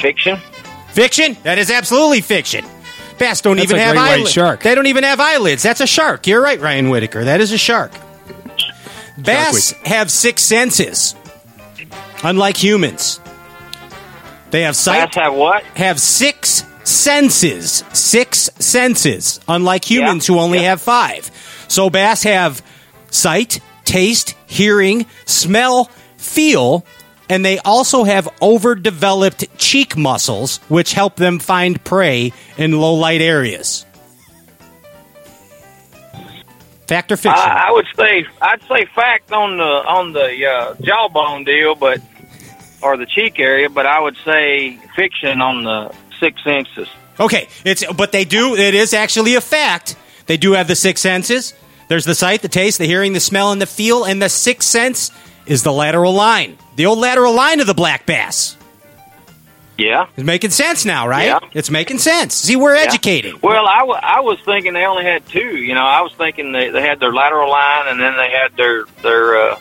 Fiction. 0.00 0.38
Fiction? 0.90 1.36
That 1.44 1.58
is 1.58 1.70
absolutely 1.70 2.20
fiction. 2.20 2.64
Bass 3.18 3.40
don't 3.40 3.56
That's 3.56 3.70
even 3.70 3.80
a 3.80 3.84
have 3.84 3.94
great 3.94 4.00
white 4.02 4.10
eyelids. 4.18 4.32
shark. 4.32 4.62
They 4.62 4.74
don't 4.74 4.86
even 4.86 5.04
have 5.04 5.20
eyelids. 5.20 5.62
That's 5.62 5.80
a 5.80 5.86
shark. 5.86 6.26
You're 6.26 6.42
right, 6.42 6.60
Ryan 6.60 6.88
Whitaker. 6.90 7.24
That 7.24 7.40
is 7.40 7.52
a 7.52 7.58
shark. 7.58 7.92
Bass 9.16 9.72
have 9.84 10.10
six 10.10 10.42
senses, 10.42 11.14
unlike 12.22 12.56
humans. 12.56 13.20
They 14.50 14.62
have 14.62 14.76
sight. 14.76 15.12
Bass 15.12 15.24
have 15.24 15.34
what? 15.34 15.62
have 15.76 16.00
six 16.00 16.64
senses. 16.88 17.84
Six 17.92 18.50
senses, 18.58 19.40
unlike 19.46 19.84
humans 19.84 20.28
Yeah. 20.28 20.34
who 20.34 20.40
only 20.40 20.58
Yeah. 20.60 20.70
have 20.70 20.82
five. 20.82 21.30
So 21.68 21.90
bass 21.90 22.22
have 22.24 22.62
sight, 23.10 23.60
taste, 23.84 24.34
hearing, 24.46 25.06
smell, 25.26 25.90
feel, 26.16 26.84
and 27.28 27.44
they 27.44 27.58
also 27.58 28.04
have 28.04 28.28
overdeveloped 28.40 29.44
cheek 29.58 29.96
muscles, 29.96 30.60
which 30.68 30.94
help 30.94 31.16
them 31.16 31.38
find 31.38 31.82
prey 31.84 32.32
in 32.56 32.80
low 32.80 32.94
light 32.94 33.20
areas. 33.20 33.84
Fact 36.86 37.12
or 37.12 37.18
fiction? 37.18 37.38
I, 37.38 37.66
I 37.68 37.72
would 37.72 37.86
say 37.94 38.24
I'd 38.40 38.62
say 38.66 38.86
fact 38.94 39.30
on 39.30 39.58
the 39.58 39.62
on 39.64 40.12
the 40.14 40.46
uh, 40.46 40.74
jawbone 40.80 41.44
deal, 41.44 41.74
but 41.74 42.00
or 42.80 42.96
the 42.96 43.04
cheek 43.04 43.38
area, 43.38 43.68
but 43.68 43.84
I 43.84 44.00
would 44.00 44.16
say 44.24 44.78
fiction 44.96 45.42
on 45.42 45.64
the 45.64 45.92
six 46.18 46.42
senses. 46.44 46.88
Okay, 47.20 47.48
it's 47.64 47.84
but 47.94 48.12
they 48.12 48.24
do. 48.24 48.54
It 48.56 48.74
is 48.74 48.94
actually 48.94 49.34
a 49.34 49.40
fact. 49.40 49.96
They 50.26 50.36
do 50.36 50.52
have 50.52 50.68
the 50.68 50.76
six 50.76 51.00
senses. 51.00 51.54
There's 51.88 52.04
the 52.04 52.14
sight, 52.14 52.42
the 52.42 52.48
taste, 52.48 52.78
the 52.78 52.84
hearing, 52.86 53.12
the 53.14 53.20
smell, 53.20 53.50
and 53.50 53.60
the 53.62 53.66
feel. 53.66 54.04
And 54.04 54.20
the 54.20 54.28
sixth 54.28 54.68
sense 54.68 55.10
is 55.46 55.62
the 55.62 55.72
lateral 55.72 56.12
line, 56.12 56.58
the 56.76 56.86
old 56.86 56.98
lateral 56.98 57.32
line 57.34 57.60
of 57.60 57.66
the 57.66 57.74
black 57.74 58.04
bass. 58.06 58.56
Yeah. 59.78 60.06
It's 60.16 60.26
making 60.26 60.50
sense 60.50 60.84
now, 60.84 61.06
right? 61.08 61.26
Yeah. 61.26 61.38
It's 61.54 61.70
making 61.70 61.98
sense. 61.98 62.34
See, 62.34 62.56
we're 62.56 62.74
Yeah. 62.74 62.82
educating. 62.82 63.38
Well, 63.42 63.66
I, 63.66 63.78
w- 63.78 63.98
I 64.02 64.20
was 64.20 64.38
thinking 64.44 64.72
they 64.74 64.84
only 64.84 65.04
had 65.04 65.24
two. 65.28 65.56
You 65.56 65.72
know, 65.74 65.84
I 65.86 66.00
was 66.02 66.12
thinking 66.14 66.50
they, 66.52 66.68
they 66.70 66.82
had 66.82 66.98
their 67.00 67.12
lateral 67.12 67.48
line, 67.48 67.86
and 67.86 68.00
then 68.00 68.16
they 68.16 68.28
had 68.30 68.56
their 68.56 68.84
their 69.02 69.52
uh, 69.52 69.58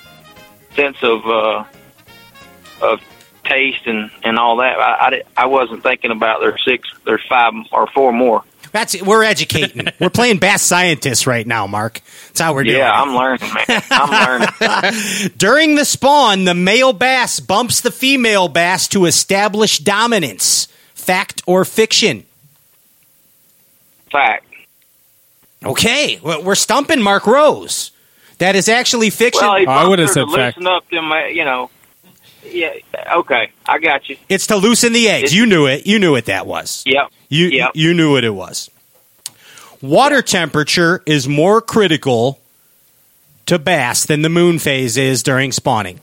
sense 0.75 0.97
of 1.03 1.25
uh, 1.27 1.63
of 2.81 2.99
taste 3.47 3.85
and 3.85 4.11
and 4.23 4.37
all 4.37 4.57
that. 4.57 4.79
I, 4.79 5.05
I, 5.05 5.09
di- 5.09 5.23
I 5.35 5.45
wasn't 5.47 5.83
thinking 5.83 6.11
about 6.11 6.39
their 6.41 6.57
six, 6.57 6.87
their 7.05 7.19
five 7.29 7.53
or 7.71 7.87
four 7.87 8.11
more. 8.11 8.43
That's 8.73 8.95
it. 8.95 9.03
we're 9.03 9.23
educating. 9.23 9.87
we're 9.99 10.09
playing 10.09 10.37
bass 10.39 10.61
scientists 10.61 11.25
right 11.25 11.47
now, 11.47 11.67
Mark. 11.67 12.01
That's 12.27 12.41
how 12.41 12.53
we're 12.53 12.63
doing. 12.65 12.77
Yeah. 12.77 12.91
I'm 12.91 13.15
learning, 13.15 13.49
man. 13.67 13.83
I'm 13.89 14.49
learning. 14.91 15.31
During 15.37 15.75
the 15.75 15.85
spawn, 15.85 16.43
the 16.43 16.53
male 16.53 16.91
bass 16.93 17.39
bumps 17.39 17.79
the 17.81 17.91
female 17.91 18.47
bass 18.49 18.87
to 18.89 19.05
establish 19.05 19.79
dominance. 19.79 20.67
Fact 20.93 21.41
or 21.47 21.63
fiction? 21.63 22.25
Fact. 24.11 24.45
Okay, 25.65 26.19
well, 26.21 26.43
we're 26.43 26.55
stumping 26.55 27.01
Mark 27.01 27.25
Rose. 27.25 27.91
That 28.37 28.55
is 28.55 28.69
actually 28.69 29.09
fiction. 29.09 29.47
Well, 29.47 29.63
Oh, 29.67 29.71
I 29.71 29.87
would've 29.87 30.07
bumped 30.07 30.15
her 30.19 30.25
to 30.25 30.29
said 30.31 30.37
fact. 30.37 30.57
loosen 30.57 30.67
up 30.67 30.89
them. 30.89 31.11
uh, 31.11 31.25
You 31.25 31.45
know. 31.45 31.69
Yeah. 32.51 32.73
Okay, 33.15 33.51
I 33.65 33.79
got 33.79 34.09
you. 34.09 34.17
it's 34.29 34.47
to 34.47 34.55
loosen 34.57 34.93
the 34.93 35.07
eggs. 35.09 35.23
It's- 35.25 35.33
You 35.33 35.45
knew 35.45 35.65
it. 35.65 35.85
You 35.87 35.99
knew 35.99 36.11
what 36.11 36.25
that 36.25 36.45
was. 36.47 36.83
Yep. 36.85 37.11
You 37.29 37.47
Yep. 37.47 37.71
you 37.75 37.93
knew 37.93 38.11
what 38.13 38.23
it 38.23 38.31
was. 38.33 38.69
Water 39.81 40.21
temperature 40.21 41.03
is 41.05 41.27
more 41.27 41.61
critical 41.61 42.39
to 43.45 43.59
bass 43.59 44.05
than 44.05 44.21
the 44.23 44.29
moon 44.29 44.59
phase 44.59 44.97
is 44.97 45.21
during 45.23 45.51
spawning. 45.51 46.01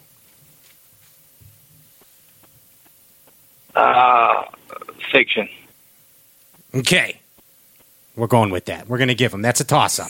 Uh, 3.74 4.44
fiction. 5.10 5.48
Okay. 6.74 7.18
We're 8.16 8.28
going 8.28 8.50
with 8.50 8.66
that. 8.66 8.88
We're 8.88 8.98
going 8.98 9.08
to 9.08 9.14
give 9.16 9.32
them. 9.32 9.42
That's 9.42 9.60
a 9.60 9.64
toss 9.64 9.98
up. 9.98 10.08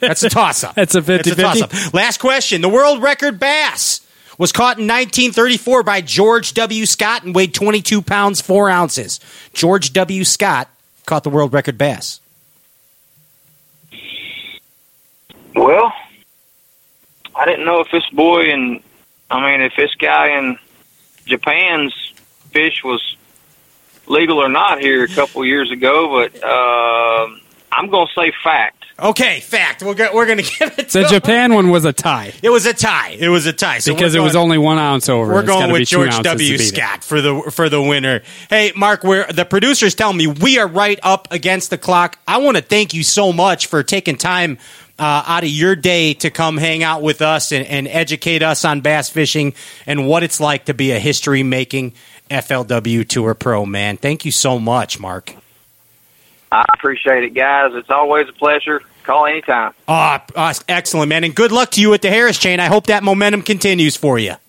That's 0.00 0.22
a 0.22 0.30
toss 0.30 0.64
up. 0.64 0.74
That's 0.76 0.94
a 0.94 1.02
That's 1.02 1.26
a 1.28 1.32
50-50. 1.32 1.36
toss 1.42 1.60
up. 1.60 1.94
Last 1.94 2.18
question. 2.18 2.62
The 2.62 2.70
world 2.70 3.02
record 3.02 3.38
bass 3.38 4.00
was 4.38 4.52
caught 4.52 4.78
in 4.78 4.84
1934 4.84 5.82
by 5.82 6.00
George 6.00 6.54
W. 6.54 6.86
Scott 6.86 7.24
and 7.24 7.34
weighed 7.34 7.54
22 7.54 8.02
pounds, 8.02 8.40
4 8.40 8.70
ounces. 8.70 9.20
George 9.52 9.92
W. 9.92 10.24
Scott 10.24 10.68
caught 11.06 11.24
the 11.24 11.30
world 11.30 11.52
record 11.52 11.78
bass. 11.78 12.20
Well, 15.54 15.92
I 17.34 17.44
didn't 17.44 17.64
know 17.64 17.80
if 17.80 17.90
this 17.90 18.08
boy 18.10 18.50
and, 18.50 18.82
I 19.30 19.50
mean, 19.50 19.60
if 19.60 19.72
this 19.76 19.94
guy 19.94 20.38
in 20.38 20.58
Japan's 21.26 21.94
fish 22.50 22.82
was 22.84 23.16
legal 24.06 24.38
or 24.38 24.48
not 24.48 24.80
here 24.80 25.04
a 25.04 25.08
couple 25.08 25.44
years 25.44 25.70
ago, 25.70 26.08
but 26.08 26.42
um 26.44 27.40
I'm 27.72 27.88
going 27.88 28.06
to 28.06 28.20
say 28.20 28.32
fact. 28.42 28.83
Okay, 28.96 29.40
fact. 29.40 29.82
We're, 29.82 29.94
go- 29.94 30.10
we're 30.14 30.26
going 30.26 30.38
to 30.44 30.58
give 30.58 30.78
it 30.78 30.88
to 30.90 31.00
The. 31.02 31.08
Japan 31.08 31.52
one 31.52 31.68
was 31.70 31.84
a 31.84 31.92
tie 31.92 32.32
It 32.42 32.50
was 32.50 32.64
a 32.66 32.72
tie. 32.72 33.16
It 33.18 33.28
was 33.28 33.44
a 33.46 33.52
tie. 33.52 33.78
So 33.80 33.92
because 33.92 34.14
we're 34.14 34.20
it 34.20 34.22
was 34.22 34.32
going- 34.34 34.42
only 34.44 34.58
one 34.58 34.78
ounce 34.78 35.08
over. 35.08 35.32
We're 35.32 35.40
It's 35.40 35.48
going 35.48 35.66
be 35.66 35.72
with 35.72 35.88
two 35.88 35.96
George 35.96 36.08
ounces 36.10 36.22
W. 36.24 36.52
to 36.52 36.58
beat 36.58 36.60
it. 36.72 36.74
Scott 36.76 37.02
for 37.04 37.20
the 37.20 37.50
for 37.50 37.68
the 37.68 37.82
winner. 37.82 38.22
Hey, 38.48 38.72
Mark, 38.76 39.02
we're 39.02 39.26
the 39.32 39.44
producers 39.44 39.94
tell 39.94 40.12
me 40.12 40.26
we 40.28 40.58
are 40.58 40.68
right 40.68 40.98
up 41.02 41.28
against 41.32 41.70
the 41.70 41.78
clock. 41.78 42.18
I 42.28 42.38
want 42.38 42.56
to 42.56 42.62
thank 42.62 42.94
you 42.94 43.02
so 43.02 43.32
much 43.32 43.66
for 43.66 43.82
taking 43.82 44.16
time 44.16 44.58
uh, 44.96 45.24
out 45.26 45.42
of 45.42 45.48
your 45.50 45.74
day 45.74 46.14
to 46.14 46.30
come 46.30 46.56
hang 46.56 46.84
out 46.84 47.02
with 47.02 47.20
us 47.20 47.50
and, 47.50 47.66
and 47.66 47.88
educate 47.88 48.42
us 48.44 48.64
on 48.64 48.80
bass 48.80 49.08
fishing 49.10 49.54
and 49.86 50.06
what 50.06 50.22
it's 50.22 50.38
like 50.38 50.66
to 50.66 50.74
be 50.74 50.92
a 50.92 51.00
history 51.00 51.42
making 51.42 51.94
FLW 52.30 53.06
Tour 53.08 53.34
Pro. 53.34 53.66
Man, 53.66 53.96
thank 53.96 54.24
you 54.24 54.30
so 54.30 54.60
much, 54.60 55.00
Mark. 55.00 55.34
I 56.52 56.64
appreciate 56.74 57.24
it, 57.24 57.34
guys. 57.34 57.72
It's 57.74 57.90
always 57.90 58.28
a 58.28 58.32
pleasure. 58.32 58.82
Call 59.04 59.26
anytime. 59.26 59.72
Ah, 59.86 60.24
ah, 60.34 60.54
excellent, 60.68 61.10
man, 61.10 61.24
and 61.24 61.34
good 61.34 61.52
luck 61.52 61.70
to 61.72 61.80
you 61.80 61.92
at 61.92 62.00
the 62.02 62.08
Harris 62.08 62.38
chain. 62.38 62.58
I 62.58 62.66
hope 62.66 62.86
that 62.86 63.02
momentum 63.02 63.42
continues 63.42 63.96
for 63.96 64.18
you. 64.18 64.34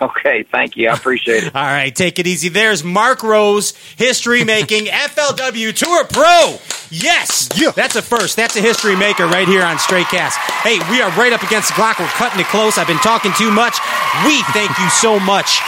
Okay, 0.00 0.42
thank 0.42 0.76
you. 0.76 0.88
I 0.88 0.94
appreciate 0.94 1.44
it. 1.44 1.54
All 1.54 1.62
right, 1.62 1.94
take 1.94 2.18
it 2.18 2.26
easy. 2.26 2.48
There's 2.48 2.82
Mark 2.82 3.22
Rose, 3.22 3.76
history 3.96 4.42
making 4.42 4.86
FLW 4.86 5.72
Tour 5.76 6.04
Pro. 6.06 6.58
Yes, 6.90 7.48
yeah. 7.54 7.70
that's 7.70 7.94
a 7.94 8.02
first. 8.02 8.34
That's 8.34 8.56
a 8.56 8.60
history 8.60 8.96
maker 8.96 9.26
right 9.26 9.46
here 9.46 9.62
on 9.62 9.78
Straight 9.78 10.06
Cast. 10.06 10.38
Hey, 10.66 10.80
we 10.90 11.00
are 11.00 11.10
right 11.12 11.32
up 11.32 11.44
against 11.44 11.68
the 11.68 11.74
clock. 11.74 12.00
We're 12.00 12.06
cutting 12.08 12.40
it 12.40 12.46
close. 12.46 12.78
I've 12.78 12.88
been 12.88 12.96
talking 12.98 13.32
too 13.38 13.52
much. 13.52 13.78
We 14.26 14.42
thank 14.52 14.76
you 14.80 14.90
so 14.90 15.20
much 15.20 15.60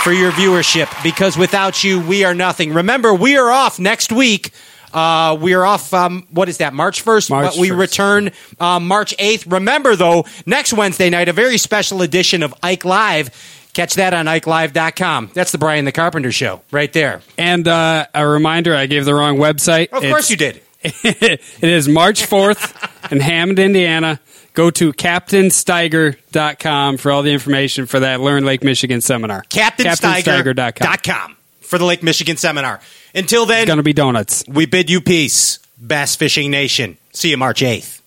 for 0.00 0.12
your 0.12 0.30
viewership 0.32 0.90
because 1.02 1.36
without 1.36 1.84
you, 1.84 2.00
we 2.00 2.24
are 2.24 2.34
nothing. 2.34 2.72
Remember, 2.72 3.12
we 3.14 3.36
are 3.36 3.50
off 3.50 3.78
next 3.78 4.10
week. 4.12 4.50
Uh, 4.92 5.38
we 5.40 5.54
are 5.54 5.64
off. 5.64 5.94
Um, 5.94 6.26
what 6.30 6.48
is 6.48 6.58
that? 6.58 6.74
March 6.74 7.02
first. 7.02 7.28
But 7.28 7.56
we 7.56 7.68
1st. 7.68 7.78
return 7.78 8.30
um, 8.58 8.88
March 8.88 9.14
eighth. 9.18 9.46
Remember, 9.46 9.94
though, 9.94 10.24
next 10.46 10.72
Wednesday 10.72 11.10
night, 11.10 11.28
a 11.28 11.32
very 11.32 11.58
special 11.58 12.02
edition 12.02 12.42
of 12.42 12.54
Ike 12.62 12.84
Live. 12.84 13.30
Catch 13.72 13.94
that 13.94 14.12
on 14.12 14.26
IkeLive.com. 14.26 15.30
That's 15.32 15.52
the 15.52 15.58
Brian 15.58 15.84
the 15.84 15.92
Carpenter 15.92 16.32
show 16.32 16.60
right 16.72 16.92
there. 16.92 17.20
And 17.38 17.68
uh, 17.68 18.06
a 18.12 18.26
reminder, 18.26 18.74
I 18.74 18.86
gave 18.86 19.04
the 19.04 19.14
wrong 19.14 19.36
website. 19.36 19.90
Of 19.90 20.02
course 20.02 20.28
you 20.28 20.36
did. 20.36 20.60
it 20.82 21.40
is 21.62 21.88
March 21.88 22.22
4th 22.22 23.12
in 23.12 23.20
Hammond, 23.20 23.60
Indiana. 23.60 24.18
Go 24.54 24.70
to 24.70 24.92
CaptainSteiger.com 24.92 26.96
for 26.98 27.12
all 27.12 27.22
the 27.22 27.32
information 27.32 27.86
for 27.86 28.00
that 28.00 28.20
Learn 28.20 28.44
Lake 28.44 28.62
Michigan 28.64 29.00
seminar. 29.00 29.42
CaptainSteiger.com. 29.44 31.36
For 31.60 31.78
the 31.78 31.84
Lake 31.84 32.02
Michigan 32.02 32.36
seminar. 32.36 32.80
Until 33.14 33.46
then, 33.46 33.64
Going 33.66 33.76
to 33.78 33.82
be 33.84 33.92
donuts. 33.92 34.42
we 34.48 34.66
bid 34.66 34.90
you 34.90 35.00
peace, 35.00 35.58
Bass 35.78 36.16
Fishing 36.16 36.50
Nation. 36.50 36.96
See 37.12 37.30
you 37.30 37.36
March 37.36 37.60
8th. 37.60 38.00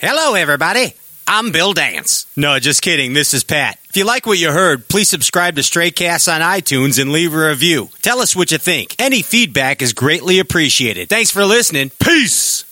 Hello, 0.00 0.34
everybody. 0.34 0.94
I'm 1.26 1.50
Bill 1.52 1.72
Dance. 1.72 2.26
No, 2.36 2.58
just 2.58 2.82
kidding. 2.82 3.14
This 3.14 3.32
is 3.32 3.42
Pat. 3.44 3.78
If 3.94 3.98
you 3.98 4.04
like 4.06 4.26
what 4.26 4.38
you 4.38 4.50
heard, 4.50 4.88
please 4.88 5.08
subscribe 5.08 5.54
to 5.54 5.62
Straycast 5.62 6.26
on 6.26 6.40
iTunes 6.40 7.00
and 7.00 7.12
leave 7.12 7.32
a 7.32 7.48
review. 7.50 7.90
Tell 8.02 8.18
us 8.18 8.34
what 8.34 8.50
you 8.50 8.58
think. 8.58 8.96
Any 8.98 9.22
feedback 9.22 9.82
is 9.82 9.92
greatly 9.92 10.40
appreciated. 10.40 11.08
Thanks 11.08 11.30
for 11.30 11.44
listening. 11.44 11.92
Peace. 12.00 12.62